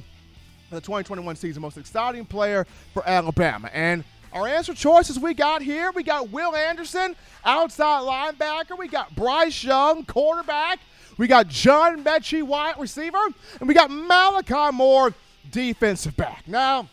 the 0.70 0.80
2021 0.80 1.36
season. 1.36 1.62
Most 1.62 1.78
exciting 1.78 2.24
player 2.24 2.66
for 2.92 3.06
Alabama. 3.06 3.70
And 3.72 4.04
our 4.32 4.46
answer 4.48 4.74
choices 4.74 5.18
we 5.18 5.32
got 5.32 5.62
here 5.62 5.92
we 5.92 6.02
got 6.02 6.30
Will 6.30 6.54
Anderson, 6.54 7.14
outside 7.44 8.02
linebacker. 8.02 8.76
We 8.76 8.88
got 8.88 9.14
Bryce 9.14 9.62
Young, 9.62 10.04
quarterback. 10.04 10.80
We 11.18 11.28
got 11.28 11.48
John 11.48 12.04
Metchie, 12.04 12.42
wide 12.42 12.78
receiver. 12.78 13.18
And 13.60 13.68
we 13.68 13.74
got 13.74 13.90
Malachi 13.90 14.76
Moore, 14.76 15.14
defensive 15.50 16.16
back. 16.16 16.46
Now, 16.46 16.88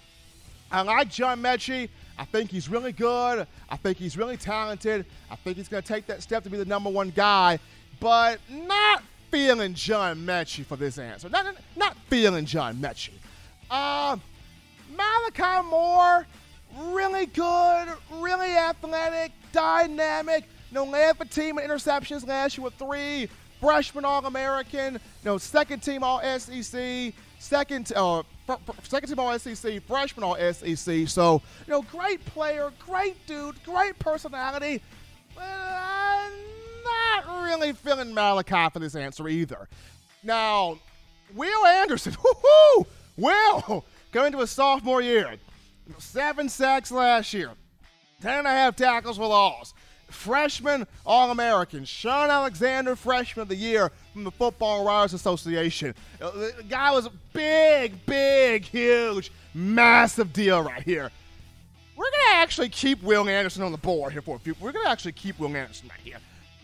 I 0.72 0.82
like 0.82 1.10
John 1.10 1.42
Metchie. 1.42 1.90
I 2.18 2.26
think 2.26 2.52
he's 2.52 2.70
really 2.70 2.92
good. 2.92 3.48
I 3.70 3.78
think 3.78 3.98
he's 3.98 4.18
really 4.18 4.38
talented. 4.38 5.06
I 5.32 5.36
think 5.36 5.58
he's 5.58 5.68
going 5.68 5.82
to 5.82 5.88
take 5.88 6.06
that 6.08 6.22
step 6.22 6.44
to 6.44 6.50
be 6.50 6.58
the 6.58 6.66
number 6.66 6.90
one 6.90 7.10
guy, 7.10 7.60
but 8.00 8.40
not 8.50 9.04
feeling 9.32 9.74
John 9.74 10.18
Metchie 10.26 10.66
for 10.66 10.76
this 10.76 10.98
answer. 11.00 11.30
Not, 11.30 11.56
not 11.76 11.98
feeling 12.08 12.46
John 12.46 12.76
Metchie. 12.78 13.14
Uh, 13.72 14.18
Malachi 14.96 15.68
Moore, 15.68 16.28
really 16.78 17.26
good, 17.26 17.88
really 18.12 18.56
athletic, 18.56 19.32
dynamic. 19.52 20.44
No 20.72 20.84
led 20.86 21.18
the 21.18 21.26
team 21.26 21.58
in 21.58 21.68
interceptions 21.68 22.28
last 22.28 22.58
year 22.58 22.66
with 22.66 22.76
three. 22.76 23.28
Freshman 23.60 24.04
All 24.04 24.26
American, 24.26 25.00
no 25.24 25.38
second 25.38 25.82
team 25.82 26.04
All 26.04 26.22
SEC, 26.38 27.14
second 27.40 27.94
uh, 27.96 28.22
second 28.84 29.10
team 29.10 29.20
All 29.20 29.38
SEC, 29.38 29.82
freshman 29.84 30.24
All 30.24 30.36
SEC. 30.54 31.08
So 31.08 31.42
you 31.68 31.72
know, 31.72 31.82
great 31.84 32.24
player, 32.26 32.72
great 32.80 33.26
dude, 33.28 33.62
great 33.64 33.98
personality. 34.00 34.82
But 35.36 35.44
I'm 35.44 36.32
not 36.84 37.44
really 37.48 37.74
feeling 37.74 38.14
Malachi 38.14 38.70
for 38.72 38.80
this 38.80 38.96
answer 38.96 39.28
either. 39.28 39.68
Now, 40.24 40.78
Will 41.34 41.66
Anderson, 41.66 42.16
whoo 42.24 42.86
Will, 43.18 43.86
going 44.12 44.32
to 44.32 44.42
a 44.42 44.48
sophomore 44.48 45.02
year, 45.02 45.36
seven 45.98 46.50
sacks 46.50 46.92
last 46.92 47.34
year, 47.34 47.52
ten 48.22 48.40
and 48.40 48.48
a 48.48 48.52
half 48.52 48.76
tackles 48.76 49.18
for 49.18 49.28
loss 49.28 49.74
freshman 50.14 50.88
All 51.06 51.32
American, 51.32 51.86
Shaun 51.86 52.30
Alexander, 52.30 52.96
freshman 52.96 53.42
of 53.42 53.50
the 53.50 53.56
year 53.56 53.92
from 54.14 54.24
the 54.24 54.32
Football 54.32 54.86
Writers 54.86 55.14
Association. 55.14 55.94
Uh, 56.22 56.32
the 56.32 56.64
guy 56.70 56.92
was 56.92 57.06
a 57.06 57.12
big, 57.34 58.06
big, 58.06 58.64
huge, 58.64 59.32
massive 59.54 60.32
deal 60.32 60.62
right 60.62 60.84
here. 60.84 61.12
We're 61.96 62.06
going 62.06 62.32
to 62.32 62.36
actually 62.36 62.70
keep 62.70 63.04
Will 63.04 63.28
Anderson 63.28 63.64
on 63.64 63.72
the 63.72 63.78
board 63.78 64.14
here 64.14 64.22
for 64.22 64.36
a 64.36 64.40
few. 64.40 64.56
We're 64.60 64.72
going 64.72 64.86
to 64.86 64.92
actually 64.92 65.12
keep 65.12 65.40
Will 65.40 65.56
Anderson 65.56 65.90
right 65.90 66.00
here. 66.04 66.18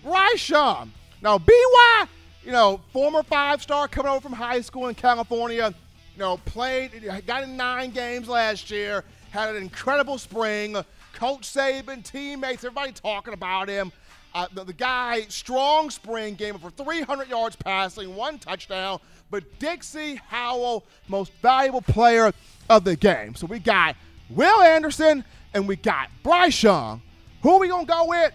Bryce. 0.04 0.50
Now, 0.50 1.38
BY, 1.38 2.06
you 2.44 2.52
know, 2.52 2.80
former 2.92 3.24
five 3.24 3.62
star 3.62 3.88
coming 3.88 4.12
over 4.12 4.22
from 4.22 4.34
high 4.34 4.62
school 4.62 4.88
in 4.88 4.96
California, 4.96 5.74
you 6.16 6.20
know, 6.20 6.38
played, 6.38 6.92
got 7.28 7.44
in 7.44 7.58
nine 7.58 7.92
games 7.92 8.28
last 8.28 8.72
year, 8.72 9.04
had 9.32 9.50
an 9.50 9.62
incredible 9.62 10.18
spring 10.18 10.76
Coach 11.20 11.42
Saban, 11.42 12.02
teammates, 12.02 12.64
everybody 12.64 12.94
talking 12.94 13.34
about 13.34 13.68
him. 13.68 13.92
Uh, 14.34 14.48
the, 14.54 14.64
the, 14.64 14.72
guy, 14.72 15.24
strong 15.24 15.90
spring 15.90 16.36
game 16.36 16.58
for 16.58 16.70
300 16.70 17.28
yards 17.28 17.58
passing, 17.58 18.16
one 18.16 18.40
touchdown. 18.40 19.02
But 19.30 19.44
Dixie 19.60 20.16
Howell, 20.16 20.86
most 21.10 21.34
valuable 21.42 21.82
player 21.82 22.32
of 22.70 22.86
the 22.86 22.96
game. 22.96 23.36
So 23.36 23.48
we 23.48 23.60
got 23.60 23.98
Will 24.30 24.62
Anderson 24.62 25.26
and 25.54 25.68
we 25.68 25.76
got 25.76 26.08
Bryce 26.24 26.64
Young. 26.64 27.02
Who 27.42 27.52
are 27.52 27.60
we 27.60 27.68
going 27.68 27.86
to 27.86 27.92
go 27.92 28.06
with? 28.08 28.32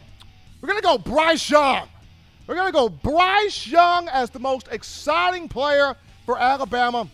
We're 0.61 0.69
going 0.69 0.83
to 0.83 0.87
go 0.87 0.99
Bryce 0.99 1.49
Young. 1.49 1.89
We're 2.47 2.57
going 2.57 2.69
to 2.69 2.73
go 2.73 2.91
Bryce 2.91 3.67
Young 3.67 4.11
as 4.11 4.29
the 4.29 4.41
most 4.41 4.69
exciting 4.71 5.49
player 5.49 5.97
for 6.27 6.39
Alabama 6.39 7.09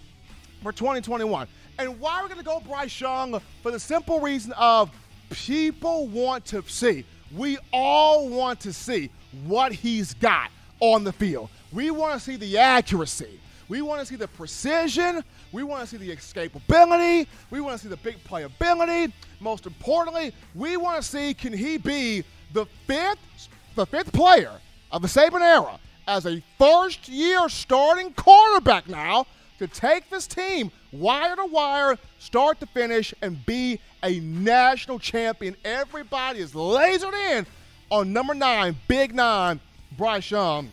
for 0.64 0.72
2021. 0.72 1.46
And 1.78 2.00
why 2.00 2.18
are 2.18 2.22
we 2.24 2.28
going 2.28 2.40
to 2.40 2.44
go 2.44 2.58
Bryce 2.58 3.00
Young? 3.00 3.40
For 3.62 3.70
the 3.70 3.78
simple 3.78 4.18
reason 4.18 4.52
of 4.54 4.90
people 5.30 6.08
want 6.08 6.44
to 6.46 6.62
see. 6.66 7.04
We 7.34 7.58
all 7.72 8.28
want 8.28 8.60
to 8.60 8.72
see 8.72 9.10
what 9.46 9.72
he's 9.72 10.14
got 10.14 10.50
on 10.80 11.04
the 11.04 11.12
field. 11.12 11.48
We 11.72 11.90
want 11.90 12.14
to 12.14 12.20
see 12.20 12.36
the 12.36 12.58
accuracy. 12.58 13.40
We 13.68 13.82
want 13.82 14.00
to 14.00 14.06
see 14.06 14.16
the 14.16 14.28
precision. 14.28 15.22
We 15.52 15.62
want 15.62 15.82
to 15.82 15.86
see 15.86 15.96
the 15.96 16.14
escapability. 16.14 17.28
We 17.50 17.60
want 17.60 17.78
to 17.78 17.82
see 17.82 17.88
the 17.88 17.96
big 17.96 18.22
playability. 18.24 19.12
Most 19.38 19.66
importantly, 19.66 20.34
we 20.54 20.76
want 20.76 21.00
to 21.00 21.08
see 21.08 21.34
can 21.34 21.52
he 21.52 21.78
be 21.78 22.24
the 22.52 22.66
fifth, 22.86 23.48
the 23.76 23.86
fifth 23.86 24.12
player 24.12 24.52
of 24.90 25.02
the 25.02 25.08
Saban 25.08 25.40
era 25.40 25.78
as 26.08 26.26
a 26.26 26.42
first 26.58 27.08
year 27.08 27.48
starting 27.48 28.12
quarterback 28.14 28.88
now 28.88 29.26
to 29.60 29.68
take 29.68 30.10
this 30.10 30.26
team 30.26 30.72
wire 30.92 31.36
to 31.36 31.44
wire, 31.44 31.96
start 32.18 32.58
to 32.60 32.66
finish, 32.66 33.14
and 33.22 33.44
be 33.46 33.78
a 34.02 34.20
national 34.20 34.98
champion. 34.98 35.56
Everybody 35.64 36.40
is 36.40 36.52
lasered 36.52 37.14
in 37.32 37.46
on 37.90 38.12
number 38.12 38.34
nine, 38.34 38.76
Big 38.88 39.14
Nine, 39.14 39.60
Bryce 39.96 40.30
Young. 40.30 40.70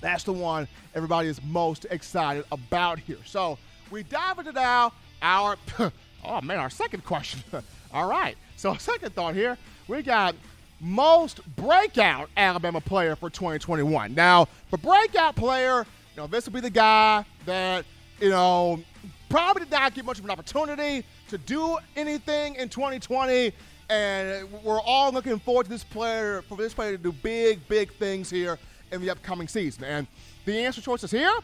That's 0.00 0.24
the 0.24 0.32
one 0.32 0.68
everybody 0.94 1.28
is 1.28 1.42
most 1.42 1.86
excited 1.90 2.44
about 2.50 2.98
here. 2.98 3.18
So 3.24 3.58
we 3.90 4.02
dive 4.02 4.38
into 4.38 4.52
now 4.52 4.92
our, 5.22 5.56
oh 6.24 6.40
man, 6.40 6.58
our 6.58 6.70
second 6.70 7.04
question. 7.04 7.42
All 7.92 8.08
right. 8.08 8.36
So, 8.56 8.74
second 8.74 9.14
thought 9.14 9.34
here, 9.34 9.56
we 9.88 10.02
got 10.02 10.34
most 10.80 11.40
breakout 11.56 12.28
Alabama 12.36 12.80
player 12.80 13.16
for 13.16 13.30
2021. 13.30 14.14
Now, 14.14 14.48
for 14.68 14.78
breakout 14.78 15.36
player, 15.36 15.86
you 16.14 16.22
know, 16.22 16.26
this 16.26 16.46
will 16.46 16.54
be 16.54 16.60
the 16.60 16.70
guy 16.70 17.24
that, 17.44 17.84
you 18.20 18.30
know, 18.30 18.80
probably 19.28 19.64
did 19.64 19.70
not 19.70 19.94
get 19.94 20.04
much 20.04 20.18
of 20.18 20.24
an 20.24 20.30
opportunity 20.30 21.04
to 21.28 21.38
do 21.38 21.78
anything 21.96 22.54
in 22.56 22.68
2020. 22.68 23.52
And 23.88 24.50
we're 24.64 24.80
all 24.80 25.12
looking 25.12 25.38
forward 25.38 25.64
to 25.64 25.70
this 25.70 25.84
player, 25.84 26.42
for 26.42 26.56
this 26.56 26.74
player 26.74 26.96
to 26.96 27.02
do 27.02 27.12
big, 27.12 27.66
big 27.68 27.92
things 27.94 28.28
here 28.28 28.58
in 28.90 29.00
the 29.00 29.10
upcoming 29.10 29.48
season. 29.48 29.84
And 29.84 30.06
the 30.44 30.64
answer 30.64 30.80
choices 30.80 31.10
here 31.10 31.38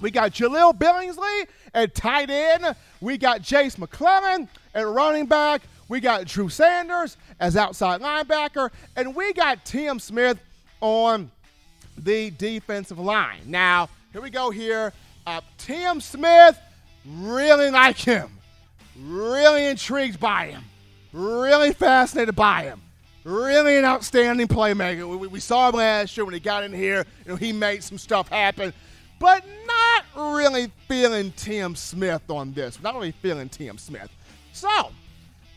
we 0.00 0.10
got 0.10 0.32
Jahleel 0.32 0.76
Billingsley 0.76 1.46
at 1.72 1.94
tight 1.94 2.30
end. 2.30 2.76
We 3.00 3.16
got 3.16 3.42
Jase 3.42 3.78
McClellan 3.78 4.48
at 4.74 4.86
running 4.86 5.26
back. 5.26 5.62
We 5.88 6.00
got 6.00 6.26
Drew 6.26 6.48
Sanders 6.48 7.16
as 7.40 7.56
outside 7.56 8.00
linebacker. 8.00 8.70
And 8.96 9.14
we 9.14 9.32
got 9.32 9.64
Tim 9.64 9.98
Smith 9.98 10.38
on 10.80 11.30
the 11.96 12.30
defensive 12.32 12.98
line. 12.98 13.40
Now, 13.46 13.88
here 14.12 14.20
we 14.20 14.30
go 14.30 14.50
here. 14.50 14.92
Uh, 15.26 15.40
Tim 15.58 16.00
Smith, 16.00 16.58
really 17.06 17.70
like 17.70 17.96
him. 17.96 18.28
Really 19.00 19.66
intrigued 19.66 20.20
by 20.20 20.46
him. 20.46 20.64
Really 21.12 21.72
fascinated 21.72 22.36
by 22.36 22.64
him. 22.64 22.80
Really 23.24 23.76
an 23.78 23.84
outstanding 23.84 24.48
playmaker. 24.48 25.08
We, 25.08 25.26
we 25.26 25.40
saw 25.40 25.68
him 25.68 25.76
last 25.76 26.16
year 26.16 26.24
when 26.24 26.34
he 26.34 26.40
got 26.40 26.62
in 26.64 26.72
here. 26.72 27.06
You 27.24 27.32
know, 27.32 27.36
he 27.36 27.52
made 27.52 27.82
some 27.82 27.98
stuff 27.98 28.28
happen 28.28 28.72
but 29.24 29.44
not 29.66 30.34
really 30.36 30.70
feeling 30.88 31.32
Tim 31.36 31.74
Smith 31.74 32.28
on 32.28 32.52
this. 32.52 32.80
Not 32.82 32.94
really 32.94 33.12
feeling 33.12 33.48
Tim 33.48 33.78
Smith. 33.78 34.10
So, 34.52 34.90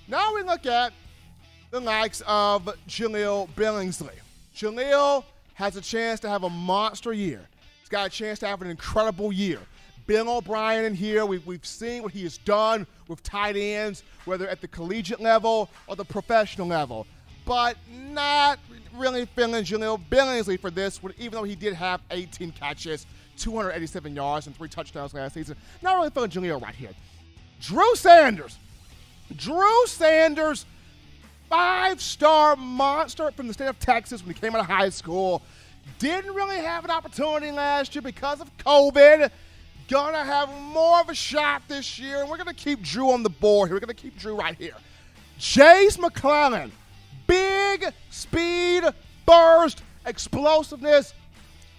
now 0.07 0.33
we 0.33 0.41
look 0.43 0.65
at 0.65 0.93
the 1.71 1.79
likes 1.79 2.21
of 2.25 2.63
Jahleel 2.88 3.49
Billingsley. 3.49 4.15
Jahleel 4.55 5.25
has 5.55 5.75
a 5.75 5.81
chance 5.81 6.19
to 6.21 6.29
have 6.29 6.43
a 6.43 6.49
monster 6.49 7.11
year. 7.11 7.45
He's 7.81 7.89
got 7.89 8.07
a 8.07 8.09
chance 8.09 8.39
to 8.39 8.47
have 8.47 8.61
an 8.61 8.69
incredible 8.69 9.33
year. 9.33 9.59
Bill 10.07 10.29
O'Brien 10.29 10.85
in 10.85 10.95
here, 10.95 11.25
we've, 11.25 11.45
we've 11.45 11.65
seen 11.65 12.01
what 12.01 12.13
he 12.13 12.23
has 12.23 12.37
done 12.37 12.87
with 13.09 13.21
tight 13.23 13.57
ends, 13.57 14.03
whether 14.25 14.47
at 14.47 14.61
the 14.61 14.67
collegiate 14.67 15.19
level 15.19 15.69
or 15.85 15.95
the 15.95 16.05
professional 16.05 16.67
level. 16.67 17.05
But 17.45 17.77
not 17.91 18.59
really 18.95 19.25
feeling 19.25 19.63
Jahleel 19.63 20.01
Billingsley 20.09 20.59
for 20.59 20.71
this, 20.71 20.99
even 21.17 21.31
though 21.31 21.43
he 21.43 21.55
did 21.55 21.73
have 21.73 22.01
18 22.11 22.51
catches 22.53 23.05
287 23.37 24.15
yards 24.15 24.47
and 24.47 24.55
three 24.55 24.69
touchdowns 24.69 25.13
last 25.13 25.33
season. 25.33 25.55
Not 25.81 25.97
really 25.97 26.09
feeling 26.09 26.29
Jahleel 26.29 26.61
right 26.61 26.75
here. 26.75 26.91
Drew 27.61 27.95
Sanders. 27.95 28.57
Drew 29.35 29.85
Sanders, 29.87 30.65
five 31.49 32.01
star 32.01 32.55
monster 32.55 33.29
from 33.31 33.47
the 33.47 33.53
state 33.53 33.67
of 33.67 33.77
Texas 33.79 34.23
when 34.23 34.33
he 34.33 34.39
came 34.39 34.55
out 34.55 34.61
of 34.61 34.67
high 34.67 34.89
school. 34.89 35.41
Didn't 35.99 36.33
really 36.33 36.57
have 36.57 36.85
an 36.85 36.91
opportunity 36.91 37.51
last 37.51 37.93
year 37.93 38.01
because 38.01 38.41
of 38.41 38.55
COVID. 38.57 39.31
Gonna 39.88 40.23
have 40.23 40.49
more 40.73 40.99
of 40.99 41.09
a 41.09 41.15
shot 41.15 41.61
this 41.67 41.97
year, 41.97 42.21
and 42.21 42.29
we're 42.29 42.38
gonna 42.38 42.53
keep 42.53 42.81
Drew 42.81 43.11
on 43.11 43.23
the 43.23 43.29
board 43.29 43.69
here. 43.69 43.75
We're 43.75 43.81
gonna 43.81 43.93
keep 43.93 44.17
Drew 44.17 44.35
right 44.35 44.55
here. 44.57 44.75
Jase 45.38 45.97
McClellan, 45.97 46.71
big 47.25 47.85
speed, 48.09 48.83
burst, 49.25 49.83
explosiveness 50.05 51.13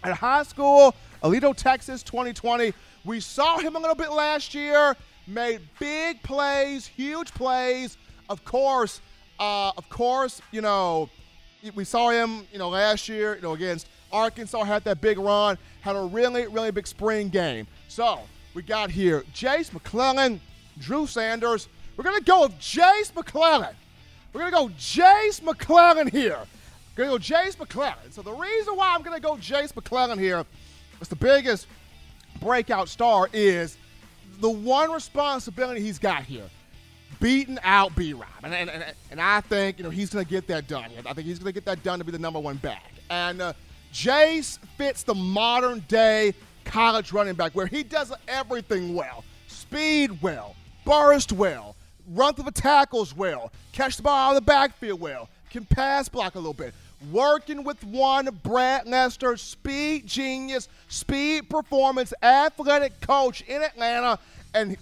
at 0.04 0.14
high 0.14 0.44
school 0.44 0.94
Aledo, 1.22 1.54
Texas 1.54 2.02
2020. 2.02 2.72
We 3.04 3.20
saw 3.20 3.58
him 3.58 3.76
a 3.76 3.78
little 3.78 3.94
bit 3.94 4.10
last 4.12 4.54
year, 4.54 4.96
made 5.26 5.60
big 5.78 6.22
plays, 6.22 6.86
huge 6.86 7.32
plays. 7.34 7.96
Of 8.28 8.44
course, 8.44 9.00
uh, 9.38 9.72
of 9.76 9.88
course, 9.88 10.40
you 10.52 10.60
know, 10.60 11.08
we 11.74 11.84
saw 11.84 12.10
him, 12.10 12.46
you 12.52 12.58
know, 12.58 12.68
last 12.68 13.08
year, 13.08 13.36
you 13.36 13.42
know, 13.42 13.52
against 13.52 13.88
Arkansas, 14.12 14.64
had 14.64 14.84
that 14.84 15.00
big 15.00 15.18
run, 15.18 15.58
had 15.80 15.96
a 15.96 16.02
really, 16.02 16.46
really 16.46 16.70
big 16.70 16.86
spring 16.86 17.28
game. 17.28 17.66
So 17.98 18.20
we 18.54 18.62
got 18.62 18.92
here 18.92 19.24
Jase 19.32 19.72
McClellan, 19.72 20.40
Drew 20.78 21.08
Sanders. 21.08 21.66
We're 21.96 22.04
going 22.04 22.16
to 22.16 22.24
go 22.24 22.42
with 22.42 22.56
Jase 22.60 23.12
McClellan. 23.12 23.74
We're 24.32 24.38
going 24.42 24.52
to 24.52 24.56
go 24.56 24.70
Jase 24.78 25.42
McClellan 25.42 26.06
here. 26.06 26.38
We're 26.96 27.06
going 27.06 27.08
to 27.08 27.14
go 27.14 27.18
Jase 27.18 27.58
McClellan. 27.58 28.12
So 28.12 28.22
the 28.22 28.32
reason 28.32 28.76
why 28.76 28.94
I'm 28.94 29.02
going 29.02 29.20
to 29.20 29.20
go 29.20 29.36
Jase 29.36 29.74
McClellan 29.74 30.16
here 30.16 30.46
it's 31.00 31.10
the 31.10 31.16
biggest 31.16 31.66
breakout 32.40 32.88
star 32.88 33.28
is 33.32 33.76
the 34.38 34.48
one 34.48 34.92
responsibility 34.92 35.80
he's 35.80 35.98
got 35.98 36.22
here 36.22 36.48
beating 37.18 37.58
out 37.64 37.96
B 37.96 38.12
Rob. 38.12 38.28
And, 38.44 38.54
and, 38.54 38.70
and, 38.70 38.84
and, 39.10 39.20
I 39.20 39.40
think 39.40 39.78
you 39.78 39.82
know 39.82 39.90
he's 39.90 40.10
going 40.10 40.24
to 40.24 40.30
get 40.30 40.46
that 40.46 40.68
done. 40.68 40.88
I 41.04 41.14
think 41.14 41.26
he's 41.26 41.40
going 41.40 41.52
to 41.52 41.52
get 41.52 41.64
that 41.64 41.82
done 41.82 41.98
to 41.98 42.04
be 42.04 42.12
the 42.12 42.18
number 42.20 42.38
one 42.38 42.58
back. 42.58 42.92
And 43.10 43.42
uh, 43.42 43.54
Jase 43.90 44.60
fits 44.76 45.02
the 45.02 45.16
modern 45.16 45.80
day 45.88 46.34
college 46.68 47.12
running 47.12 47.34
back 47.34 47.52
where 47.52 47.66
he 47.66 47.82
does 47.82 48.12
everything 48.28 48.94
well 48.94 49.24
speed 49.46 50.22
well, 50.22 50.54
burst 50.84 51.32
well, 51.32 51.74
run 52.10 52.34
through 52.34 52.44
the 52.44 52.50
tackles 52.50 53.16
well, 53.16 53.50
catch 53.72 53.96
the 53.96 54.02
ball 54.02 54.30
out 54.30 54.30
of 54.30 54.34
the 54.36 54.46
backfield 54.46 55.00
well, 55.00 55.28
can 55.50 55.64
pass 55.64 56.08
block 56.08 56.34
a 56.34 56.38
little 56.38 56.54
bit 56.54 56.74
working 57.12 57.64
with 57.64 57.82
one 57.84 58.28
Brad 58.42 58.86
Lester, 58.86 59.36
speed 59.36 60.06
genius, 60.06 60.68
speed 60.88 61.48
performance, 61.48 62.12
athletic 62.22 63.00
coach 63.00 63.42
in 63.42 63.62
Atlanta. 63.62 64.18
And 64.54 64.76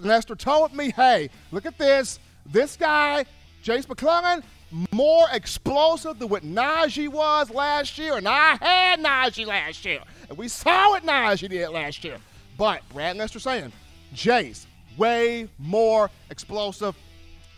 Lester 0.00 0.34
told 0.34 0.74
me, 0.74 0.90
hey, 0.90 1.30
look 1.50 1.66
at 1.66 1.78
this. 1.78 2.18
This 2.46 2.76
guy, 2.76 3.24
Jase 3.62 3.88
McClellan, 3.88 4.42
more 4.90 5.26
explosive 5.32 6.18
than 6.18 6.28
what 6.28 6.42
Najee 6.42 7.08
was 7.08 7.50
last 7.50 7.98
year. 7.98 8.16
And 8.16 8.26
I 8.26 8.56
had 8.60 9.00
Najee 9.00 9.46
last 9.46 9.84
year. 9.84 10.00
And 10.32 10.38
we 10.38 10.48
saw 10.48 10.88
what 10.88 11.04
Najee 11.04 11.50
did 11.50 11.68
last 11.68 12.02
year. 12.02 12.16
But 12.56 12.80
Brad 12.88 13.18
Lester 13.18 13.38
saying, 13.38 13.70
Jase, 14.14 14.66
way 14.96 15.46
more 15.58 16.08
explosive. 16.30 16.96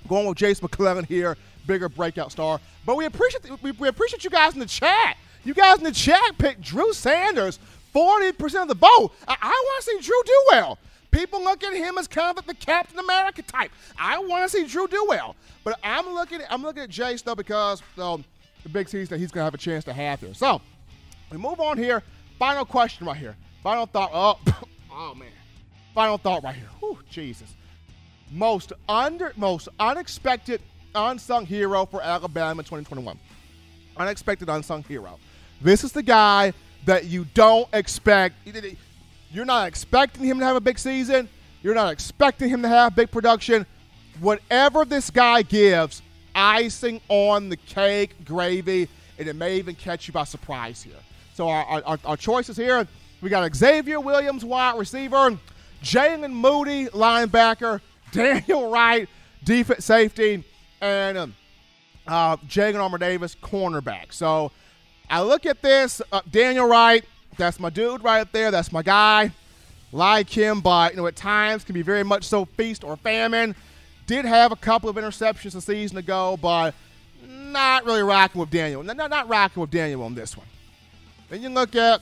Going 0.08 0.26
with 0.26 0.38
Jase 0.38 0.60
McClellan 0.60 1.04
here 1.04 1.36
bigger 1.68 1.88
breakout 1.88 2.32
star. 2.32 2.60
But 2.84 2.96
we 2.96 3.04
appreciate 3.04 3.62
we, 3.62 3.70
we 3.70 3.86
appreciate 3.86 4.24
you 4.24 4.30
guys 4.30 4.54
in 4.54 4.58
the 4.58 4.66
chat. 4.66 5.16
You 5.44 5.54
guys 5.54 5.78
in 5.78 5.84
the 5.84 5.92
chat 5.92 6.36
picked 6.36 6.62
Drew 6.62 6.92
Sanders, 6.92 7.60
40% 7.94 8.62
of 8.62 8.66
the 8.68 8.74
vote. 8.74 9.12
I, 9.28 9.36
I 9.40 9.64
want 9.66 9.84
to 9.84 9.90
see 9.92 10.00
Drew 10.00 10.20
do 10.26 10.44
well. 10.50 10.78
People 11.12 11.44
look 11.44 11.62
at 11.62 11.74
him 11.74 11.96
as 11.96 12.08
kind 12.08 12.36
of 12.36 12.44
the 12.44 12.54
Captain 12.54 12.98
America 12.98 13.42
type. 13.42 13.70
I 13.96 14.18
want 14.18 14.50
to 14.50 14.58
see 14.58 14.66
Drew 14.66 14.88
do 14.88 15.06
well. 15.08 15.36
But 15.62 15.78
I'm 15.84 16.12
looking 16.12 16.40
at, 16.40 16.52
I'm 16.52 16.62
looking 16.64 16.82
at 16.82 16.90
Jase 16.90 17.22
though 17.22 17.36
because 17.36 17.84
um, 17.98 18.24
the 18.64 18.68
big 18.68 18.88
season 18.88 19.14
that 19.14 19.20
he's 19.20 19.30
going 19.30 19.42
to 19.42 19.44
have 19.44 19.54
a 19.54 19.58
chance 19.58 19.84
to 19.84 19.92
have 19.92 20.18
here. 20.18 20.34
So 20.34 20.60
we 21.30 21.38
move 21.38 21.60
on 21.60 21.78
here. 21.78 22.02
Final 22.38 22.64
question 22.64 23.06
right 23.06 23.16
here. 23.16 23.36
Final 23.62 23.86
thought. 23.86 24.10
Oh, 24.12 24.38
oh 24.92 25.14
man. 25.14 25.28
Final 25.94 26.18
thought 26.18 26.42
right 26.42 26.54
here. 26.54 26.68
Whew, 26.80 26.98
Jesus. 27.08 27.54
Most 28.30 28.72
under, 28.88 29.32
most 29.36 29.68
unexpected 29.78 30.60
unsung 30.94 31.46
hero 31.46 31.86
for 31.86 32.02
Alabama 32.02 32.62
2021. 32.62 33.18
Unexpected 33.96 34.48
unsung 34.48 34.82
hero. 34.84 35.18
This 35.60 35.84
is 35.84 35.92
the 35.92 36.02
guy 36.02 36.52
that 36.84 37.06
you 37.06 37.26
don't 37.34 37.68
expect. 37.72 38.36
You're 39.30 39.44
not 39.44 39.68
expecting 39.68 40.24
him 40.24 40.38
to 40.40 40.44
have 40.44 40.56
a 40.56 40.60
big 40.60 40.78
season. 40.78 41.28
You're 41.62 41.74
not 41.74 41.92
expecting 41.92 42.48
him 42.48 42.62
to 42.62 42.68
have 42.68 42.94
big 42.94 43.10
production. 43.10 43.66
Whatever 44.20 44.84
this 44.84 45.10
guy 45.10 45.42
gives, 45.42 46.02
icing 46.34 47.00
on 47.08 47.48
the 47.48 47.56
cake, 47.56 48.24
gravy, 48.24 48.88
and 49.18 49.28
it 49.28 49.34
may 49.34 49.56
even 49.56 49.74
catch 49.74 50.06
you 50.08 50.12
by 50.12 50.24
surprise 50.24 50.82
here. 50.82 50.94
So 51.34 51.48
our, 51.48 51.82
our, 51.84 51.98
our 52.04 52.16
choices 52.16 52.56
here, 52.56 52.86
we 53.20 53.28
got 53.28 53.54
Xavier 53.54 54.00
Williams, 54.00 54.44
wide 54.44 54.78
receiver, 54.78 55.36
Jaylen 55.82 56.32
Moody, 56.32 56.86
linebacker, 56.86 57.80
Daniel 58.12 58.70
Wright, 58.70 59.08
defense 59.42 59.84
safety, 59.84 60.44
and 60.80 61.18
um, 61.18 61.34
uh, 62.06 62.36
Jalyn 62.38 62.80
Armour 62.80 62.98
Davis, 62.98 63.34
cornerback. 63.34 64.12
So 64.12 64.52
I 65.10 65.22
look 65.22 65.44
at 65.44 65.60
this, 65.60 66.00
uh, 66.12 66.22
Daniel 66.30 66.66
Wright, 66.66 67.04
that's 67.36 67.58
my 67.58 67.70
dude 67.70 68.04
right 68.04 68.30
there. 68.32 68.50
That's 68.50 68.72
my 68.72 68.82
guy. 68.82 69.32
Like 69.92 70.28
him, 70.28 70.60
but 70.60 70.92
you 70.92 70.96
know 70.96 71.06
at 71.06 71.16
times 71.16 71.62
can 71.62 71.74
be 71.74 71.82
very 71.82 72.02
much 72.02 72.24
so 72.24 72.44
feast 72.44 72.82
or 72.82 72.96
famine. 72.96 73.54
Did 74.06 74.24
have 74.24 74.52
a 74.52 74.56
couple 74.56 74.88
of 74.88 74.96
interceptions 74.96 75.54
a 75.54 75.60
season 75.60 75.98
ago, 75.98 76.36
but 76.40 76.74
not 77.26 77.84
really 77.84 78.02
rocking 78.02 78.40
with 78.40 78.50
Daniel. 78.50 78.82
Not, 78.82 78.96
not 78.96 79.28
rocking 79.28 79.60
with 79.60 79.70
Daniel 79.70 80.02
on 80.02 80.14
this 80.14 80.36
one. 80.36 80.46
Then 81.34 81.42
you 81.42 81.48
look 81.48 81.74
at 81.74 82.00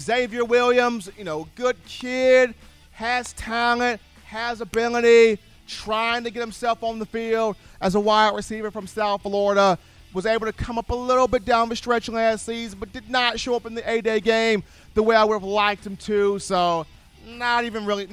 Xavier 0.00 0.46
Williams. 0.46 1.10
You 1.18 1.24
know, 1.24 1.46
good 1.56 1.76
kid, 1.84 2.54
has 2.92 3.34
talent, 3.34 4.00
has 4.24 4.62
ability 4.62 5.38
trying 5.66 6.24
to 6.24 6.30
get 6.30 6.40
himself 6.40 6.82
on 6.82 6.98
the 6.98 7.04
field 7.04 7.54
as 7.82 7.96
a 7.96 8.00
wide 8.00 8.34
receiver 8.34 8.70
from 8.70 8.86
South 8.86 9.20
Florida. 9.20 9.78
was 10.14 10.24
able 10.24 10.46
to 10.46 10.54
come 10.54 10.78
up 10.78 10.88
a 10.88 10.94
little 10.94 11.28
bit 11.28 11.44
down 11.44 11.68
the 11.68 11.76
stretch 11.76 12.08
last 12.08 12.46
season, 12.46 12.78
but 12.78 12.90
did 12.94 13.10
not 13.10 13.38
show 13.38 13.56
up 13.56 13.66
in 13.66 13.74
the 13.74 13.86
A-Day 13.90 14.20
game 14.20 14.64
the 14.94 15.02
way 15.02 15.16
I 15.16 15.24
would 15.24 15.34
have 15.34 15.42
liked 15.42 15.84
him 15.84 15.98
to. 15.98 16.38
So, 16.38 16.86
not 17.26 17.64
even 17.64 17.84
really, 17.84 18.08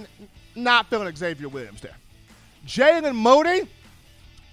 not 0.55 0.89
feeling 0.89 1.15
Xavier 1.15 1.47
Williams 1.47 1.79
there. 1.79 1.95
Jaylen 2.65 3.15
Moody. 3.15 3.65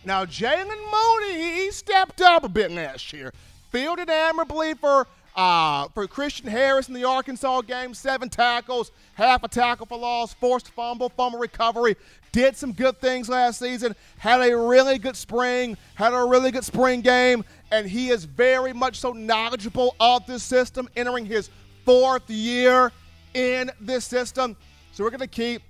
Now, 0.05 0.25
Jaylen 0.25 0.69
Moody, 0.69 1.55
he 1.55 1.73
stepped 1.73 2.21
up 2.21 2.45
a 2.45 2.49
bit 2.49 2.71
last 2.71 3.13
year. 3.13 3.33
Fielded 3.73 4.09
admirably 4.09 4.75
for 4.75 5.09
uh, 5.35 5.89
for 5.89 6.07
Christian 6.07 6.47
Harris 6.47 6.89
in 6.89 6.95
the 6.95 7.05
Arkansas 7.05 7.63
game, 7.63 7.95
seven 7.95 8.29
tackles, 8.29 8.93
half 9.15 9.43
a 9.43 9.49
tackle 9.49 9.87
for 9.87 9.99
loss, 9.99 10.33
forced 10.35 10.69
fumble, 10.71 11.09
fumble 11.09 11.39
recovery. 11.39 11.97
Did 12.33 12.57
some 12.57 12.73
good 12.73 13.01
things 13.01 13.29
last 13.29 13.59
season. 13.59 13.95
Had 14.19 14.41
a 14.41 14.57
really 14.57 14.99
good 14.99 15.17
spring. 15.17 15.77
Had 15.95 16.13
a 16.13 16.25
really 16.25 16.51
good 16.51 16.65
spring 16.65 17.01
game, 17.01 17.45
and 17.71 17.87
he 17.89 18.11
is 18.11 18.25
very 18.25 18.73
much 18.73 19.01
so 19.01 19.13
knowledgeable 19.13 19.95
of 20.01 20.27
this 20.27 20.43
system, 20.43 20.89
entering 20.97 21.27
his 21.27 21.51
fourth 21.85 22.29
year 22.31 22.93
in 23.35 23.71
this 23.81 24.05
system. 24.05 24.57
So 24.93 25.05
we're 25.05 25.11
gonna 25.11 25.27
keep. 25.27 25.63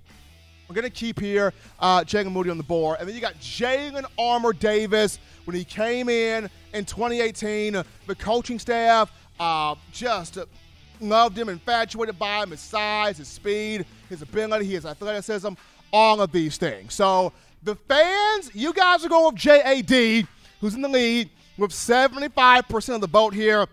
We're 0.67 0.73
gonna 0.73 0.89
keep 0.89 1.19
here 1.19 1.53
uh, 1.79 2.01
Jaylen 2.01 2.31
Moody 2.31 2.49
on 2.49 2.57
the 2.57 2.63
board, 2.63 2.97
and 2.99 3.07
then 3.07 3.13
you 3.13 3.21
got 3.21 3.35
Jalyn 3.35 4.03
Armour 4.17 4.51
Davis 4.51 5.19
when 5.43 5.55
he 5.55 5.63
came 5.63 6.09
in 6.09 6.49
in 6.73 6.85
2018. 6.85 7.83
The 8.07 8.15
coaching 8.15 8.57
staff 8.57 9.11
uh, 9.39 9.75
just 9.91 10.37
loved 11.01 11.37
him, 11.37 11.49
infatuated 11.49 12.17
by 12.17 12.43
him, 12.43 12.51
his 12.51 12.61
size, 12.61 13.17
his 13.17 13.27
speed, 13.27 13.85
his 14.09 14.21
ability, 14.21 14.65
his 14.65 14.85
athleticism, 14.85 15.53
all 15.91 16.21
of 16.21 16.31
these 16.31 16.57
things. 16.57 16.93
So 16.93 17.33
the 17.63 17.75
fans, 17.75 18.51
you 18.53 18.73
guys 18.73 19.05
are 19.05 19.09
going 19.09 19.33
with 19.33 19.41
JAD, 19.41 20.27
who's 20.61 20.75
in 20.75 20.81
the 20.81 20.89
lead 20.89 21.29
with 21.57 21.71
75% 21.71 22.95
of 22.95 23.01
the 23.01 23.07
vote 23.07 23.33
here. 23.33 23.65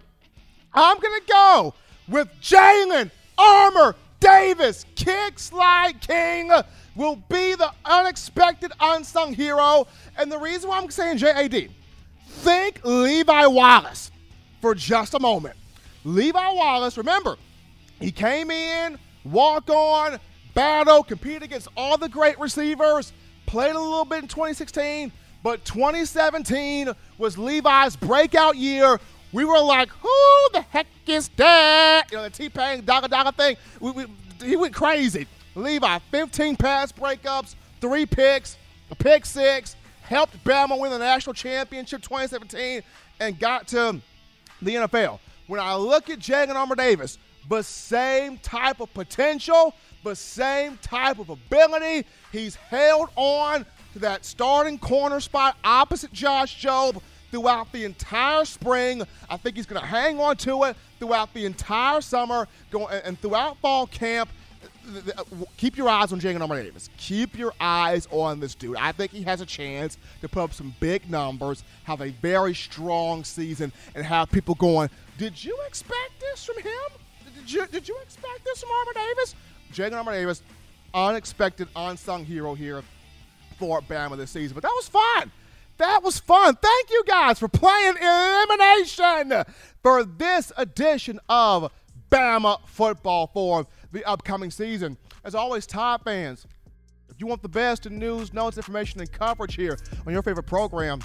I'm 0.72 0.98
going 0.98 1.20
to 1.20 1.26
go 1.26 1.74
with 2.08 2.28
Jalyn 2.40 3.10
Armour 3.36 3.94
Davis. 4.20 4.86
Kick 4.94 5.38
Slide 5.38 6.00
King 6.00 6.50
will 6.94 7.16
be 7.28 7.54
the 7.54 7.70
unexpected 7.84 8.72
unsung 8.80 9.34
hero. 9.34 9.86
And 10.16 10.30
the 10.30 10.38
reason 10.38 10.70
why 10.70 10.78
I'm 10.78 10.90
saying 10.90 11.18
JAD, 11.18 11.70
think 12.26 12.80
Levi 12.84 13.46
Wallace 13.46 14.10
for 14.62 14.74
just 14.74 15.12
a 15.12 15.18
moment. 15.18 15.56
Levi 16.04 16.52
Wallace, 16.54 16.96
remember, 16.96 17.36
he 18.00 18.10
came 18.10 18.50
in, 18.50 18.98
walk 19.24 19.68
on, 19.68 20.18
battle, 20.54 21.02
competed 21.02 21.42
against 21.42 21.68
all 21.76 21.98
the 21.98 22.08
great 22.08 22.38
receivers, 22.38 23.12
played 23.46 23.74
a 23.74 23.78
little 23.78 24.04
bit 24.04 24.22
in 24.22 24.28
2016, 24.28 25.12
but 25.42 25.64
2017 25.64 26.90
was 27.18 27.36
Levi's 27.36 27.96
breakout 27.96 28.56
year. 28.56 28.98
We 29.32 29.44
were 29.44 29.60
like, 29.60 29.88
who 29.90 30.48
the 30.52 30.62
heck 30.70 30.86
is 31.06 31.28
that? 31.36 32.04
You 32.10 32.18
know, 32.18 32.24
the 32.24 32.30
T-Pain 32.30 32.82
Daga 32.82 33.08
Daga 33.08 33.34
thing. 33.34 33.56
We, 33.80 33.90
we, 33.90 34.06
he 34.44 34.56
went 34.56 34.74
crazy. 34.74 35.26
Levi, 35.54 35.98
15 36.10 36.56
pass 36.56 36.92
breakups, 36.92 37.56
three 37.80 38.06
picks, 38.06 38.56
a 38.90 38.94
pick 38.94 39.26
six, 39.26 39.76
helped 40.02 40.42
Bama 40.44 40.78
win 40.78 40.90
the 40.90 40.98
national 40.98 41.34
championship 41.34 42.02
2017, 42.02 42.82
and 43.20 43.38
got 43.38 43.68
to 43.68 44.00
the 44.64 44.74
NFL. 44.74 45.18
When 45.46 45.60
I 45.60 45.74
look 45.74 46.08
at 46.10 46.18
Jalyn 46.18 46.54
Armour 46.54 46.76
Davis, 46.76 47.18
but 47.48 47.64
same 47.64 48.38
type 48.38 48.80
of 48.80 48.92
potential, 48.94 49.74
but 50.04 50.16
same 50.16 50.78
type 50.82 51.18
of 51.18 51.28
ability. 51.28 52.06
He's 52.30 52.54
held 52.54 53.10
on 53.16 53.66
to 53.92 53.98
that 53.98 54.24
starting 54.24 54.78
corner 54.78 55.20
spot 55.20 55.56
opposite 55.64 56.12
Josh 56.12 56.62
Jobe 56.62 57.00
throughout 57.30 57.72
the 57.72 57.84
entire 57.84 58.44
spring. 58.44 59.02
I 59.28 59.36
think 59.36 59.56
he's 59.56 59.66
going 59.66 59.80
to 59.80 59.86
hang 59.86 60.20
on 60.20 60.36
to 60.38 60.64
it 60.64 60.76
throughout 60.98 61.32
the 61.34 61.46
entire 61.46 62.00
summer 62.00 62.46
and 63.04 63.20
throughout 63.20 63.58
fall 63.58 63.86
camp. 63.86 64.30
Uh, 65.16 65.22
keep 65.56 65.76
your 65.76 65.88
eyes 65.88 66.12
on 66.12 66.20
Jalyn 66.20 66.40
Armour 66.40 66.62
Davis. 66.62 66.90
Keep 66.96 67.38
your 67.38 67.52
eyes 67.60 68.08
on 68.10 68.40
this 68.40 68.54
dude. 68.54 68.76
I 68.76 68.92
think 68.92 69.12
he 69.12 69.22
has 69.22 69.40
a 69.40 69.46
chance 69.46 69.96
to 70.20 70.28
put 70.28 70.42
up 70.42 70.52
some 70.52 70.74
big 70.80 71.08
numbers, 71.08 71.64
have 71.84 72.00
a 72.00 72.10
very 72.10 72.54
strong 72.54 73.24
season, 73.24 73.72
and 73.94 74.04
have 74.04 74.30
people 74.30 74.54
going, 74.54 74.90
Did 75.18 75.42
you 75.42 75.56
expect 75.66 76.20
this 76.20 76.44
from 76.44 76.56
him? 76.62 77.32
Did 77.34 77.52
you, 77.52 77.66
did 77.66 77.88
you 77.88 77.96
expect 78.02 78.44
this 78.44 78.60
from 78.60 78.70
Armour 78.70 78.92
Davis? 78.94 79.34
Jalyn 79.72 79.96
Armour 79.96 80.12
Davis, 80.12 80.42
unexpected 80.94 81.68
unsung 81.76 82.24
hero 82.24 82.54
here 82.54 82.82
for 83.58 83.80
Bama 83.80 84.16
this 84.16 84.30
season. 84.30 84.54
But 84.54 84.62
that 84.62 84.72
was 84.74 84.88
fun. 84.88 85.30
That 85.78 86.02
was 86.02 86.18
fun. 86.18 86.56
Thank 86.56 86.90
you 86.90 87.02
guys 87.06 87.38
for 87.38 87.48
playing 87.48 87.94
Elimination 88.00 89.44
for 89.82 90.04
this 90.04 90.52
edition 90.56 91.18
of 91.28 91.72
Bama 92.10 92.58
Football 92.66 93.28
for 93.28 93.66
the 93.92 94.04
upcoming 94.04 94.50
season. 94.50 94.96
As 95.24 95.34
always, 95.34 95.66
Tide 95.66 96.00
fans, 96.02 96.46
if 97.08 97.20
you 97.20 97.26
want 97.26 97.42
the 97.42 97.48
best 97.48 97.86
in 97.86 97.98
news, 97.98 98.32
notes, 98.32 98.56
information, 98.56 99.00
and 99.00 99.12
coverage 99.12 99.54
here 99.54 99.78
on 100.06 100.12
your 100.12 100.22
favorite 100.22 100.46
program, 100.46 101.00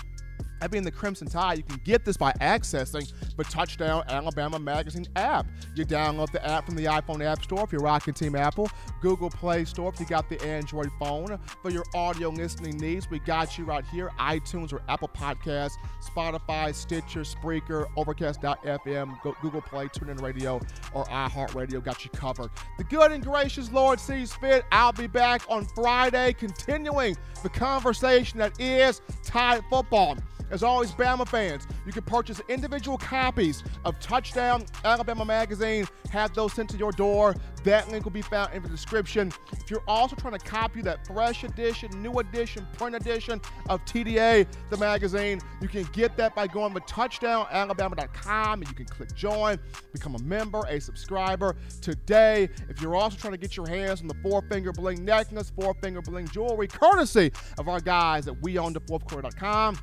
that 0.59 0.71
being 0.71 0.83
the 0.83 0.91
Crimson 0.91 1.27
Tide, 1.27 1.57
you 1.57 1.63
can 1.63 1.79
get 1.83 2.05
this 2.05 2.17
by 2.17 2.31
accessing 2.33 3.11
the 3.35 3.43
Touchdown 3.43 4.03
Alabama 4.07 4.59
Magazine 4.59 5.07
app. 5.15 5.47
You 5.75 5.85
download 5.85 6.31
the 6.31 6.45
app 6.45 6.65
from 6.65 6.75
the 6.75 6.85
iPhone 6.85 7.23
App 7.23 7.43
Store 7.43 7.63
if 7.63 7.71
you're 7.71 7.81
rocking 7.81 8.13
Team 8.13 8.35
Apple, 8.35 8.69
Google 9.01 9.29
Play 9.29 9.65
Store 9.65 9.91
if 9.93 9.99
you 9.99 10.05
got 10.05 10.29
the 10.29 10.41
Android 10.43 10.89
phone. 10.99 11.37
For 11.61 11.69
your 11.69 11.83
audio 11.93 12.29
listening 12.29 12.77
needs, 12.77 13.09
we 13.09 13.19
got 13.19 13.57
you 13.57 13.65
right 13.65 13.85
here 13.87 14.11
iTunes 14.19 14.73
or 14.73 14.81
Apple 14.87 15.09
Podcasts, 15.09 15.75
Spotify, 16.01 16.73
Stitcher, 16.73 17.21
Spreaker, 17.21 17.85
Overcast.fm, 17.95 19.21
Google 19.41 19.61
Play, 19.61 19.87
TuneIn 19.87 20.21
Radio, 20.21 20.59
or 20.93 21.05
iHeartRadio 21.05 21.83
got 21.83 22.03
you 22.03 22.11
covered. 22.11 22.49
The 22.77 22.83
good 22.83 23.11
and 23.11 23.23
gracious 23.23 23.71
Lord 23.71 23.99
sees 23.99 24.33
fit. 24.33 24.65
I'll 24.71 24.93
be 24.93 25.07
back 25.07 25.41
on 25.49 25.65
Friday 25.65 26.33
continuing 26.33 27.15
the 27.43 27.49
conversation 27.49 28.39
that 28.39 28.59
is 28.59 29.01
Tide 29.23 29.63
football. 29.69 30.17
As 30.49 30.63
always, 30.63 30.91
Bama 30.91 31.27
fans, 31.27 31.67
you 31.85 31.91
can 31.91 32.03
purchase 32.03 32.41
individual 32.47 32.97
copies 32.97 33.63
of 33.83 33.99
Touchdown 33.99 34.65
Alabama 34.85 35.25
Magazine, 35.25 35.85
have 36.09 36.33
those 36.33 36.53
sent 36.53 36.69
to 36.69 36.77
your 36.77 36.91
door. 36.93 37.35
That 37.63 37.89
link 37.91 38.05
will 38.05 38.11
be 38.11 38.21
found 38.21 38.53
in 38.53 38.63
the 38.63 38.69
description. 38.69 39.33
If 39.51 39.69
you're 39.69 39.83
also 39.87 40.15
trying 40.15 40.37
to 40.37 40.45
copy 40.45 40.81
that 40.83 41.05
fresh 41.05 41.43
edition, 41.43 42.01
new 42.01 42.13
edition, 42.13 42.65
print 42.77 42.95
edition 42.95 43.41
of 43.67 43.83
TDA, 43.83 44.47
the 44.69 44.77
magazine, 44.77 45.41
you 45.61 45.67
can 45.67 45.83
get 45.91 46.15
that 46.15 46.33
by 46.33 46.47
going 46.47 46.73
to 46.73 46.79
touchdownalabama.com 46.81 48.61
and 48.61 48.69
you 48.69 48.75
can 48.75 48.85
click 48.85 49.13
join, 49.15 49.59
become 49.91 50.15
a 50.15 50.19
member, 50.19 50.61
a 50.69 50.79
subscriber 50.79 51.57
today. 51.81 52.47
If 52.69 52.81
you're 52.81 52.95
also 52.95 53.17
trying 53.17 53.33
to 53.33 53.37
get 53.37 53.57
your 53.57 53.67
hands 53.67 53.99
on 53.99 54.07
the 54.07 54.15
four 54.23 54.41
finger 54.43 54.71
bling 54.71 55.03
necklace, 55.03 55.51
four 55.59 55.73
finger 55.81 56.01
bling 56.01 56.29
jewelry, 56.29 56.67
courtesy 56.67 57.33
of 57.57 57.67
our 57.67 57.81
guys 57.81 58.29
at 58.29 58.35
weownthefourthquarter.com. 58.41 59.77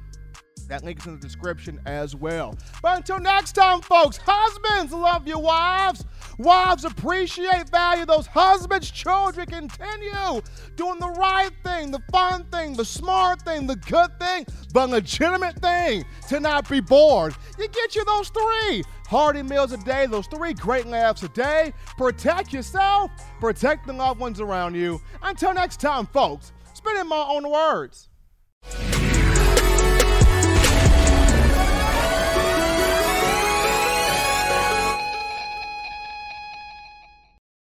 That 0.69 0.85
link 0.85 1.01
is 1.01 1.07
in 1.07 1.15
the 1.15 1.21
description 1.21 1.81
as 1.87 2.17
well. 2.17 2.57
But 2.83 2.99
until 2.99 3.21
next 3.21 3.53
time, 3.53 3.81
folks, 3.83 4.19
husbands 4.19 4.93
love 4.93 5.27
your 5.27 5.41
wives. 5.41 6.05
Wives 6.39 6.85
appreciate, 6.85 7.71
value 7.71 8.07
those 8.07 8.27
husbands. 8.27 8.91
Children 8.91 9.47
continue 9.47 10.43
doing 10.75 10.99
the 10.99 11.11
right 11.11 11.51
thing, 11.65 11.91
the 11.91 12.03
fun 12.11 12.45
thing, 12.51 12.75
the 12.75 12.85
smart 12.85 13.43
thing, 13.43 13.67
the 13.67 13.77
good 13.77 14.19
thing, 14.19 14.47
the 14.73 14.87
legitimate 14.87 15.61
thing 15.61 16.05
to 16.29 16.41
not 16.41 16.69
be 16.69 16.81
bored. 16.81 17.35
You 17.59 17.69
get 17.69 17.95
you 17.95 18.05
those 18.05 18.31
three 18.31 18.83
hearty 19.07 19.43
meals 19.43 19.73
a 19.73 19.77
day, 19.79 20.07
those 20.07 20.27
three 20.27 20.55
great 20.55 20.87
laughs 20.87 21.23
a 21.23 21.29
day. 21.29 21.73
Protect 21.97 22.53
yourself, 22.53 23.11
protect 23.39 23.87
the 23.87 23.93
loved 23.93 24.19
ones 24.19 24.41
around 24.41 24.75
you. 24.75 25.01
Until 25.23 25.55
next 25.55 25.79
time, 25.81 26.07
folks, 26.07 26.53
spinning 26.73 27.09
my 27.09 27.25
own 27.29 27.49
words. 27.49 28.09